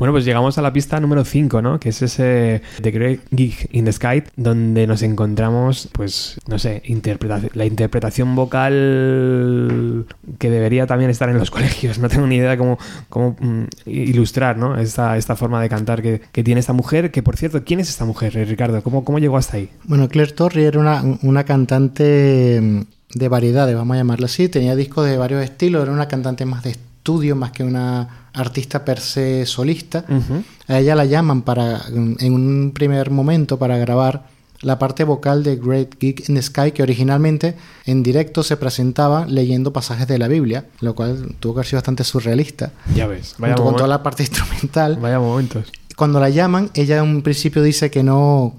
Bueno, 0.00 0.14
pues 0.14 0.24
llegamos 0.24 0.56
a 0.56 0.62
la 0.62 0.72
pista 0.72 0.98
número 0.98 1.26
5, 1.26 1.60
¿no? 1.60 1.78
Que 1.78 1.90
es 1.90 2.00
ese 2.00 2.62
The 2.80 2.90
Great 2.90 3.20
Gig 3.36 3.68
in 3.70 3.84
the 3.84 3.92
Sky, 3.92 4.22
donde 4.34 4.86
nos 4.86 5.02
encontramos, 5.02 5.90
pues, 5.92 6.40
no 6.48 6.58
sé, 6.58 6.80
interpretación, 6.86 7.50
la 7.52 7.66
interpretación 7.66 8.34
vocal 8.34 10.06
que 10.38 10.50
debería 10.50 10.86
también 10.86 11.10
estar 11.10 11.28
en 11.28 11.36
los 11.36 11.50
colegios. 11.50 11.98
No 11.98 12.08
tengo 12.08 12.26
ni 12.26 12.36
idea 12.36 12.52
de 12.52 12.56
cómo, 12.56 12.78
cómo 13.10 13.36
mm, 13.38 13.64
ilustrar, 13.84 14.56
¿no? 14.56 14.78
Esta, 14.78 15.18
esta 15.18 15.36
forma 15.36 15.60
de 15.60 15.68
cantar 15.68 16.00
que, 16.00 16.22
que 16.32 16.42
tiene 16.42 16.60
esta 16.60 16.72
mujer. 16.72 17.10
Que, 17.10 17.22
por 17.22 17.36
cierto, 17.36 17.62
¿quién 17.62 17.80
es 17.80 17.90
esta 17.90 18.06
mujer, 18.06 18.34
eh, 18.38 18.46
Ricardo? 18.46 18.82
¿Cómo, 18.82 19.04
cómo 19.04 19.18
llegó 19.18 19.36
hasta 19.36 19.58
ahí? 19.58 19.68
Bueno, 19.84 20.08
Claire 20.08 20.32
Torrey 20.32 20.64
era 20.64 20.80
una, 20.80 21.04
una 21.20 21.44
cantante 21.44 22.58
mm, 22.58 23.18
de 23.18 23.28
variedades, 23.28 23.76
vamos 23.76 23.96
a 23.96 23.98
llamarla 23.98 24.24
así. 24.24 24.48
Tenía 24.48 24.74
discos 24.76 25.06
de 25.06 25.18
varios 25.18 25.44
estilos, 25.44 25.82
era 25.82 25.92
una 25.92 26.08
cantante 26.08 26.46
más 26.46 26.62
de 26.62 26.70
estudio, 26.70 27.36
más 27.36 27.50
que 27.50 27.64
una 27.64 28.19
artista 28.34 28.84
per 28.84 29.00
se 29.00 29.46
solista. 29.46 30.04
Ujú. 30.08 30.42
A 30.68 30.78
ella 30.78 30.94
la 30.94 31.04
llaman 31.04 31.42
para, 31.42 31.82
en 31.88 32.32
un 32.32 32.72
primer 32.74 33.10
momento 33.10 33.58
para 33.58 33.76
grabar 33.78 34.26
la 34.62 34.78
parte 34.78 35.04
vocal 35.04 35.42
de 35.42 35.56
Great 35.56 35.94
Geek 35.98 36.28
in 36.28 36.34
the 36.34 36.42
Sky, 36.42 36.72
que 36.72 36.82
originalmente 36.82 37.56
en 37.86 38.02
directo 38.02 38.42
se 38.42 38.56
presentaba 38.58 39.24
leyendo 39.26 39.72
pasajes 39.72 40.06
de 40.06 40.18
la 40.18 40.28
Biblia, 40.28 40.66
lo 40.80 40.94
cual 40.94 41.34
tuvo 41.40 41.54
que 41.54 41.58
haber 41.60 41.66
sido 41.66 41.78
bastante 41.78 42.04
surrealista, 42.04 42.70
Ya 42.94 43.06
ves, 43.06 43.36
vaya, 43.38 43.54
junto 43.54 43.64
con 43.64 43.76
toda 43.76 43.88
la 43.88 44.02
parte 44.02 44.22
instrumental. 44.22 44.96
vaya 44.96 45.18
momentos. 45.18 45.72
Cuando 45.96 46.20
la 46.20 46.28
llaman, 46.28 46.70
ella 46.74 46.98
en 46.98 47.04
un 47.04 47.22
principio 47.22 47.62
dice 47.62 47.90
que 47.90 48.02
no, 48.02 48.54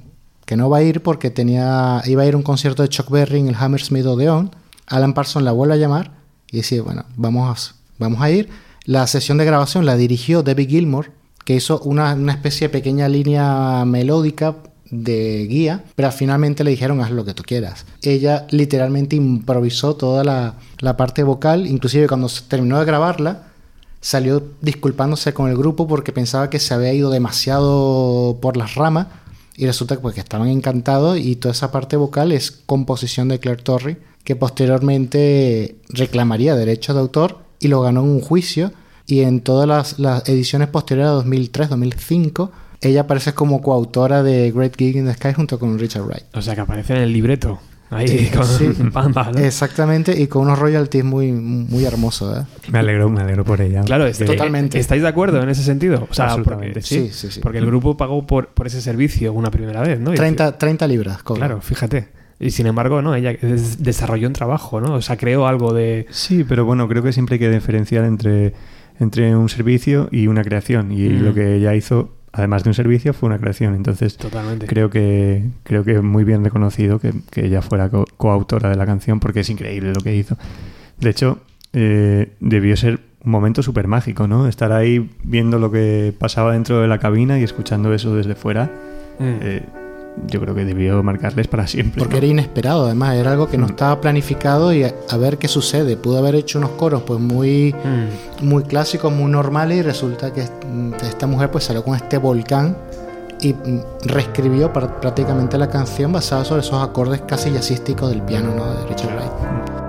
que 0.46 0.56
no 0.58 0.70
va 0.72 0.78
a 0.78 0.84
ir 0.84 1.02
porque 1.02 1.30
tenía, 1.30 2.02
iba 2.06 2.24
a 2.24 2.26
ir 2.26 2.34
a 2.34 2.38
un 2.38 2.44
concierto 2.44 2.82
de 2.82 2.90
Chuck 2.90 3.10
Berry 3.12 3.40
en 3.40 3.48
el 3.48 3.56
Hammersmith 3.56 4.06
Odeon. 4.06 4.52
Alan 4.88 5.14
Parsons 5.14 5.46
la 5.46 5.52
vuelve 5.52 5.76
a 5.76 5.78
llamar 5.78 6.12
y 6.52 6.58
dice, 6.58 6.82
bueno, 6.82 7.06
vamos 7.16 7.72
a, 7.72 7.76
vamos 8.00 8.22
a 8.22 8.30
ir. 8.32 8.50
La 8.86 9.06
sesión 9.06 9.38
de 9.38 9.46
grabación 9.46 9.86
la 9.86 9.96
dirigió 9.96 10.42
Debbie 10.42 10.68
Gilmore, 10.68 11.12
que 11.46 11.56
hizo 11.56 11.80
una, 11.82 12.14
especie 12.32 12.68
de 12.68 12.72
pequeña 12.72 13.08
línea 13.08 13.86
melódica 13.86 14.56
de 14.90 15.46
guía, 15.48 15.84
pero 15.96 16.12
finalmente 16.12 16.64
le 16.64 16.72
dijeron 16.72 17.00
haz 17.02 17.12
lo 17.12 17.24
que 17.24 17.34
tú 17.34 17.44
quieras. 17.44 17.86
Ella 18.02 18.48
literalmente 18.50 19.16
improvisó 19.16 19.96
toda 19.96 20.24
la, 20.24 20.98
parte 20.98 21.24
vocal, 21.24 21.68
inclusive 21.68 22.08
cuando 22.08 22.28
se 22.28 22.44
terminó 22.44 22.80
de 22.80 22.86
grabarla, 22.86 23.44
salió 24.02 24.44
disculpándose 24.62 25.34
con 25.34 25.50
el 25.50 25.58
grupo 25.58 25.88
porque 25.88 26.12
pensaba 26.12 26.50
que 26.50 26.60
se 26.60 26.74
había 26.74 26.92
ido 26.92 27.12
demasiado 27.12 28.40
por 28.42 28.58
las 28.58 28.74
ramas 28.74 29.08
y 29.56 29.68
resulta 29.68 30.00
pues, 30.00 30.16
que 30.16 30.22
estaban 30.22 30.48
encantados 30.48 31.20
y 31.20 31.36
toda 31.36 31.54
esa 31.54 31.72
parte 31.72 31.98
vocal 31.98 32.32
es 32.32 32.50
composición 32.50 33.28
de 33.28 33.40
Claire 33.40 33.62
Torrey 33.62 33.98
que 34.24 34.36
posteriormente 34.36 35.76
reclamaría 35.90 36.56
derechos 36.56 36.96
de 36.96 37.02
autor 37.02 37.51
y 37.62 37.70
lo 37.70 37.80
ganó 37.82 38.02
en 38.02 38.10
un 38.10 38.20
juicio 38.22 38.74
y 39.06 39.22
en 39.22 39.40
todas 39.42 39.68
las, 39.68 40.00
las 40.00 40.28
ediciones 40.28 40.68
posteriores 40.68 41.12
a 41.12 41.26
2003-2005 41.26 42.50
ella 42.82 43.02
aparece 43.02 43.34
como 43.34 43.62
coautora 43.62 44.24
de 44.24 44.52
Great 44.52 44.76
Gig 44.76 44.96
in 44.98 45.06
the 45.06 45.14
Sky 45.14 45.34
junto 45.34 45.60
con 45.60 45.78
Richard 45.78 46.04
Wright. 46.04 46.24
O 46.34 46.42
sea, 46.42 46.56
que 46.56 46.62
aparece 46.62 46.94
en 46.96 47.02
el 47.02 47.14
libreto. 47.14 47.60
Ahí, 47.92 48.08
Sí, 48.08 48.30
con 48.36 48.46
sí. 48.48 48.70
pam, 48.94 49.12
¿no? 49.14 49.38
Exactamente, 49.40 50.20
y 50.20 50.28
con 50.28 50.44
unos 50.44 50.58
royalties 50.58 51.04
muy, 51.04 51.32
muy 51.32 51.84
hermosos. 51.86 52.40
¿eh? 52.40 52.46
Me 52.72 52.80
alegro, 52.80 53.10
me 53.10 53.22
alegro 53.22 53.44
por 53.44 53.60
ella. 53.62 53.82
Claro, 53.82 54.08
es- 54.08 54.18
Totalmente. 54.18 54.80
¿Estáis 54.80 55.02
de 55.02 55.10
acuerdo 55.10 55.44
en 55.44 55.50
ese 55.50 55.62
sentido? 55.62 56.08
O 56.10 56.14
sea, 56.14 56.26
Absolutamente. 56.28 56.80
porque, 56.80 56.88
sí, 56.88 57.10
Sí, 57.10 57.28
sí, 57.28 57.32
sí. 57.34 57.40
porque 57.42 57.58
el 57.60 57.66
grupo 57.66 57.98
pagó 57.98 58.26
por, 58.26 58.48
por 58.50 58.66
ese 58.66 58.82
servicio 58.82 59.34
una 59.34 59.52
primera 59.52 59.82
vez, 59.82 60.00
¿no? 60.00 60.14
Y 60.14 60.16
30, 60.16 60.58
30 60.58 60.88
libras. 60.88 61.22
cobra. 61.22 61.40
Claro, 61.48 61.62
fíjate. 61.62 62.08
Y 62.42 62.52
sin 62.52 62.66
embargo, 62.66 63.02
¿no? 63.02 63.14
Ella 63.16 63.34
des- 63.42 63.84
desarrolló 63.84 64.28
un 64.28 64.34
trabajo, 64.34 64.82
¿no? 64.82 64.96
O 64.96 65.02
sea, 65.02 65.16
creó 65.16 65.46
algo 65.48 65.74
de... 65.74 66.08
Sí, 66.10 66.44
pero 66.44 66.66
bueno, 66.66 66.88
creo 66.88 67.04
que 67.04 67.14
siempre 67.14 67.36
hay 67.36 67.40
que 67.40 67.50
diferenciar 67.52 68.04
entre, 68.04 68.54
entre 69.00 69.36
un 69.36 69.48
servicio 69.48 70.10
y 70.12 70.26
una 70.28 70.44
creación. 70.44 70.92
Y 70.92 71.08
Mm. 71.10 71.24
lo 71.24 71.34
que 71.36 71.56
ella 71.56 71.76
hizo, 71.76 72.16
además 72.34 72.64
de 72.64 72.72
un 72.72 72.74
servicio, 72.74 73.14
fue 73.14 73.28
una 73.30 73.38
creación. 73.38 73.76
Entonces, 73.76 74.18
Totalmente. 74.18 74.66
creo 74.66 74.90
que 74.90 75.44
creo 75.64 75.84
que 75.84 76.02
muy 76.02 76.24
bien 76.24 76.44
reconocido 76.44 76.98
que, 77.00 77.14
que 77.30 77.46
ella 77.46 77.62
fuera 77.62 77.90
co- 77.90 78.06
coautora 78.18 78.70
de 78.70 78.76
la 78.76 78.88
canción 78.88 79.20
porque 79.20 79.42
es 79.42 79.50
increíble 79.52 79.94
lo 79.94 80.02
que 80.02 80.16
hizo. 80.16 80.36
De 81.00 81.12
hecho, 81.12 81.40
eh, 81.74 82.32
debió 82.40 82.76
ser 82.76 83.00
un 83.24 83.32
momento 83.32 83.62
súper 83.62 83.86
mágico, 83.88 84.28
¿no? 84.28 84.48
Estar 84.48 84.72
ahí 84.72 85.12
viendo 85.24 85.60
lo 85.60 85.70
que 85.72 86.12
pasaba 86.18 86.54
dentro 86.54 86.82
de 86.82 86.88
la 86.88 86.98
cabina 86.98 87.38
y 87.40 87.44
escuchando 87.44 87.94
eso 87.94 88.16
desde 88.16 88.34
fuera. 88.34 88.72
Mm. 89.20 89.24
eh, 89.42 89.62
yo 90.28 90.40
creo 90.42 90.54
que 90.54 90.66
debió 90.66 91.02
marcarles 91.04 91.48
para 91.48 91.68
siempre. 91.68 92.00
Porque 92.00 92.14
¿no? 92.14 92.18
era 92.20 92.28
inesperado, 92.28 92.86
además, 92.86 93.16
era 93.16 93.32
algo 93.32 93.48
que 93.50 93.58
no 93.58 93.66
estaba 93.68 94.00
planificado 94.02 94.74
y 94.74 94.84
a, 94.84 94.94
a 95.10 95.18
ver 95.18 95.38
qué 95.38 95.48
sucede. 95.48 95.98
Pudo 95.98 96.18
haber 96.18 96.36
hecho 96.36 96.58
unos 96.60 96.72
coros 96.72 97.04
pues 97.04 97.20
muy, 97.20 97.74
Mm. 97.74 98.46
muy 98.46 98.64
clásicos, 98.64 99.12
muy 99.14 99.32
normales 99.32 99.78
y 99.80 99.82
resulta 99.82 100.32
que 100.34 100.44
mm, 100.44 100.94
esta 101.04 101.28
mujer 101.28 101.50
pues 101.52 101.64
salió 101.64 101.84
con 101.84 101.96
este 101.96 102.18
volcán 102.18 102.76
y 103.42 103.54
mm, 103.54 103.80
reescribió 104.04 104.72
pr- 104.72 105.00
prácticamente 105.00 105.58
la 105.58 105.70
canción 105.70 106.12
basada 106.12 106.46
sobre 106.46 106.62
esos 106.62 106.82
acordes 106.84 107.22
casi 107.28 107.50
jazzísticos 107.52 108.10
del 108.10 108.22
piano 108.22 108.54
¿no? 108.56 108.66
de 108.74 108.88
Richard 108.88 109.16
Wright. 109.16 109.81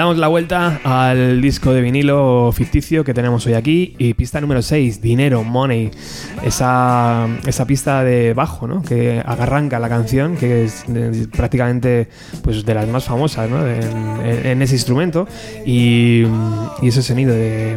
Damos 0.00 0.16
la 0.16 0.28
vuelta 0.28 0.80
al 0.82 1.42
disco 1.42 1.74
de 1.74 1.82
vinilo 1.82 2.50
ficticio 2.52 3.04
que 3.04 3.12
tenemos 3.12 3.46
hoy 3.46 3.52
aquí 3.52 3.94
y 3.98 4.14
pista 4.14 4.40
número 4.40 4.62
6, 4.62 5.02
Dinero, 5.02 5.44
Money. 5.44 5.90
Esa, 6.42 7.28
esa 7.46 7.66
pista 7.66 8.02
de 8.02 8.32
bajo, 8.32 8.66
¿no? 8.66 8.80
Que 8.82 9.22
arranca 9.24 9.78
la 9.78 9.90
canción, 9.90 10.36
que 10.36 10.64
es 10.64 10.86
prácticamente 11.36 12.08
pues, 12.42 12.64
de 12.64 12.74
las 12.74 12.88
más 12.88 13.04
famosas 13.04 13.50
¿no? 13.50 13.66
en- 13.66 14.46
en 14.46 14.62
ese 14.62 14.74
instrumento 14.74 15.28
y, 15.66 16.22
y 16.80 16.88
ese 16.88 17.02
sonido 17.02 17.34
de, 17.34 17.76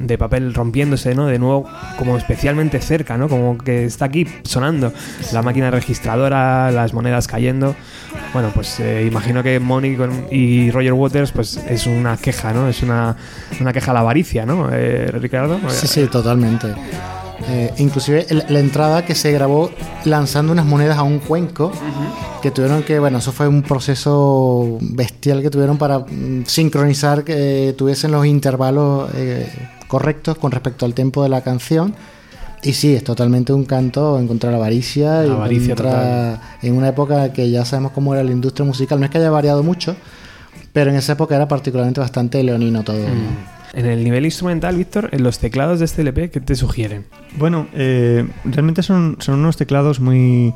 de 0.00 0.18
papel 0.18 0.54
rompiéndose, 0.54 1.14
¿no? 1.14 1.26
De 1.26 1.38
nuevo, 1.38 1.66
como 1.98 2.16
especialmente 2.16 2.80
cerca, 2.80 3.16
¿no? 3.16 3.28
Como 3.28 3.58
que 3.58 3.84
está 3.84 4.06
aquí 4.06 4.26
sonando 4.44 4.92
la 5.32 5.42
máquina 5.42 5.70
registradora, 5.70 6.70
las 6.70 6.92
monedas 6.94 7.26
cayendo. 7.26 7.74
Bueno, 8.32 8.50
pues 8.54 8.80
eh, 8.80 9.04
imagino 9.06 9.42
que 9.42 9.58
Money 9.60 9.96
y 10.30 10.70
Roger 10.70 10.92
Waters, 10.92 11.32
pues 11.32 11.56
es 11.68 11.86
una 11.86 12.16
queja, 12.16 12.52
¿no? 12.52 12.68
Es 12.68 12.82
una, 12.82 13.16
una 13.60 13.72
queja 13.72 13.90
a 13.90 13.94
la 13.94 14.00
avaricia, 14.00 14.46
¿no? 14.46 14.68
Eh, 14.72 15.10
Ricardo. 15.12 15.58
Sí, 15.68 15.86
sí, 15.86 16.06
totalmente. 16.06 16.68
Eh, 17.50 17.72
inclusive 17.78 18.26
el- 18.30 18.44
la 18.48 18.58
entrada 18.58 19.04
que 19.04 19.14
se 19.14 19.30
grabó 19.32 19.70
lanzando 20.04 20.52
unas 20.52 20.66
monedas 20.66 20.98
a 20.98 21.02
un 21.04 21.20
cuenco, 21.20 21.70
que 22.42 22.50
tuvieron 22.50 22.82
que, 22.82 22.98
bueno, 22.98 23.18
eso 23.18 23.32
fue 23.32 23.46
un 23.48 23.62
proceso 23.62 24.78
bestial 24.80 25.40
que 25.42 25.50
tuvieron 25.50 25.78
para 25.78 26.00
mm, 26.00 26.44
sincronizar 26.46 27.24
que 27.24 27.74
tuviesen 27.78 28.10
los 28.12 28.26
intervalos 28.26 29.10
eh, 29.14 29.48
correctos 29.88 30.38
con 30.38 30.52
respecto 30.52 30.86
al 30.86 30.94
tempo 30.94 31.22
de 31.24 31.28
la 31.28 31.40
canción. 31.40 31.94
Y 32.62 32.72
sí, 32.72 32.94
es 32.94 33.04
totalmente 33.04 33.52
un 33.52 33.64
canto 33.64 34.18
en 34.18 34.26
contra 34.28 34.48
de 34.50 34.52
la 34.52 34.58
avaricia, 34.58 35.24
en 35.24 35.32
avaricia 35.32 35.74
contra- 35.76 36.40
en 36.62 36.74
una 36.76 36.88
época 36.88 37.32
que 37.32 37.50
ya 37.50 37.64
sabemos 37.64 37.92
cómo 37.92 38.14
era 38.14 38.22
la 38.24 38.32
industria 38.32 38.64
musical. 38.66 38.98
No 38.98 39.04
es 39.04 39.10
que 39.10 39.18
haya 39.18 39.30
variado 39.30 39.62
mucho, 39.62 39.94
pero 40.72 40.90
en 40.90 40.96
esa 40.96 41.12
época 41.12 41.36
era 41.36 41.46
particularmente 41.48 42.00
bastante 42.00 42.42
leonino 42.42 42.82
todo. 42.82 42.98
En 43.74 43.86
el 43.86 44.02
nivel 44.02 44.24
instrumental, 44.24 44.76
Víctor, 44.76 45.10
en 45.12 45.22
los 45.22 45.38
teclados 45.38 45.78
de 45.78 45.84
este 45.84 46.00
LP, 46.02 46.30
¿qué 46.30 46.40
te 46.40 46.56
sugieren? 46.56 47.04
Bueno, 47.36 47.68
eh, 47.74 48.26
realmente 48.44 48.82
son, 48.82 49.16
son 49.20 49.38
unos 49.38 49.56
teclados 49.56 50.00
muy, 50.00 50.52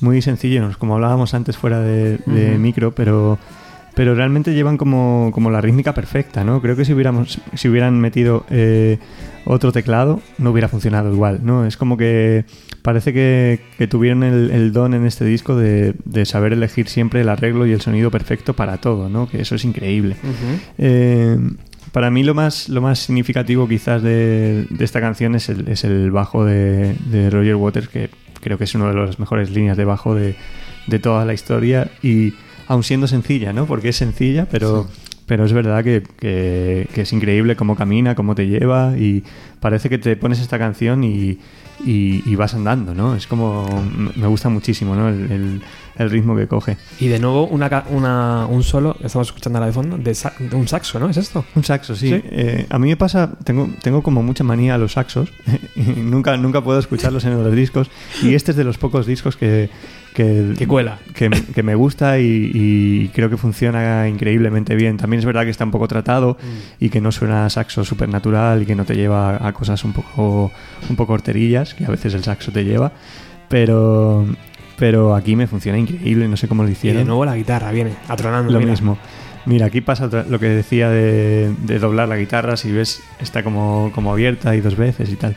muy 0.00 0.22
sencillos, 0.22 0.76
como 0.76 0.94
hablábamos 0.94 1.34
antes 1.34 1.56
fuera 1.56 1.78
de, 1.80 2.18
micro, 2.58 2.94
pero, 2.94 3.38
pero 3.94 4.14
realmente 4.14 4.54
llevan 4.54 4.76
como, 4.76 5.30
como 5.32 5.50
la 5.50 5.60
rítmica 5.60 5.94
perfecta, 5.94 6.44
¿no? 6.44 6.60
Creo 6.60 6.76
que 6.76 6.84
si 6.84 6.92
hubiéramos, 6.92 7.40
si 7.54 7.68
hubieran 7.68 8.00
metido 8.00 8.44
eh, 8.50 8.98
otro 9.44 9.72
teclado, 9.72 10.20
no 10.38 10.50
hubiera 10.50 10.68
funcionado 10.68 11.12
igual, 11.12 11.40
¿no? 11.42 11.64
Es 11.64 11.76
como 11.76 11.96
que 11.96 12.44
parece 12.82 13.12
que, 13.12 13.60
que 13.78 13.86
tuvieron 13.86 14.24
el, 14.24 14.50
el 14.50 14.72
don 14.72 14.94
en 14.94 15.06
este 15.06 15.24
disco 15.24 15.56
de, 15.56 15.94
de 16.04 16.26
saber 16.26 16.52
elegir 16.52 16.88
siempre 16.88 17.20
el 17.20 17.28
arreglo 17.28 17.66
y 17.66 17.72
el 17.72 17.80
sonido 17.80 18.10
perfecto 18.10 18.54
para 18.54 18.78
todo, 18.78 19.08
¿no? 19.08 19.28
Que 19.28 19.40
eso 19.40 19.54
es 19.54 19.64
increíble. 19.64 20.16
Eh, 20.78 21.38
para 21.92 22.10
mí 22.10 22.24
lo 22.24 22.34
más, 22.34 22.68
lo 22.68 22.80
más 22.82 22.98
significativo 22.98 23.68
quizás 23.68 24.02
de, 24.02 24.66
de 24.68 24.84
esta 24.84 25.00
canción 25.00 25.36
es 25.36 25.48
el, 25.48 25.68
es 25.68 25.84
el 25.84 26.10
bajo 26.10 26.44
de, 26.44 26.96
de 27.10 27.30
Roger 27.30 27.54
Waters, 27.54 27.88
que 27.88 28.10
creo 28.40 28.58
que 28.58 28.64
es 28.64 28.74
una 28.74 28.88
de 28.88 28.94
las 28.94 29.20
mejores 29.20 29.50
líneas 29.50 29.76
de 29.76 29.84
bajo 29.84 30.14
de, 30.14 30.34
de 30.88 30.98
toda 30.98 31.24
la 31.24 31.32
historia 31.32 31.90
y 32.02 32.34
aun 32.68 32.82
siendo 32.82 33.06
sencilla, 33.06 33.52
¿no? 33.52 33.66
Porque 33.66 33.90
es 33.90 33.96
sencilla, 33.96 34.46
pero, 34.50 34.86
pero 35.26 35.44
es 35.44 35.52
verdad 35.52 35.82
que, 35.84 36.02
que- 36.18 36.88
que 36.94 37.00
es 37.02 37.12
increíble 37.12 37.56
cómo 37.56 37.76
camina, 37.76 38.14
cómo 38.14 38.34
te 38.34 38.46
lleva 38.46 38.94
y 38.98 39.22
parece 39.60 39.88
que 39.88 39.98
te 39.98 40.16
pones 40.16 40.40
esta 40.40 40.58
canción 40.58 41.02
y, 41.04 41.38
y- 41.84 42.22
y 42.26 42.36
vas 42.36 42.54
andando, 42.54 42.94
¿no? 42.94 43.14
Es 43.16 43.26
como... 43.26 43.66
me 44.16 44.26
gusta 44.26 44.48
muchísimo, 44.48 44.94
¿no? 44.94 45.08
El, 45.08 45.30
el- 45.32 45.62
el 45.96 46.10
ritmo 46.10 46.34
que 46.34 46.48
coge. 46.48 46.76
Y 46.98 47.06
de 47.06 47.20
nuevo, 47.20 47.46
una, 47.46 47.84
una- 47.90 48.46
un 48.46 48.64
solo, 48.64 48.96
estamos 49.02 49.28
escuchando 49.28 49.58
ahora 49.58 49.68
de 49.68 49.72
fondo, 49.72 49.96
de, 49.96 50.14
sa- 50.14 50.32
de 50.38 50.54
un 50.56 50.66
saxo, 50.66 50.98
¿no? 50.98 51.08
¿Es 51.08 51.16
esto? 51.16 51.44
Un 51.54 51.62
saxo, 51.64 51.94
sí. 51.94 52.08
¿Sí? 52.08 52.20
Eh, 52.30 52.66
a 52.68 52.78
mí 52.80 52.88
me 52.88 52.96
pasa, 52.96 53.30
tengo, 53.44 53.68
tengo 53.80 54.02
como 54.02 54.20
mucha 54.22 54.42
manía 54.42 54.74
a 54.74 54.78
los 54.78 54.92
saxos. 54.92 55.32
y 55.76 55.82
nunca, 55.82 56.36
nunca 56.36 56.62
puedo 56.64 56.78
escucharlos 56.80 57.24
en 57.24 57.40
los 57.42 57.54
discos. 57.54 57.90
Y 58.22 58.34
este 58.34 58.50
es 58.50 58.56
de 58.56 58.64
los 58.64 58.76
pocos 58.76 59.06
discos 59.06 59.36
que, 59.36 59.70
que, 60.14 60.54
Que 60.56 60.66
cuela. 60.66 60.98
que, 61.12 61.28
que 61.28 61.62
me 61.62 61.74
gusta 61.74 62.18
y, 62.18 62.50
y 62.54 63.08
creo 63.08 63.28
que 63.28 63.36
funciona 63.36 64.08
increíblemente 64.08 64.74
bien. 64.76 64.96
También 64.96 65.18
es 65.18 65.26
verdad 65.26 65.42
que 65.44 65.50
está 65.50 65.64
un 65.64 65.70
poco 65.72 65.88
tratado 65.88 66.38
y 66.80 66.88
que 66.88 67.00
no 67.02 67.12
suena 67.12 67.44
a 67.44 67.50
saxo 67.50 67.84
supernatural 67.84 68.62
y 68.62 68.66
que 68.66 68.74
no 68.76 68.84
te 68.86 68.94
lleva 68.94 69.46
a 69.46 69.52
cosas 69.52 69.84
un 69.84 69.92
poco, 69.92 70.50
un 70.88 70.96
poco 70.96 71.12
horterillas, 71.12 71.74
que 71.74 71.84
a 71.84 71.88
veces 71.88 72.14
el 72.14 72.22
saxo 72.24 72.50
te 72.52 72.64
lleva. 72.64 72.92
Pero, 73.48 74.26
pero 74.78 75.14
aquí 75.14 75.36
me 75.36 75.46
funciona 75.46 75.78
increíble, 75.78 76.28
no 76.28 76.36
sé 76.36 76.48
cómo 76.48 76.62
lo 76.62 76.68
Y 76.68 76.72
hicieron. 76.72 77.02
de 77.02 77.04
nuevo 77.04 77.24
la 77.24 77.36
guitarra 77.36 77.70
viene 77.72 77.92
atronando. 78.08 78.52
Lo 78.52 78.58
mira. 78.60 78.70
mismo. 78.70 78.98
Mira, 79.46 79.66
aquí 79.66 79.82
pasa 79.82 80.08
lo 80.28 80.38
que 80.40 80.48
decía 80.48 80.88
de, 80.88 81.52
de 81.64 81.78
doblar 81.78 82.08
la 82.08 82.16
guitarra, 82.16 82.56
si 82.56 82.72
ves, 82.72 83.02
está 83.20 83.42
como, 83.42 83.92
como 83.94 84.10
abierta 84.12 84.56
y 84.56 84.60
dos 84.62 84.74
veces 84.76 85.10
y 85.10 85.16
tal. 85.16 85.36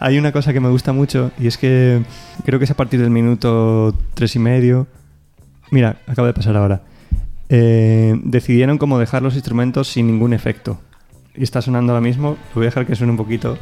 hay 0.00 0.18
una 0.18 0.32
cosa 0.32 0.52
que 0.52 0.60
me 0.60 0.70
gusta 0.70 0.92
mucho 0.92 1.30
y 1.38 1.46
es 1.46 1.58
que 1.58 2.02
creo 2.44 2.58
que 2.58 2.64
es 2.64 2.70
a 2.70 2.74
partir 2.74 3.00
del 3.00 3.10
minuto 3.10 3.94
tres 4.14 4.34
y 4.36 4.38
medio. 4.38 4.86
Mira, 5.70 5.96
acaba 6.06 6.28
de 6.28 6.34
pasar 6.34 6.56
ahora. 6.56 6.82
Eh, 7.48 8.18
decidieron 8.24 8.78
como 8.78 8.98
dejar 8.98 9.22
los 9.22 9.34
instrumentos 9.34 9.88
sin 9.88 10.06
ningún 10.06 10.32
efecto. 10.32 10.80
Y 11.34 11.42
está 11.42 11.60
sonando 11.60 11.92
ahora 11.92 12.00
mismo. 12.00 12.30
Lo 12.30 12.54
voy 12.54 12.64
a 12.64 12.66
dejar 12.66 12.86
que 12.86 12.96
suene 12.96 13.10
un 13.10 13.16
poquito. 13.16 13.58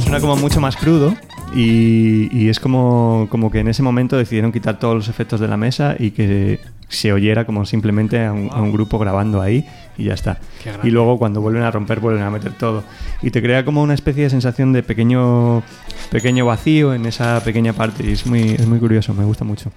suena 0.00 0.20
como 0.20 0.36
mucho 0.36 0.60
más 0.60 0.76
crudo 0.76 1.14
y, 1.54 2.28
y 2.36 2.48
es 2.48 2.60
como, 2.60 3.26
como 3.30 3.50
que 3.50 3.60
en 3.60 3.68
ese 3.68 3.82
momento 3.82 4.16
decidieron 4.16 4.52
quitar 4.52 4.78
todos 4.78 4.94
los 4.94 5.08
efectos 5.08 5.38
de 5.38 5.48
la 5.48 5.58
mesa 5.58 5.96
y 5.98 6.12
que 6.12 6.60
se 6.88 7.12
oyera 7.12 7.44
como 7.44 7.66
simplemente 7.66 8.24
a 8.24 8.32
un, 8.32 8.50
a 8.52 8.60
un 8.60 8.72
grupo 8.72 8.98
grabando 8.98 9.40
ahí 9.40 9.66
y 9.98 10.04
ya 10.04 10.14
está. 10.14 10.38
Y 10.82 10.90
luego 10.90 11.18
cuando 11.18 11.40
vuelven 11.40 11.62
a 11.62 11.70
romper 11.70 12.00
vuelven 12.00 12.22
a 12.22 12.30
meter 12.30 12.52
todo. 12.52 12.84
Y 13.20 13.30
te 13.30 13.42
crea 13.42 13.64
como 13.64 13.82
una 13.82 13.94
especie 13.94 14.24
de 14.24 14.30
sensación 14.30 14.72
de 14.72 14.82
pequeño, 14.82 15.62
pequeño 16.10 16.46
vacío 16.46 16.94
en 16.94 17.04
esa 17.06 17.42
pequeña 17.44 17.72
parte 17.72 18.04
y 18.06 18.12
es 18.12 18.26
muy, 18.26 18.52
es 18.52 18.66
muy 18.66 18.78
curioso, 18.78 19.12
me 19.12 19.24
gusta 19.24 19.44
mucho. 19.44 19.70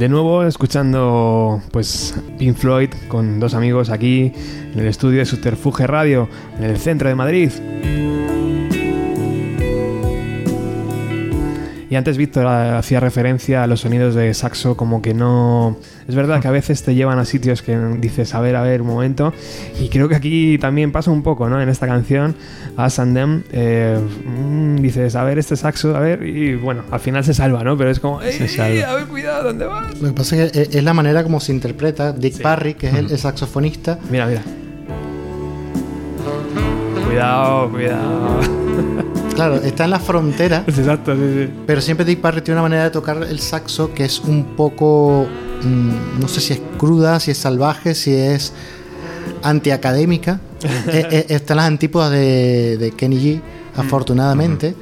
De 0.00 0.08
nuevo 0.08 0.44
escuchando 0.44 1.60
pues 1.72 2.14
Pink 2.38 2.56
Floyd 2.56 2.88
con 3.08 3.38
dos 3.38 3.52
amigos 3.52 3.90
aquí 3.90 4.32
en 4.72 4.78
el 4.78 4.86
estudio 4.86 5.18
de 5.18 5.26
Subterfuge 5.26 5.86
Radio 5.86 6.26
en 6.56 6.64
el 6.64 6.78
centro 6.78 7.10
de 7.10 7.14
Madrid. 7.14 7.50
Y 11.90 11.96
antes 11.96 12.16
Víctor 12.16 12.46
hacía 12.46 13.00
referencia 13.00 13.64
a 13.64 13.66
los 13.66 13.80
sonidos 13.80 14.14
de 14.14 14.32
saxo 14.32 14.76
como 14.76 15.02
que 15.02 15.12
no... 15.12 15.76
Es 16.08 16.14
verdad 16.14 16.40
que 16.40 16.46
a 16.46 16.52
veces 16.52 16.84
te 16.84 16.94
llevan 16.94 17.18
a 17.18 17.24
sitios 17.24 17.62
que 17.62 17.76
dices, 17.98 18.32
a 18.34 18.40
ver, 18.40 18.54
a 18.54 18.62
ver, 18.62 18.80
un 18.82 18.86
momento. 18.88 19.32
Y 19.80 19.88
creo 19.88 20.08
que 20.08 20.14
aquí 20.14 20.56
también 20.58 20.92
pasa 20.92 21.10
un 21.10 21.22
poco, 21.24 21.48
¿no? 21.48 21.60
En 21.60 21.68
esta 21.68 21.88
canción, 21.88 22.36
Us 22.78 22.98
and 23.00 23.14
Them, 23.16 23.42
eh, 23.52 23.98
mm, 24.24 24.76
dices, 24.76 25.16
a 25.16 25.24
ver, 25.24 25.40
este 25.40 25.56
saxo, 25.56 25.96
a 25.96 26.00
ver, 26.00 26.22
y 26.24 26.54
bueno, 26.54 26.82
al 26.92 27.00
final 27.00 27.24
se 27.24 27.34
salva, 27.34 27.64
¿no? 27.64 27.76
Pero 27.76 27.90
es 27.90 27.98
como, 27.98 28.22
¡Ey, 28.22 28.34
Se 28.34 28.46
salva. 28.46 28.88
a 28.90 28.94
ver, 28.94 29.04
cuidado, 29.06 29.42
¿dónde 29.44 29.64
vas? 29.66 30.00
Lo 30.00 30.08
que 30.08 30.14
pasa 30.14 30.36
es 30.44 30.52
que 30.52 30.62
es- 30.62 30.74
es 30.76 30.84
la 30.84 30.94
manera 30.94 31.24
como 31.24 31.40
se 31.40 31.52
interpreta 31.52 32.12
Dick 32.12 32.40
Parry, 32.40 32.74
que 32.74 32.86
es 32.88 32.94
el, 32.94 33.10
el 33.10 33.18
saxofonista. 33.18 33.98
Mira, 34.10 34.26
mira. 34.26 34.42
Cuidado, 37.04 37.68
cuidado. 37.70 38.59
Claro, 39.48 39.56
está 39.64 39.84
en 39.84 39.90
la 39.90 39.98
frontera, 40.00 40.64
Exacto, 40.66 41.14
sí, 41.14 41.22
sí. 41.46 41.52
pero 41.66 41.80
siempre 41.80 42.04
Dick 42.06 42.20
Parry 42.20 42.42
tiene 42.42 42.56
una 42.60 42.62
manera 42.68 42.84
de 42.84 42.90
tocar 42.90 43.22
el 43.22 43.38
saxo 43.40 43.92
que 43.94 44.04
es 44.04 44.20
un 44.20 44.44
poco, 44.56 45.26
mm, 45.62 46.20
no 46.20 46.28
sé 46.28 46.40
si 46.40 46.52
es 46.54 46.60
cruda, 46.78 47.18
si 47.20 47.30
es 47.30 47.38
salvaje, 47.38 47.94
si 47.94 48.12
es 48.14 48.52
antiacadémica. 49.42 50.40
Eh, 50.92 51.06
eh, 51.10 51.26
están 51.30 51.56
las 51.56 51.66
antípodas 51.66 52.10
de, 52.10 52.76
de 52.76 52.90
Kenny 52.90 53.16
G, 53.16 53.40
afortunadamente. 53.76 54.74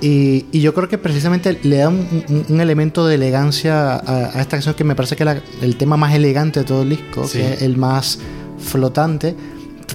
Y, 0.00 0.44
y 0.52 0.60
yo 0.60 0.72
creo 0.74 0.88
que 0.88 0.98
precisamente 0.98 1.58
le 1.64 1.78
da 1.78 1.88
un, 1.88 2.06
un- 2.28 2.44
un 2.48 2.60
elemento 2.60 3.06
de 3.06 3.16
elegancia 3.16 3.94
a, 3.96 3.98
a 4.34 4.40
esta 4.40 4.50
canción 4.56 4.74
que 4.76 4.84
me 4.84 4.94
parece 4.94 5.16
que 5.16 5.24
es 5.24 5.36
el 5.62 5.76
tema 5.76 5.96
más 5.96 6.14
elegante 6.14 6.60
de 6.60 6.66
todo 6.66 6.82
el 6.82 6.90
disco, 6.90 7.26
Sí. 7.26 7.38
que 7.38 7.54
es 7.54 7.62
el 7.62 7.76
más 7.76 8.20
flotante. 8.58 9.34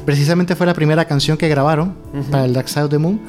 Precisamente 0.06 0.56
fue 0.56 0.66
la 0.66 0.74
primera 0.74 1.06
canción 1.06 1.38
que 1.38 1.48
grabaron 1.48 1.94
para 2.32 2.44
el 2.46 2.54
Dark 2.54 2.68
Side 2.68 2.84
of 2.86 2.90
the 2.90 2.98
Moon. 2.98 3.20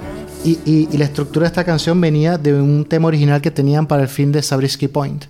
Y, 0.44 0.58
y- 0.64 0.96
la 0.96 1.04
estructura 1.04 1.44
de 1.44 1.48
esta 1.48 1.64
canción 1.64 2.00
venía 2.00 2.36
de 2.36 2.54
un 2.60 2.84
tema 2.84 3.06
original 3.08 3.40
que 3.40 3.50
tenían 3.52 3.86
para 3.86 4.02
el 4.02 4.08
film 4.08 4.32
de 4.32 4.42
Sabrisky 4.42 4.88
Point. 4.88 5.24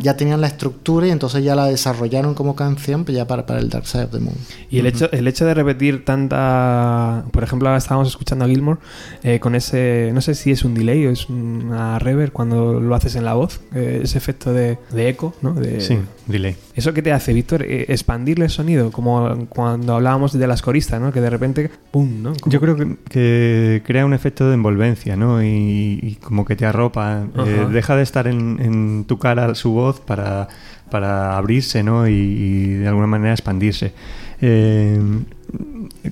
Ya 0.00 0.16
tenían 0.16 0.40
la 0.40 0.46
estructura 0.46 1.06
y 1.06 1.10
entonces 1.10 1.42
ya 1.42 1.54
la 1.54 1.66
desarrollaron 1.66 2.34
como 2.34 2.54
canción 2.54 3.04
pues 3.04 3.16
ya 3.16 3.26
para, 3.26 3.46
para 3.46 3.58
el 3.60 3.68
Dark 3.68 3.86
Side 3.86 4.04
of 4.04 4.10
the 4.12 4.20
Moon. 4.20 4.36
Y 4.70 4.78
el 4.78 4.86
hecho, 4.86 5.10
el 5.12 5.26
hecho 5.28 5.44
de 5.44 5.54
repetir 5.54 6.04
tanta. 6.04 7.24
Por 7.32 7.42
ejemplo, 7.42 7.68
ahora 7.68 7.78
estábamos 7.78 8.08
escuchando 8.08 8.44
a 8.44 8.48
Gilmore 8.48 8.78
eh, 9.22 9.40
con 9.40 9.54
ese. 9.54 10.10
No 10.14 10.20
sé 10.20 10.34
si 10.34 10.50
es 10.50 10.64
un 10.64 10.74
delay 10.74 11.06
o 11.06 11.10
es 11.10 11.28
una 11.28 11.98
reverb 11.98 12.32
cuando 12.32 12.80
lo 12.80 12.94
haces 12.94 13.16
en 13.16 13.24
la 13.24 13.34
voz, 13.34 13.60
eh, 13.74 14.00
ese 14.02 14.18
efecto 14.18 14.52
de, 14.52 14.78
de 14.92 15.08
eco, 15.08 15.34
¿no? 15.42 15.54
De, 15.54 15.80
Sí, 15.80 15.98
delay. 16.26 16.56
¿Eso 16.74 16.92
qué 16.92 17.02
te 17.02 17.12
hace, 17.12 17.32
Víctor? 17.32 17.62
Eh, 17.62 17.86
expandirle 17.88 18.44
el 18.46 18.50
sonido, 18.50 18.90
como 18.92 19.46
cuando 19.48 19.94
hablábamos 19.94 20.32
de 20.32 20.46
las 20.46 20.62
coristas, 20.62 21.00
¿no? 21.00 21.12
Que 21.12 21.20
de 21.20 21.30
repente, 21.30 21.70
¡pum! 21.90 22.22
¿no? 22.22 22.32
Como- 22.40 22.52
Yo 22.52 22.60
creo 22.60 22.76
que, 22.76 22.96
que 23.08 23.82
crea 23.84 24.04
un 24.04 24.14
efecto 24.14 24.46
de 24.48 24.54
envolvencia, 24.54 25.16
¿no? 25.16 25.42
Y, 25.42 25.98
y 26.02 26.16
como 26.22 26.44
que 26.44 26.56
te 26.56 26.66
arropa. 26.66 27.24
eh, 27.46 27.66
deja 27.72 27.96
de 27.96 28.02
estar 28.02 28.26
en, 28.26 28.58
en 28.60 29.04
tu 29.04 29.18
cara 29.18 29.54
su 29.56 29.72
voz 29.72 30.00
para, 30.00 30.48
para 30.90 31.36
abrirse, 31.36 31.82
¿no? 31.82 32.08
Y, 32.08 32.74
de 32.74 32.88
alguna 32.88 33.06
manera 33.06 33.32
expandirse. 33.32 33.92
Eh, 34.40 35.00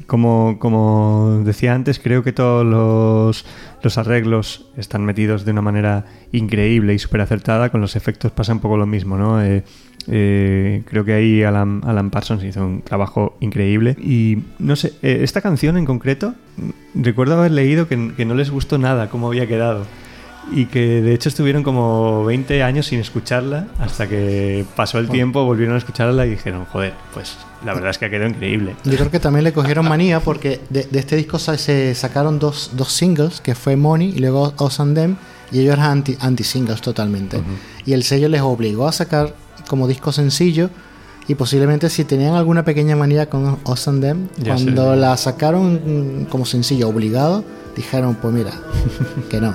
como, 0.06 0.56
como 0.58 1.42
decía 1.44 1.74
antes, 1.74 1.98
creo 1.98 2.22
que 2.22 2.32
todos 2.32 2.64
los, 2.64 3.44
los 3.82 3.98
arreglos 3.98 4.66
están 4.76 5.04
metidos 5.04 5.44
de 5.44 5.52
una 5.52 5.62
manera 5.62 6.06
increíble 6.32 6.94
y 6.94 6.98
súper 6.98 7.20
acertada. 7.20 7.70
Con 7.70 7.80
los 7.80 7.96
efectos 7.96 8.32
pasa 8.32 8.52
un 8.52 8.60
poco 8.60 8.76
lo 8.76 8.86
mismo, 8.86 9.16
¿no? 9.16 9.42
Eh, 9.42 9.64
eh, 10.06 10.82
creo 10.86 11.04
que 11.04 11.14
ahí 11.14 11.42
Alan, 11.42 11.80
Alan 11.84 12.10
Parsons 12.10 12.44
hizo 12.44 12.64
un 12.64 12.82
trabajo 12.82 13.36
increíble. 13.40 13.96
Y 14.00 14.38
no 14.58 14.76
sé, 14.76 14.92
esta 15.02 15.40
canción 15.40 15.76
en 15.76 15.84
concreto, 15.84 16.34
recuerdo 16.94 17.38
haber 17.38 17.52
leído 17.52 17.88
que, 17.88 18.12
que 18.16 18.24
no 18.24 18.34
les 18.34 18.50
gustó 18.50 18.78
nada 18.78 19.08
cómo 19.08 19.28
había 19.28 19.46
quedado. 19.46 19.86
Y 20.52 20.66
que 20.66 21.00
de 21.02 21.14
hecho 21.14 21.28
estuvieron 21.28 21.62
como 21.62 22.24
20 22.24 22.62
años 22.62 22.86
sin 22.86 23.00
escucharla 23.00 23.66
hasta 23.78 24.06
que 24.06 24.64
pasó 24.76 24.98
el 24.98 25.08
tiempo, 25.08 25.44
volvieron 25.44 25.74
a 25.74 25.78
escucharla 25.78 26.26
y 26.26 26.30
dijeron, 26.30 26.66
joder, 26.66 26.92
pues 27.14 27.36
la 27.64 27.72
verdad 27.74 27.90
es 27.90 27.98
que 27.98 28.04
ha 28.04 28.10
quedado 28.10 28.28
increíble. 28.28 28.76
Yo 28.84 28.96
creo 28.96 29.10
que 29.10 29.20
también 29.20 29.44
le 29.44 29.52
cogieron 29.52 29.88
manía 29.88 30.20
porque 30.20 30.60
de, 30.68 30.84
de 30.84 30.98
este 30.98 31.16
disco 31.16 31.38
se 31.38 31.94
sacaron 31.94 32.38
dos, 32.38 32.70
dos 32.74 32.92
singles, 32.92 33.40
que 33.40 33.54
fue 33.54 33.74
Money 33.76 34.12
y 34.14 34.18
luego 34.18 34.52
Us 34.60 34.80
and 34.80 34.94
Them, 34.94 35.16
y 35.50 35.60
ellos 35.60 35.72
eran 35.74 35.90
anti- 35.90 36.16
anti-singles 36.20 36.82
totalmente. 36.82 37.40
Y 37.86 37.94
el 37.94 38.02
sello 38.02 38.28
les 38.28 38.42
obligó 38.42 38.86
a 38.86 38.92
sacar 38.92 39.34
como 39.66 39.88
disco 39.88 40.12
sencillo, 40.12 40.68
y 41.26 41.36
posiblemente 41.36 41.88
si 41.88 42.04
tenían 42.04 42.34
alguna 42.34 42.66
pequeña 42.66 42.96
manía 42.96 43.30
con 43.30 43.58
Us 43.64 43.88
and 43.88 44.02
Them, 44.02 44.28
Ya 44.36 44.58
sé. 44.58 44.64
cuando 44.64 44.94
la 44.94 45.16
sacaron 45.16 46.26
como 46.30 46.44
sencillo 46.44 46.88
obligado, 46.90 47.42
dijeron, 47.74 48.18
pues 48.20 48.34
mira, 48.34 48.50
que 49.30 49.40
no. 49.40 49.54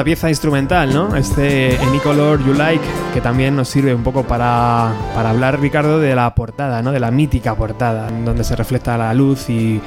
Otra 0.00 0.06
pieza 0.06 0.30
instrumental, 0.30 0.94
¿no? 0.94 1.14
Este 1.14 1.76
Any 1.76 1.98
Color 1.98 2.42
You 2.46 2.54
Like, 2.54 2.82
que 3.12 3.20
también 3.20 3.54
nos 3.54 3.68
sirve 3.68 3.94
un 3.94 4.02
poco 4.02 4.22
para, 4.22 4.94
para 5.14 5.28
hablar, 5.28 5.60
Ricardo, 5.60 5.98
de 5.98 6.14
la 6.14 6.34
portada, 6.34 6.80
¿no? 6.80 6.90
De 6.90 6.98
la 6.98 7.10
mítica 7.10 7.54
portada, 7.54 8.08
donde 8.24 8.42
se 8.42 8.56
refleja 8.56 8.96
la 8.96 9.12
luz 9.12 9.50
y, 9.50 9.78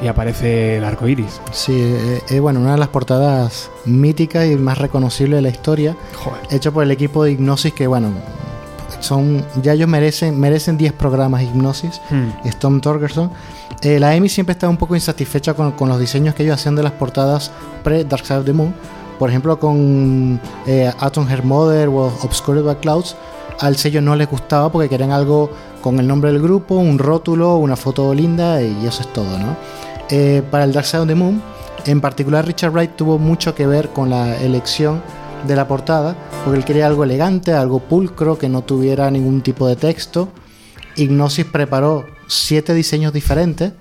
y 0.00 0.06
aparece 0.06 0.78
el 0.78 0.84
arco 0.84 1.06
iris. 1.06 1.38
Sí, 1.52 1.74
eh, 1.78 2.22
eh, 2.30 2.40
bueno, 2.40 2.60
una 2.60 2.72
de 2.72 2.78
las 2.78 2.88
portadas 2.88 3.70
míticas 3.84 4.46
y 4.46 4.56
más 4.56 4.78
reconocibles 4.78 5.36
de 5.36 5.42
la 5.42 5.50
historia, 5.50 5.94
Joder. 6.14 6.40
hecho 6.50 6.72
por 6.72 6.82
el 6.84 6.90
equipo 6.90 7.24
de 7.24 7.32
Hipnosis, 7.32 7.74
que 7.74 7.86
bueno, 7.86 8.08
son 9.00 9.44
ya 9.62 9.74
ellos 9.74 9.86
merecen 9.86 10.40
merecen 10.40 10.78
10 10.78 10.94
programas 10.94 11.42
Hipnosis, 11.42 12.00
Hmm. 12.08 12.30
Storm 12.48 12.80
Torgerson. 12.80 13.30
Eh, 13.82 14.00
la 14.00 14.12
Amy 14.12 14.30
siempre 14.30 14.54
está 14.54 14.66
un 14.66 14.78
poco 14.78 14.94
insatisfecha 14.94 15.52
con, 15.52 15.72
con 15.72 15.90
los 15.90 16.00
diseños 16.00 16.34
que 16.34 16.42
ellos 16.42 16.54
hacían 16.54 16.74
de 16.74 16.82
las 16.84 16.92
portadas 16.92 17.50
pre-Dark 17.84 18.24
Side 18.24 18.38
of 18.38 18.46
the 18.46 18.54
Moon. 18.54 18.74
Por 19.18 19.30
ejemplo, 19.30 19.58
con 19.58 20.40
eh, 20.66 20.92
Atom 21.00 21.28
Her 21.28 21.42
Mother 21.44 21.88
o 21.88 22.06
Obscured 22.22 22.62
by 22.64 22.76
Clouds, 22.76 23.16
al 23.60 23.76
sello 23.76 24.00
no 24.00 24.14
les 24.14 24.28
gustaba 24.30 24.70
porque 24.70 24.88
querían 24.88 25.10
algo 25.10 25.50
con 25.80 25.98
el 25.98 26.06
nombre 26.06 26.30
del 26.32 26.40
grupo, 26.40 26.76
un 26.76 26.98
rótulo, 26.98 27.56
una 27.56 27.76
foto 27.76 28.14
linda 28.14 28.62
y 28.62 28.86
eso 28.86 29.02
es 29.02 29.12
todo, 29.12 29.38
¿no? 29.38 29.56
Eh, 30.10 30.42
para 30.50 30.64
el 30.64 30.72
Dark 30.72 30.86
Side 30.86 31.00
of 31.02 31.08
the 31.08 31.14
Moon, 31.14 31.42
En 31.84 32.00
particular, 32.00 32.44
Richard 32.44 32.72
Wright 32.72 32.96
tuvo 32.96 33.18
mucho 33.18 33.54
que 33.54 33.66
ver 33.66 33.90
con 33.90 34.10
la 34.10 34.36
elección 34.42 35.00
de 35.46 35.54
la 35.56 35.66
portada, 35.68 36.16
porque 36.44 36.58
él 36.58 36.64
quería 36.64 36.86
algo 36.86 37.04
elegante, 37.04 37.52
algo 37.52 37.78
pulcro, 37.78 38.36
que 38.36 38.48
no 38.48 38.62
tuviera 38.62 39.10
ningún 39.10 39.40
tipo 39.42 39.66
de 39.68 39.76
texto. 39.76 40.28
Ignosis 40.96 41.44
preparó 41.46 42.04
siete 42.26 42.74
diseños 42.74 43.12
diferentes 43.12 43.72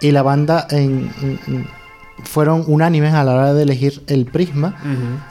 y 0.00 0.12
la 0.12 0.22
banda 0.22 0.66
en- 0.70 1.10
fueron 2.24 2.64
unánimes 2.66 3.14
a 3.14 3.24
la 3.24 3.34
hora 3.34 3.54
de 3.54 3.62
elegir 3.62 4.02
el 4.06 4.26
prisma, 4.26 4.76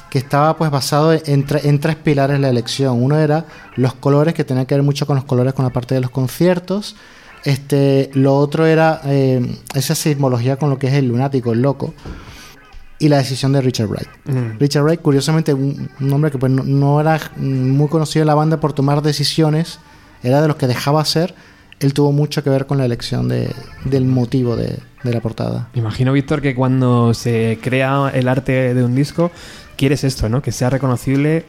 que 0.10 0.18
estaba 0.18 0.58
pues 0.58 0.72
basado 0.72 1.14
en, 1.14 1.46
tre- 1.46 1.66
en 1.66 1.80
tres 1.80 1.96
pilares 1.96 2.40
la 2.40 2.50
elección. 2.50 3.02
Uno 3.02 3.18
era 3.20 3.46
los 3.76 3.94
colores, 3.94 4.34
que 4.34 4.44
tenía 4.44 4.66
que 4.66 4.76
ver 4.76 4.84
mucho 4.84 5.06
con 5.06 5.16
los 5.16 5.26
colores 5.26 5.54
con 5.54 5.66
la 5.66 5.72
parte 5.72 5.96
de 5.96 6.02
los 6.02 6.10
conciertos. 6.12 6.96
Este, 7.44 8.10
lo 8.14 8.36
otro 8.36 8.66
era 8.66 9.02
eh, 9.06 9.56
esa 9.74 9.96
sismología 9.96 10.58
con 10.58 10.70
lo 10.70 10.78
que 10.80 10.88
es 10.88 10.94
el 10.94 11.08
lunático, 11.08 11.54
el 11.54 11.62
loco. 11.62 11.94
Y 13.00 13.10
la 13.10 13.18
decisión 13.18 13.54
de 13.54 13.62
Richard 13.62 13.88
Wright. 13.90 14.08
Richard 14.60 14.84
Wright, 14.84 15.02
curiosamente, 15.02 15.54
un, 15.54 15.88
un 16.00 16.14
hombre 16.14 16.32
que 16.32 16.40
pues, 16.40 16.52
no, 16.52 16.64
no 16.64 17.00
era 17.00 17.20
muy 17.36 17.88
conocido 17.90 18.24
en 18.24 18.28
la 18.28 18.34
banda 18.34 18.60
por 18.60 18.74
tomar 18.74 19.04
decisiones, 19.04 19.80
era 20.24 20.42
de 20.42 20.48
los 20.48 20.58
que 20.58 20.66
dejaba 20.66 21.00
hacer. 21.02 21.36
Él 21.80 21.94
tuvo 21.94 22.12
mucho 22.12 22.44
que 22.44 22.49
ver 22.49 22.66
con 22.66 22.78
la 22.78 22.86
elección 22.86 23.28
de- 23.30 23.52
del 23.86 24.06
motivo 24.06 24.56
de, 24.56 24.80
de 25.04 25.14
la 25.14 25.22
portada. 25.22 25.70
Imagino, 25.76 26.12
Víctor, 26.14 26.41
que 26.41 26.56
cuando 26.56 27.14
se 27.14 27.60
crea 27.62 28.12
el 28.14 28.28
arte 28.28 28.74
de 28.74 28.84
un 28.84 28.95
disco, 28.95 29.32
quieres 29.76 30.04
esto, 30.04 30.28
¿no? 30.30 30.41
Que 30.41 30.52
sea 30.52 30.70
reconocible 30.72 31.45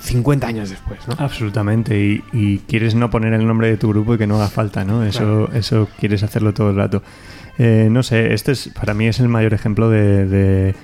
50 0.00 0.46
años 0.46 0.70
después, 0.70 1.00
¿no? 1.08 1.14
Absolutamente, 1.18 1.98
y, 1.98 2.22
y 2.32 2.58
quieres 2.60 2.94
no 2.94 3.10
poner 3.10 3.32
el 3.34 3.46
nombre 3.46 3.68
de 3.68 3.76
tu 3.76 3.88
grupo 3.88 4.14
y 4.14 4.18
que 4.18 4.26
no 4.26 4.36
haga 4.36 4.48
falta, 4.48 4.84
¿no? 4.84 5.04
Eso, 5.04 5.48
eso 5.52 5.88
quieres 5.98 6.22
hacerlo 6.22 6.52
todo 6.54 6.70
el 6.70 6.76
rato. 6.76 7.02
Eh, 7.58 7.88
no 7.90 8.02
sé, 8.02 8.32
este 8.34 8.52
es 8.52 8.68
para 8.68 8.94
mí 8.94 9.06
es 9.06 9.20
el 9.20 9.28
mayor 9.28 9.52
ejemplo 9.54 9.90
de, 9.90 10.26
de- 10.26 10.74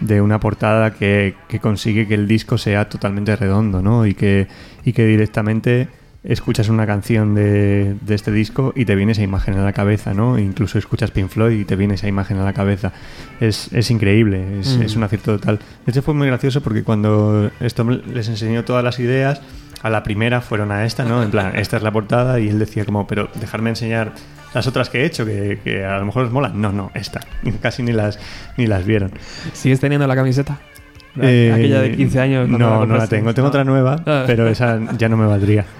de 0.00 0.20
una 0.20 0.40
portada 0.40 0.92
que, 0.94 1.36
que 1.48 1.60
consigue 1.60 2.08
que 2.08 2.14
el 2.14 2.26
disco 2.26 2.58
sea 2.58 2.88
totalmente 2.88 3.36
redondo, 3.36 3.82
¿no? 3.82 4.04
Y 4.06 4.14
que, 4.14 4.48
y 4.84 4.92
que 4.92 5.06
directamente 5.06 5.88
escuchas 6.24 6.68
una 6.68 6.86
canción 6.86 7.34
de, 7.34 7.96
de 8.00 8.14
este 8.14 8.30
disco 8.30 8.72
y 8.76 8.84
te 8.84 8.94
viene 8.94 9.12
esa 9.12 9.22
imagen 9.22 9.54
a 9.58 9.64
la 9.64 9.72
cabeza, 9.72 10.14
¿no? 10.14 10.38
Incluso 10.38 10.78
escuchas 10.78 11.10
Pink 11.10 11.28
Floyd 11.28 11.58
y 11.60 11.64
te 11.64 11.74
viene 11.76 11.94
esa 11.94 12.06
imagen 12.08 12.38
a 12.38 12.44
la 12.44 12.52
cabeza. 12.52 12.92
Es, 13.40 13.72
es 13.72 13.90
increíble, 13.90 14.60
es, 14.60 14.76
Mm. 14.78 14.82
es 14.82 14.96
un 14.96 15.02
acierto 15.02 15.38
total. 15.38 15.58
De 15.84 15.90
hecho 15.90 16.02
fue 16.02 16.14
muy 16.14 16.26
gracioso 16.28 16.60
porque 16.60 16.82
cuando 16.84 17.50
esto 17.60 17.84
les 17.84 18.28
enseñó 18.28 18.64
todas 18.64 18.84
las 18.84 18.98
ideas, 19.00 19.40
a 19.82 19.90
la 19.90 20.04
primera 20.04 20.40
fueron 20.40 20.70
a 20.70 20.84
esta, 20.86 21.04
¿no? 21.04 21.22
En 21.24 21.30
plan, 21.32 21.56
esta 21.56 21.76
es 21.76 21.82
la 21.82 21.90
portada 21.90 22.38
y 22.38 22.48
él 22.48 22.58
decía 22.60 22.84
como, 22.84 23.06
pero 23.08 23.28
dejarme 23.40 23.70
enseñar 23.70 24.12
las 24.54 24.66
otras 24.68 24.90
que 24.90 25.00
he 25.00 25.06
hecho, 25.06 25.24
que, 25.26 25.58
que 25.64 25.84
a 25.84 25.98
lo 25.98 26.04
mejor 26.06 26.26
os 26.26 26.30
molan. 26.30 26.60
No, 26.60 26.70
no, 26.72 26.92
esta. 26.94 27.20
Casi 27.60 27.82
ni 27.82 27.90
las, 27.92 28.20
ni 28.56 28.66
las 28.68 28.84
vieron. 28.86 29.10
¿Sigues 29.54 29.80
teniendo 29.80 30.06
la 30.06 30.14
camiseta? 30.14 30.60
Eh, 31.20 31.52
Aquella 31.54 31.82
de 31.82 31.96
15 31.96 32.20
años. 32.20 32.48
No, 32.48 32.86
no 32.86 32.96
la 32.96 33.06
tengo. 33.06 33.34
Tengo 33.34 33.46
No. 33.46 33.50
otra 33.50 33.64
nueva, 33.64 34.02
Ah. 34.06 34.24
pero 34.26 34.48
esa 34.48 34.80
ya 34.96 35.08
no 35.08 35.16
me 35.16 35.26
valdría. 35.26 35.64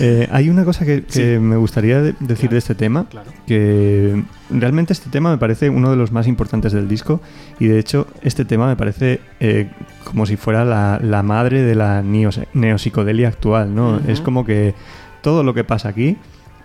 Eh, 0.00 0.26
hay 0.32 0.48
una 0.48 0.64
cosa 0.64 0.86
que, 0.86 1.04
que 1.04 1.38
me 1.38 1.54
gustaría 1.56 2.00
de- 2.00 2.14
decir 2.18 2.48
de 2.50 2.56
este 2.58 2.74
tema, 2.74 3.06
claro. 3.10 3.30
que 3.46 4.22
realmente 4.50 4.94
este 4.94 5.10
tema 5.10 5.30
me 5.30 5.36
parece 5.36 5.68
uno 5.68 5.90
de 5.90 5.96
los 5.96 6.10
más 6.12 6.26
importantes 6.26 6.72
del 6.72 6.88
disco 6.88 7.20
y 7.60 7.66
de 7.66 7.78
hecho 7.78 8.08
este 8.22 8.46
tema 8.46 8.66
me 8.66 8.74
parece 8.74 9.20
eh, 9.38 9.68
como 10.02 10.24
si 10.24 10.36
fuera 10.36 10.64
la, 10.64 10.98
la 11.00 11.22
madre 11.22 11.60
de 11.62 11.74
la 11.74 12.02
neopsicodelia 12.02 13.28
actual, 13.28 13.74
¿no? 13.74 13.96
Ujú. 13.96 14.10
Es 14.10 14.20
como 14.22 14.44
que 14.44 14.74
todo 15.20 15.44
lo 15.44 15.52
que 15.54 15.62
pasa 15.62 15.90
aquí 15.90 16.16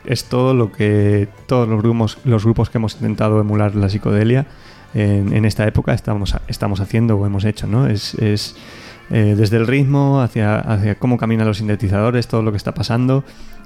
es 0.05 0.23
todo 0.23 0.53
lo 0.53 0.71
que 0.71 1.27
todos 1.47 1.67
los 1.67 1.81
grupos, 1.83 2.17
los 2.23 2.45
grupos 2.45 2.69
que 2.69 2.77
hemos 2.77 2.95
intentado 2.95 3.39
emular 3.41 3.75
la 3.75 3.89
psicodelia 3.89 4.47
en, 5.01 5.33
en 5.33 5.45
esta 5.45 5.65
época 5.67 5.93
estamos, 5.93 6.35
estamos 6.47 6.79
haciendo 6.79 7.17
o 7.17 7.25
hemos 7.25 7.45
hecho, 7.45 7.67
¿no? 7.67 7.87
Es, 7.87 8.13
es, 8.15 8.55
eh, 9.09 9.35
desde 9.37 9.57
el 9.57 9.67
ritmo 9.67 10.21
hacia, 10.21 10.59
hacia 10.59 10.95
cómo 10.95 11.17
caminan 11.17 11.47
los 11.47 11.57
sintetizadores, 11.57 12.27
todo 12.27 12.41
lo 12.41 12.51
que 12.51 12.57
está 12.57 12.73
pasando. 12.73 13.23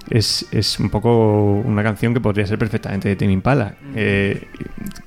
Es, 0.09 0.47
es 0.51 0.79
un 0.79 0.89
poco 0.89 1.61
una 1.63 1.83
canción 1.83 2.13
que 2.15 2.19
podría 2.19 2.47
ser 2.47 2.57
perfectamente 2.57 3.07
de 3.07 3.15
Tim 3.15 3.29
Impala. 3.29 3.75
Eh, 3.95 4.47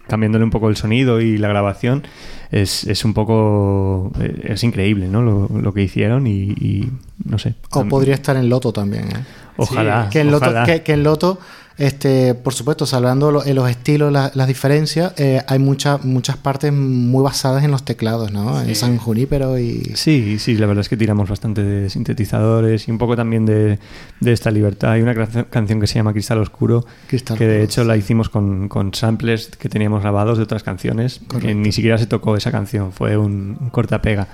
cambiándole 0.07 0.45
un 0.45 0.51
poco 0.51 0.69
el 0.69 0.77
sonido 0.77 1.21
y 1.21 1.37
la 1.37 1.49
grabación, 1.49 2.05
es, 2.53 2.85
es 2.85 3.05
un 3.05 3.13
poco. 3.13 4.13
eh, 4.21 4.53
Es 4.55 4.63
increíble, 4.63 5.09
¿no? 5.09 5.21
Lo, 5.21 5.49
lo 5.49 5.73
que 5.75 5.83
hicieron 5.83 6.29
y, 6.29 6.51
y 6.53 6.93
no 7.25 7.39
sé. 7.39 7.55
O 7.73 7.85
podría 7.87 8.15
estar 8.15 8.37
en 8.37 8.49
Loto 8.49 8.73
también. 8.73 9.05
¿eh? 9.05 9.25
Ojalá. 9.57 10.09
que 10.13 10.21
en 10.21 10.31
Loto, 10.31 10.45
ojalá. 10.47 10.65
que, 10.65 10.83
que 10.83 10.93
en 10.93 11.03
Loto 11.03 11.39
este, 11.77 12.35
por 12.35 12.55
supuesto, 12.55 12.87
salvando 12.87 13.31
lo- 13.33 13.43
los 13.45 13.69
estilos, 13.71 14.13
la- 14.13 14.31
las 14.35 14.47
diferencias, 14.47 15.13
eh, 15.17 15.43
hay 15.49 15.59
muchas 15.59 16.05
muchas 16.05 16.37
partes 16.37 16.73
muy 16.73 17.23
basadas 17.23 17.65
en 17.65 17.71
los 17.73 17.85
teclados, 17.85 18.31
¿no? 18.31 18.61
En 18.61 18.75
San 18.77 18.97
Junípero 18.97 19.59
y... 19.59 19.93
Sí, 19.97 20.39
sí, 20.39 20.57
la 20.57 20.67
verdad 20.67 20.83
es 20.83 20.89
que 20.89 20.97
tiramos 20.97 21.29
bastante 21.29 21.63
de 21.65 21.91
sintetizadores 21.91 22.87
y 22.87 22.91
un 22.93 22.99
poco 22.99 23.17
también 23.17 23.45
de, 23.45 23.79
de 24.21 24.33
esta 24.33 24.51
libertad. 24.51 24.93
Hay 24.93 25.03
una 25.03 25.15
canción- 25.15 25.81
que 25.81 25.87
se 25.89 25.95
llama 25.97 26.13
Cristal 26.13 26.39
Oscuro, 26.39 26.85
Cristal 27.09 27.37
que 27.37 27.47
de 27.47 27.63
hecho 27.65 27.83
la 27.85 27.97
hicimos 27.97 28.29
con, 28.29 28.69
con 28.69 28.95
samplers 28.95 29.49
que 29.57 29.69
teníamos 29.69 30.03
grabados 30.03 30.39
de 30.39 30.45
otras 30.45 30.63
canciones. 30.63 31.21
que 31.41 31.55
ni 31.55 31.73
siquiera 31.73 31.99
se 31.99 32.07
tocó 32.07 32.37
esa 32.37 32.53
canción, 32.53 32.93
fue 32.93 33.17
un, 33.17 33.57
un 33.61 33.71
cortapega. 33.71 34.29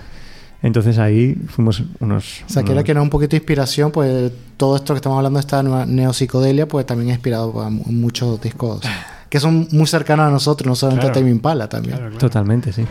Entonces 0.63 0.99
ahí 0.99 1.35
fuimos 1.49 1.83
unos... 2.01 2.43
O 2.47 2.49
sea, 2.53 2.63
que 2.63 2.69
era 2.73 2.81
unos- 2.81 2.85
que 2.85 2.91
era 2.93 3.03
un 3.03 3.09
poquito 3.11 3.31
de 3.31 3.37
inspiración, 3.39 3.91
pues 3.93 4.31
todo 4.59 4.77
esto 4.77 4.93
que 4.93 4.99
estamos 4.99 5.17
hablando 5.17 5.39
de 5.39 5.41
esta 5.41 5.63
nueva 5.63 5.87
neopsicodelia, 5.87 6.69
pues 6.69 6.85
también 6.85 7.11
ha 7.11 7.15
inspirado 7.15 7.61
a 7.63 7.71
mu- 7.71 7.85
muchos 7.87 8.41
discos 8.41 8.83
que 9.31 9.41
son 9.41 9.69
muy 9.73 9.87
cercanos 9.87 10.27
a 10.27 10.31
nosotros, 10.31 10.67
no 10.67 10.75
solamente 10.75 11.07
Claro. 11.07 11.19
a 11.19 11.21
Tame 11.23 11.31
Impala 11.31 11.69
también. 11.69 11.99
Totalmente, 12.19 12.73
sí. 12.73 12.85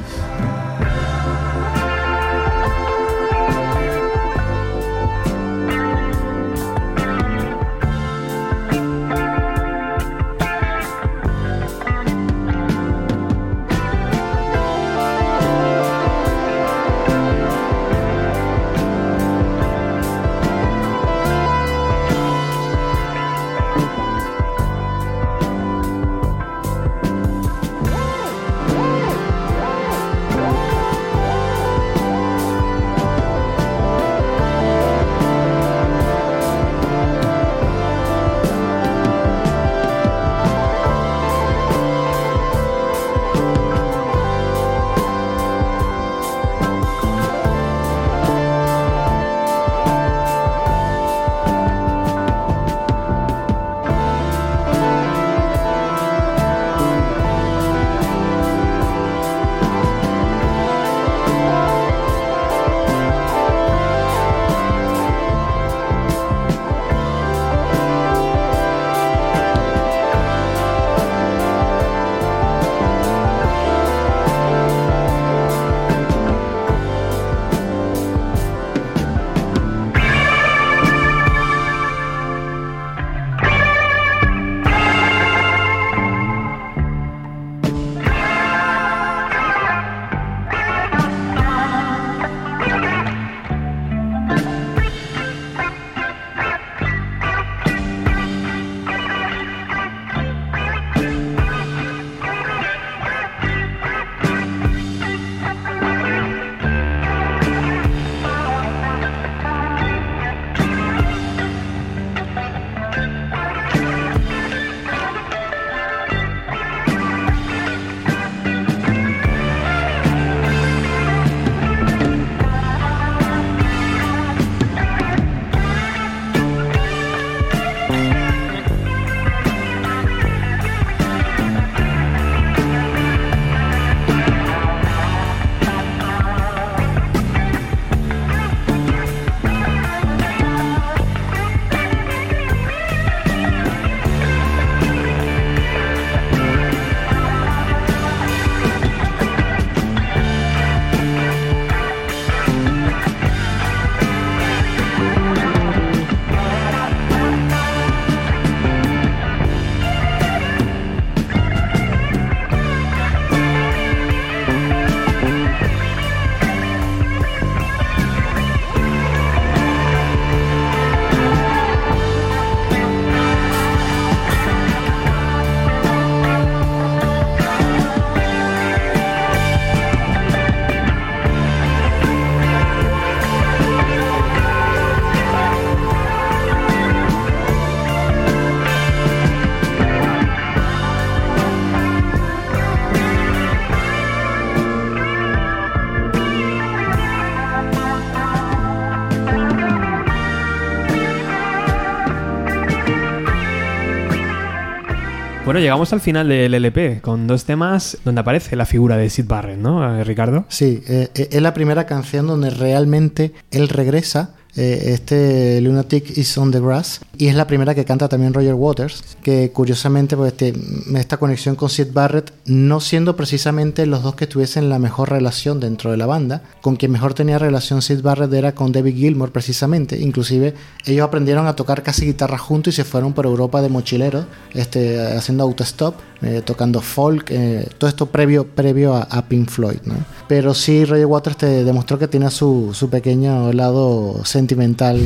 Bueno, 205.49 205.61
llegamos 205.61 205.91
al 205.93 205.99
final 205.99 206.29
del 206.29 206.53
LP 206.53 207.01
con 207.01 207.25
dos 207.25 207.43
temas 207.43 207.97
donde 208.05 208.21
aparece 208.21 208.55
la 208.55 208.67
figura 208.67 208.97
de 208.97 209.09
Sid 209.09 209.25
Barrett, 209.25 209.57
¿no, 209.57 209.97
eh, 209.99 210.03
Ricardo? 210.03 210.45
Sí, 210.47 210.83
eh, 210.87 211.09
eh, 211.15 211.29
es 211.31 211.41
la 211.41 211.55
primera 211.55 211.87
canción 211.87 212.27
donde 212.27 212.51
realmente 212.51 213.33
él 213.49 213.67
regresa. 213.67 214.35
este 214.55 215.59
Lunatic 215.61 216.15
is 216.19 216.37
on 216.37 216.51
the 216.51 216.59
Grass 216.59 217.01
y 217.19 217.27
es 217.27 217.35
la 217.35 217.45
primera 217.47 217.75
que 217.75 217.83
canta 217.83 218.07
también 218.07 218.33
Roger 218.33 218.53
Waters 218.55 219.03
que 219.21 219.51
curiosamente 219.51 220.15
pues 220.15 220.31
este- 220.31 220.53
esta 220.95 221.17
conexión 221.17 221.55
con 221.55 221.69
Sid 221.69 221.89
Barrett 221.93 222.31
no 222.45 222.79
siendo 222.79 223.15
precisamente 223.17 223.85
los 223.85 224.01
dos 224.01 224.15
que 224.15 224.25
tuviesen 224.25 224.69
la 224.69 224.79
mejor 224.79 225.09
relación 225.09 225.59
dentro 225.59 225.91
de 225.91 225.97
la 225.97 226.05
banda 226.05 226.41
con 226.61 226.77
quien 226.77 226.93
mejor 226.93 227.13
tenía 227.13 227.37
relación 227.37 227.81
Sid 227.81 228.01
Barrett 228.01 228.33
era 228.33 228.55
con 228.55 228.71
David 228.71 228.95
Gilmour 228.95 229.31
precisamente 229.33 229.99
inclusive 229.99 230.53
ellos 230.85 231.05
aprendieron 231.05 231.45
a 231.45 231.55
tocar 231.57 231.83
casi 231.83 232.05
guitarra 232.05 232.37
juntos 232.37 232.73
y 232.73 232.77
se 232.77 232.85
fueron 232.85 233.11
por 233.13 233.25
Europa 233.25 233.61
de 233.61 233.67
mochileros 233.69 234.25
este, 234.53 234.99
haciendo 235.17 235.43
autostop 235.43 235.95
eh, 236.21 236.41
tocando 236.43 236.81
folk, 236.81 237.31
eh, 237.31 237.67
todo 237.77 237.89
esto 237.89 238.05
previo, 238.07 238.45
previo 238.47 238.93
a, 238.93 239.03
a 239.03 239.27
Pink 239.29 239.49
Floyd, 239.49 239.79
¿no? 239.85 239.95
Pero 240.27 240.53
sí, 240.53 240.83
Roger 240.83 241.05
Waters 241.05 241.37
te 241.37 241.63
demostró 241.63 241.97
que 241.97 242.09
tenía 242.09 242.29
su, 242.29 242.71
su 242.73 242.89
pequeño 242.89 243.53
lado 243.53 244.19
sentimental 244.25 244.99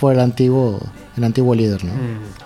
por 0.00 0.12
el 0.14 0.20
antiguo, 0.20 0.80
el 1.16 1.24
antiguo 1.24 1.54
líder, 1.54 1.84
¿no? 1.84 1.92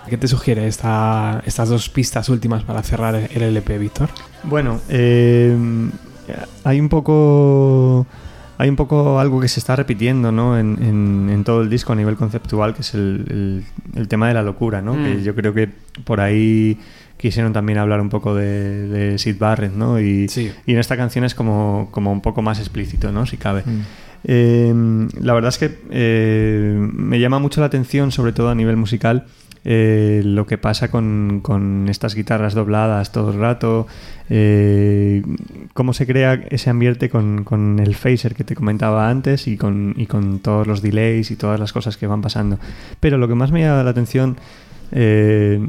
¿Qué 0.09 0.17
te 0.17 0.27
sugiere 0.27 0.67
esta, 0.67 1.41
estas 1.45 1.69
dos 1.69 1.89
pistas 1.89 2.29
últimas 2.29 2.63
para 2.63 2.83
cerrar 2.83 3.15
el 3.15 3.41
LP, 3.41 3.77
Víctor? 3.79 4.09
Bueno, 4.43 4.79
eh, 4.89 5.55
hay 6.63 6.79
un 6.79 6.89
poco. 6.89 8.05
Hay 8.57 8.69
un 8.69 8.77
poco 8.77 9.19
algo 9.19 9.41
que 9.41 9.49
se 9.49 9.59
está 9.59 9.75
repitiendo 9.75 10.31
¿no? 10.31 10.57
en, 10.57 10.81
en- 10.81 11.29
en 11.29 11.43
todo 11.43 11.61
el 11.61 11.69
disco 11.69 11.91
a 11.91 11.95
nivel 11.97 12.15
conceptual, 12.15 12.73
que 12.73 12.81
es 12.83 12.93
el, 12.93 13.25
el- 13.29 13.99
el 13.99 14.07
tema 14.07 14.29
de 14.29 14.33
la 14.33 14.43
locura, 14.43 14.81
¿no? 14.81 14.93
Mm. 14.93 15.03
Que 15.03 15.23
yo 15.23 15.35
creo 15.35 15.53
que 15.53 15.69
por 16.05 16.21
ahí 16.21 16.79
quisieron 17.17 17.51
también 17.51 17.79
hablar 17.79 17.99
un 17.99 18.07
poco 18.07 18.33
de, 18.33 18.87
de 18.87 19.17
Sid 19.17 19.37
Barrett, 19.39 19.73
¿no? 19.73 19.99
Y, 19.99 20.29
Sí. 20.29 20.53
y 20.65 20.71
en 20.71 20.79
esta 20.79 20.95
canción 20.95 21.25
es 21.25 21.35
como, 21.35 21.89
como 21.91 22.13
un 22.13 22.21
poco 22.21 22.41
más 22.41 22.59
explícito, 22.59 23.11
¿no? 23.11 23.25
Si 23.25 23.35
cabe. 23.35 23.63
Mm. 23.65 23.81
Eh, 24.27 24.73
la 25.21 25.33
verdad 25.33 25.49
es 25.49 25.57
que 25.57 25.79
eh, 25.91 26.75
me 26.77 27.19
llama 27.19 27.39
mucho 27.39 27.61
la 27.61 27.67
atención, 27.67 28.11
sobre 28.11 28.33
todo 28.33 28.49
a 28.49 28.55
nivel 28.55 28.75
musical, 28.75 29.25
eh, 29.67 30.21
lo 30.23 30.45
que 30.45 30.59
pasa 30.59 30.91
con, 30.91 31.39
con 31.41 31.89
estas 31.89 32.13
guitarras 32.13 32.53
dobladas 32.53 33.11
todo 33.11 33.31
el 33.31 33.39
rato, 33.39 33.87
eh, 34.29 35.23
cómo 35.73 35.91
se 35.93 36.05
crea 36.05 36.35
ese 36.51 36.69
ambiente 36.69 37.09
con, 37.09 37.43
con 37.43 37.79
el 37.79 37.95
phaser 37.95 38.35
que 38.35 38.43
te 38.43 38.53
comentaba 38.53 39.09
antes 39.09 39.47
y 39.47 39.57
con, 39.57 39.95
y 39.97 40.05
con 40.05 40.37
todos 40.37 40.67
los 40.67 40.83
delays 40.83 41.31
y 41.31 41.35
todas 41.35 41.59
las 41.59 41.73
cosas 41.73 41.97
que 41.97 42.05
van 42.05 42.21
pasando. 42.21 42.59
Pero 42.99 43.17
lo 43.17 43.27
que 43.27 43.33
más 43.33 43.51
me 43.51 43.61
llama 43.61 43.81
la 43.81 43.89
atención, 43.89 44.37
eh, 44.91 45.59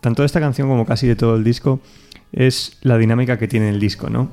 tanto 0.00 0.22
de 0.22 0.26
esta 0.26 0.40
canción 0.40 0.66
como 0.66 0.84
casi 0.84 1.06
de 1.06 1.14
todo 1.14 1.36
el 1.36 1.44
disco, 1.44 1.78
es 2.32 2.78
la 2.82 2.98
dinámica 2.98 3.38
que 3.38 3.46
tiene 3.46 3.68
el 3.68 3.78
disco, 3.78 4.10
¿no? 4.10 4.32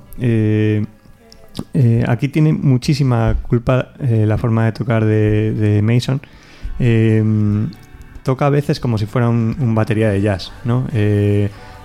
Eh, 1.73 2.03
aquí 2.07 2.27
tiene 2.27 2.53
muchísima 2.53 3.35
culpa 3.47 3.89
eh, 3.99 4.25
la 4.27 4.37
forma 4.37 4.65
de 4.65 4.71
tocar 4.71 5.05
de, 5.05 5.53
de 5.53 5.81
Mason. 5.81 6.21
Eh, 6.79 7.23
toca 8.23 8.47
a 8.47 8.49
veces 8.49 8.79
como 8.79 8.97
si 8.97 9.05
fuera 9.05 9.29
un, 9.29 9.55
un 9.59 9.75
batería 9.75 10.09
de 10.09 10.21
jazz, 10.21 10.51
¿no? 10.63 10.87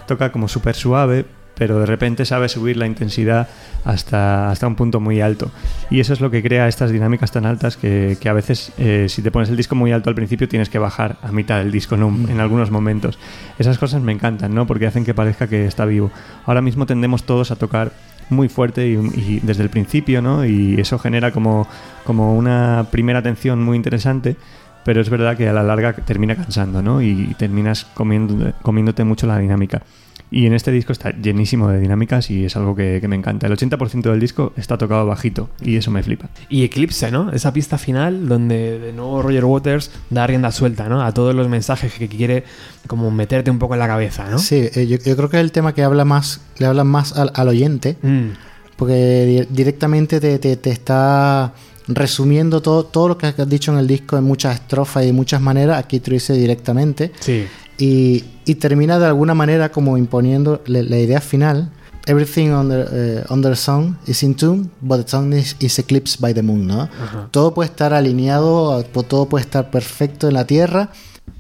Toca 0.07 0.31
como 0.31 0.47
súper 0.47 0.75
suave, 0.75 1.25
pero 1.57 1.81
de 1.81 1.87
repente 1.87 2.25
sabe 2.25 2.49
subir 2.49 2.77
la 2.77 2.87
intensidad 2.87 3.49
hasta, 3.85 4.51
hasta 4.51 4.67
un 4.67 4.77
punto 4.77 5.01
muy 5.01 5.21
alto. 5.21 5.51
Y 5.91 6.01
eso 6.01 6.13
es 6.13 6.21
lo 6.21 6.31
que 6.31 6.43
crea 6.43 6.69
estas 6.69 6.91
dinámicas 6.91 7.33
tan 7.33 7.47
altas 7.47 7.77
que, 7.77 8.19
que 8.21 8.29
a 8.29 8.35
veces, 8.35 8.73
eh, 8.79 9.07
si 9.09 9.23
te 9.23 9.31
pones 9.31 9.49
el 9.49 9.57
disco 9.57 9.75
muy 9.75 9.91
alto 9.91 10.11
al 10.11 10.15
principio, 10.15 10.49
tienes 10.49 10.69
que 10.69 10.79
bajar 10.79 11.17
a 11.23 11.33
mitad 11.33 11.59
del 11.59 11.73
disco, 11.73 11.97
¿no? 11.97 12.09
En 12.29 12.41
algunos 12.41 12.71
momentos. 12.71 13.19
Esas 13.59 13.79
cosas 13.79 14.03
me 14.03 14.13
encantan, 14.13 14.55
¿no? 14.55 14.67
Porque 14.67 14.87
hacen 14.87 15.05
que 15.05 15.15
parezca 15.15 15.47
que 15.49 15.67
está 15.67 15.87
vivo. 15.87 16.11
Ahora 16.45 16.61
mismo 16.61 16.85
tendemos 16.85 17.25
todos 17.25 17.51
a 17.51 17.57
tocar 17.57 17.93
muy 18.31 18.49
fuerte 18.49 18.87
y, 18.89 18.93
y 18.93 19.41
desde 19.43 19.63
el 19.63 19.71
principio, 19.71 20.23
¿no? 20.23 20.45
Y 20.45 20.81
eso 20.81 20.99
genera 20.99 21.31
como, 21.31 21.67
como 22.05 22.37
una 22.37 22.87
primera 22.91 23.23
tensión 23.23 23.63
muy 23.63 23.77
interesante, 23.77 24.37
pero 24.85 25.01
es 25.01 25.11
verdad 25.11 25.37
que 25.37 25.49
a 25.49 25.53
la 25.53 25.63
larga 25.63 25.93
termina 25.93 26.37
cansando, 26.37 26.83
¿no? 26.83 27.03
Y 27.03 27.35
terminas 27.39 27.85
comiendo, 27.85 28.53
comiéndote 28.63 29.05
mucho 29.05 29.27
la 29.27 29.39
dinámica. 29.39 29.83
Y 30.31 30.47
en 30.47 30.55
este 30.55 30.73
disco 30.73 30.93
está 30.93 31.11
llenísimo 31.13 31.69
de 31.69 31.79
dinámicas 31.79 32.31
y 32.31 32.45
es 32.45 32.57
algo 32.57 32.75
que, 32.75 32.99
que 33.01 33.07
me 33.07 33.15
encanta. 33.15 33.47
El 33.47 33.53
80% 33.57 34.03
del 34.11 34.19
disco 34.19 34.53
está 34.57 34.77
tocado 34.77 35.07
bajito 35.07 35.49
y 35.63 35.77
eso 35.77 35.91
me 35.93 36.03
flipa. 36.03 36.29
Y 36.49 36.65
Eclipse, 36.65 37.11
¿no? 37.13 37.31
Esa 37.31 37.53
pista 37.53 37.79
final 37.79 38.29
donde 38.29 38.79
de 38.81 38.93
nuevo 38.93 39.23
Roger 39.23 39.45
Waters 39.45 39.93
da 40.11 40.27
rienda 40.27 40.51
suelta, 40.51 40.89
¿no? 40.89 41.03
A 41.03 41.13
todos 41.15 41.33
los 41.35 41.49
mensajes 41.49 41.93
que 41.95 42.09
quiere 42.09 42.43
como 42.89 43.11
meterte 43.13 43.51
un 43.53 43.59
poco 43.61 43.75
en 43.75 43.81
la 43.81 43.87
cabeza, 43.87 44.29
¿no? 44.29 44.39
Sí, 44.41 44.57
eh, 44.75 44.87
yo, 44.89 44.97
yo 44.99 45.17
creo 45.17 45.31
que 45.31 45.37
es 45.37 45.43
el 45.43 45.53
tema 45.53 45.73
que 45.75 45.85
habla 45.85 46.05
más, 46.05 46.41
le 46.59 46.67
habla 46.67 46.83
más 46.85 47.17
al, 47.17 47.31
al 47.35 47.49
oyente, 47.49 47.97
Mm, 48.03 48.31
porque 48.77 49.47
di- 49.49 49.55
directamente 49.55 50.21
te, 50.21 50.39
te- 50.41 50.57
te 50.57 50.71
está 50.71 51.55
resumiendo 51.89 52.61
todo, 52.63 52.85
todo 52.85 53.09
lo 53.09 53.17
que 53.19 53.27
has 53.27 53.49
dicho 53.49 53.73
en 53.73 53.79
el 53.79 53.87
disco 53.87 54.19
en 54.19 54.25
muchas 54.25 54.57
estrofas 54.57 55.05
y 55.05 55.07
de 55.07 55.13
muchas 55.13 55.41
maneras, 55.41 55.79
aquí 55.79 56.01
te 56.01 56.11
lo 56.11 56.15
dice 56.15 56.33
directamente. 56.35 57.13
sí. 57.21 57.47
Y, 57.79 58.25
y 58.45 58.55
termina 58.57 58.99
de 58.99 59.07
alguna 59.07 59.35
manera 59.35 59.71
como 59.71 59.99
imponiendo 59.99 60.63
la, 60.67 60.83
la 60.83 60.99
idea 60.99 61.21
final. 61.21 61.71
Everything 62.09 62.51
the, 62.69 62.85
eh, 62.93 63.25
on 63.31 63.43
the 63.43 63.57
sun 63.57 63.99
is 64.07 64.23
in 64.23 64.37
tune, 64.37 64.71
but 64.81 65.03
the 65.05 65.09
sun 65.11 65.33
is, 65.33 65.57
is 65.59 65.77
eclipsed 65.81 66.21
by 66.21 66.33
the 66.33 66.41
moon, 66.43 66.65
¿no? 66.67 66.83
Ajá. 66.83 67.29
Todo 67.33 67.53
puede 67.53 67.69
estar 67.69 67.93
alineado, 67.93 68.85
todo 68.85 69.27
puede 69.29 69.43
estar 69.45 69.71
perfecto 69.73 70.29
en 70.29 70.35
la 70.35 70.47
Tierra, 70.47 70.91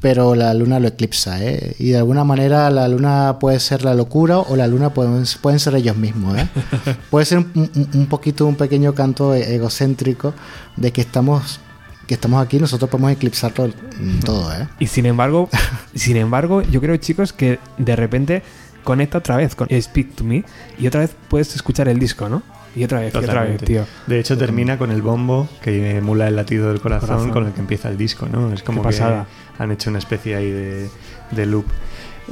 pero 0.00 0.34
la 0.34 0.52
luna 0.54 0.80
lo 0.80 0.88
eclipsa, 0.88 1.40
¿eh? 1.40 1.76
Y 1.78 1.90
de 1.90 1.98
alguna 1.98 2.24
manera 2.24 2.68
la 2.70 2.88
luna 2.88 3.36
puede 3.38 3.60
ser 3.60 3.84
la 3.84 3.94
locura 3.94 4.40
o 4.40 4.56
la 4.56 4.66
luna 4.66 4.92
pueden, 4.92 5.22
pueden 5.40 5.60
ser 5.60 5.76
ellos 5.76 5.96
mismos, 5.96 6.36
¿eh? 6.36 6.48
puede 7.10 7.26
ser 7.26 7.38
un, 7.38 7.46
un- 7.54 7.88
un 7.94 8.06
poquito 8.06 8.44
un 8.44 8.56
pequeño 8.56 8.92
canto 8.92 9.34
e- 9.34 9.54
egocéntrico 9.54 10.34
de 10.76 10.90
que 10.90 11.00
estamos 11.00 11.60
que 12.06 12.14
estamos 12.14 12.44
aquí, 12.44 12.58
nosotros 12.58 12.90
podemos 12.90 13.12
eclipsarlo 13.12 13.68
mm, 13.68 14.20
todo, 14.20 14.52
¿eh? 14.52 14.68
Y 14.78 14.86
sin 14.86 15.06
embargo, 15.06 15.48
sin 15.94 16.16
embargo, 16.16 16.62
yo 16.62 16.80
creo, 16.80 16.96
chicos, 16.96 17.32
que 17.32 17.58
de 17.78 17.96
repente 17.96 18.42
conecta 18.84 19.18
otra 19.18 19.36
vez 19.36 19.54
con 19.54 19.68
Speak 19.68 20.14
to 20.14 20.24
Me 20.24 20.44
y 20.78 20.86
otra 20.86 21.00
vez 21.00 21.14
puedes 21.28 21.54
escuchar 21.54 21.88
el 21.88 21.98
disco, 21.98 22.28
¿no? 22.28 22.42
Y 22.76 22.84
otra 22.84 23.00
vez, 23.00 23.14
y 23.14 23.16
otra 23.16 23.42
vez, 23.44 23.62
tío. 23.62 23.86
De 24.06 24.20
hecho, 24.20 24.36
termina 24.36 24.76
con 24.76 24.90
el 24.90 25.00
bombo 25.00 25.48
que 25.62 25.96
emula 25.96 26.28
el 26.28 26.36
latido 26.36 26.68
del 26.68 26.80
corazón, 26.80 27.08
Corazón. 27.08 27.30
con 27.30 27.46
el 27.46 27.52
que 27.52 27.60
empieza 27.60 27.88
el 27.88 27.96
disco, 27.96 28.28
¿no? 28.30 28.52
Es 28.52 28.62
como 28.62 28.82
que 28.82 28.88
pasada. 28.88 29.26
han 29.58 29.72
hecho 29.72 29.88
una 29.88 29.98
especie 29.98 30.36
ahí 30.36 30.50
de, 30.50 30.90
de 31.30 31.46
loop. 31.46 31.64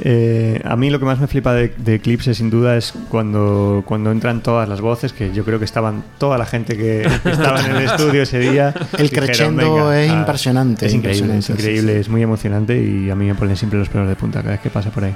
Eh, 0.01 0.61
a 0.65 0.75
mí 0.75 0.89
lo 0.89 0.99
que 0.99 1.05
más 1.05 1.19
me 1.19 1.27
flipa 1.27 1.53
de, 1.53 1.69
de 1.77 1.95
Eclipse 1.95 2.33
sin 2.33 2.49
duda 2.49 2.75
es 2.75 2.93
cuando, 3.09 3.83
cuando 3.85 4.11
entran 4.11 4.41
todas 4.43 4.67
las 4.67 4.81
voces, 4.81 5.13
que 5.13 5.33
yo 5.33 5.45
creo 5.45 5.57
que 5.59 5.65
estaban 5.65 6.03
toda 6.17 6.37
la 6.37 6.45
gente 6.45 6.75
que, 6.75 7.07
que 7.23 7.29
estaba 7.31 7.61
en 7.61 7.75
el 7.77 7.83
estudio 7.83 8.21
ese 8.23 8.39
día. 8.39 8.73
El 8.97 9.09
crescendo 9.11 9.75
"Venga, 9.87 10.01
es 10.03 10.11
ah, 10.11 10.15
impresionante, 10.19 10.85
Es 10.87 10.93
increíble, 10.93 11.11
es 11.15 11.21
impresionante, 11.21 11.45
sí, 11.45 11.51
increíble, 11.69 11.93
sí. 11.93 11.99
es 12.01 12.09
muy 12.09 12.21
emocionante 12.23 12.81
y 12.81 13.09
a 13.09 13.15
mí 13.15 13.25
me 13.25 13.35
ponen 13.35 13.55
siempre 13.55 13.79
los 13.79 13.89
pelos 13.89 14.07
de 14.09 14.15
punta 14.15 14.39
cada 14.41 14.51
vez 14.53 14.61
que 14.61 14.69
pasa 14.69 14.89
por 14.91 15.03
ahí. 15.05 15.15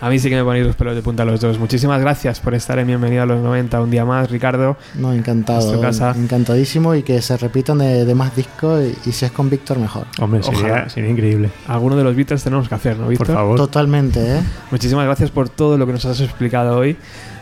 A 0.00 0.10
mí 0.10 0.18
sí 0.18 0.28
que 0.28 0.34
me 0.34 0.42
ponéis 0.42 0.66
los 0.66 0.74
pelos 0.74 0.96
de 0.96 1.02
punta 1.02 1.24
los 1.24 1.40
dos. 1.40 1.60
Muchísimas 1.60 2.00
gracias 2.00 2.40
por 2.40 2.54
estar 2.54 2.76
en 2.80 2.88
Bienvenido 2.88 3.22
a 3.22 3.26
los 3.26 3.40
90 3.40 3.80
un 3.80 3.88
día 3.88 4.04
más, 4.04 4.28
Ricardo. 4.28 4.76
No, 4.96 5.12
encantado. 5.12 5.80
casa. 5.80 6.12
Encantadísimo 6.16 6.96
y 6.96 7.04
que 7.04 7.22
se 7.22 7.36
repitan 7.36 7.78
de, 7.78 8.04
de 8.04 8.14
más 8.16 8.34
discos 8.34 8.82
y, 8.82 9.08
y 9.10 9.12
si 9.12 9.26
es 9.26 9.30
con 9.30 9.48
Víctor 9.48 9.78
mejor. 9.78 10.08
Hombre, 10.18 10.42
sería, 10.42 10.58
Ojalá. 10.58 10.88
sería 10.88 11.08
increíble. 11.08 11.50
Alguno 11.68 11.94
de 11.94 12.02
los 12.02 12.16
Beatles 12.16 12.42
tenemos 12.42 12.68
que 12.68 12.74
hacer, 12.74 12.98
¿no, 12.98 13.06
Víctor? 13.06 13.28
Por 13.28 13.36
favor. 13.36 13.56
Totalmente, 13.56 14.01
¿eh? 14.10 14.40
Muchísimas 14.70 15.04
gracias 15.06 15.30
por 15.30 15.48
todo 15.48 15.76
lo 15.78 15.86
que 15.86 15.92
nos 15.92 16.04
has 16.04 16.20
explicado 16.20 16.76
hoy. 16.78 16.96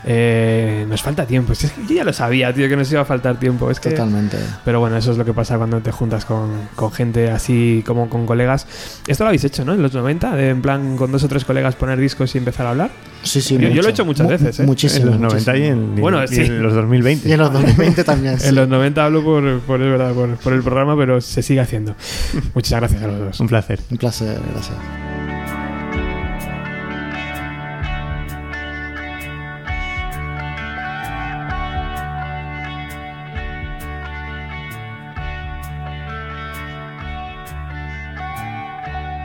Eh, 0.06 0.86
nos 0.88 1.02
falta 1.02 1.26
tiempo. 1.26 1.52
Es 1.52 1.58
que 1.58 1.68
yo 1.88 1.94
ya 1.96 2.04
lo 2.04 2.12
sabía, 2.14 2.54
tío, 2.54 2.68
que 2.70 2.76
nos 2.76 2.90
iba 2.90 3.02
a 3.02 3.04
faltar 3.04 3.38
tiempo. 3.38 3.70
Es 3.70 3.80
que... 3.80 3.90
Totalmente. 3.90 4.38
Pero 4.64 4.80
bueno, 4.80 4.96
eso 4.96 5.12
es 5.12 5.18
lo 5.18 5.26
que 5.26 5.34
pasa 5.34 5.58
cuando 5.58 5.80
te 5.80 5.92
juntas 5.92 6.24
con, 6.24 6.50
con 6.74 6.90
gente 6.90 7.30
así 7.30 7.82
como 7.86 8.08
con 8.08 8.24
colegas. 8.24 8.66
Esto 9.06 9.24
lo 9.24 9.28
habéis 9.28 9.44
hecho, 9.44 9.62
¿no? 9.64 9.74
En 9.74 9.82
los 9.82 9.92
90, 9.92 10.34
de, 10.36 10.48
en 10.48 10.62
plan 10.62 10.96
con 10.96 11.12
dos 11.12 11.22
o 11.24 11.28
tres 11.28 11.44
colegas 11.44 11.74
poner 11.76 11.98
discos 11.98 12.34
y 12.34 12.38
empezar 12.38 12.66
a 12.66 12.70
habar. 12.70 12.90
Sí, 13.22 13.42
sí. 13.42 13.58
Yo- 13.58 13.68
yo 13.68 13.82
lo 13.82 13.88
he 13.88 13.90
hecho 13.90 14.06
muchas 14.06 14.26
veces, 14.26 14.60
¿eh? 14.60 14.62
Muchísimo. 14.62 15.06
en 15.12 15.20
los 15.20 15.20
90 15.20 15.56
y 15.58 15.62
en, 15.66 15.94
y- 15.98 16.00
Bueno, 16.00 16.24
y 16.24 16.28
sí. 16.28 16.40
en 16.40 16.62
los 16.62 16.72
2020. 16.72 17.28
Y 17.28 17.32
en 17.32 17.38
los 17.38 17.52
2020 17.52 18.02
también. 18.04 18.40
sí. 18.40 18.48
En 18.48 18.54
los 18.54 18.68
90 18.68 19.04
hablo 19.04 19.22
por, 19.22 19.60
por, 19.60 19.82
es 19.82 19.90
verdad, 19.90 20.14
por, 20.14 20.34
por 20.36 20.52
el 20.54 20.62
programa, 20.62 20.96
pero 20.96 21.20
se 21.20 21.42
sigue 21.42 21.60
haciendo. 21.60 21.94
Muchas 22.54 22.80
gracias 22.80 23.02
a 23.02 23.06
los 23.06 23.18
dos. 23.18 23.40
Un 23.40 23.48
placer. 23.48 23.78
Un 23.90 23.98
placer, 23.98 24.38
gracias. 24.54 25.09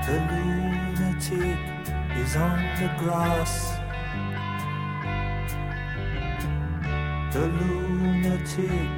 The 0.05 0.19
lunatic 0.19 1.57
is 2.15 2.35
on 2.35 2.59
the 2.79 2.93
grass. 2.99 3.71
The 7.33 7.47
lunatic 7.47 8.91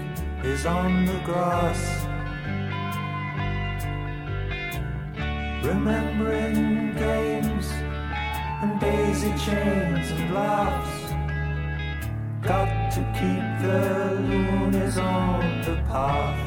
is 0.44 0.66
on 0.66 1.06
the 1.06 1.20
grass. 1.24 1.80
Remembering 5.66 6.94
games 6.96 7.68
and 8.62 8.78
daisy 8.82 9.32
chains 9.46 10.12
and 10.12 10.34
laughs. 10.34 11.14
Got 12.42 12.92
to 12.92 13.02
keep 13.18 13.46
the 13.66 14.12
loonies 14.28 14.98
on 14.98 15.62
the 15.62 15.82
path. 15.88 16.47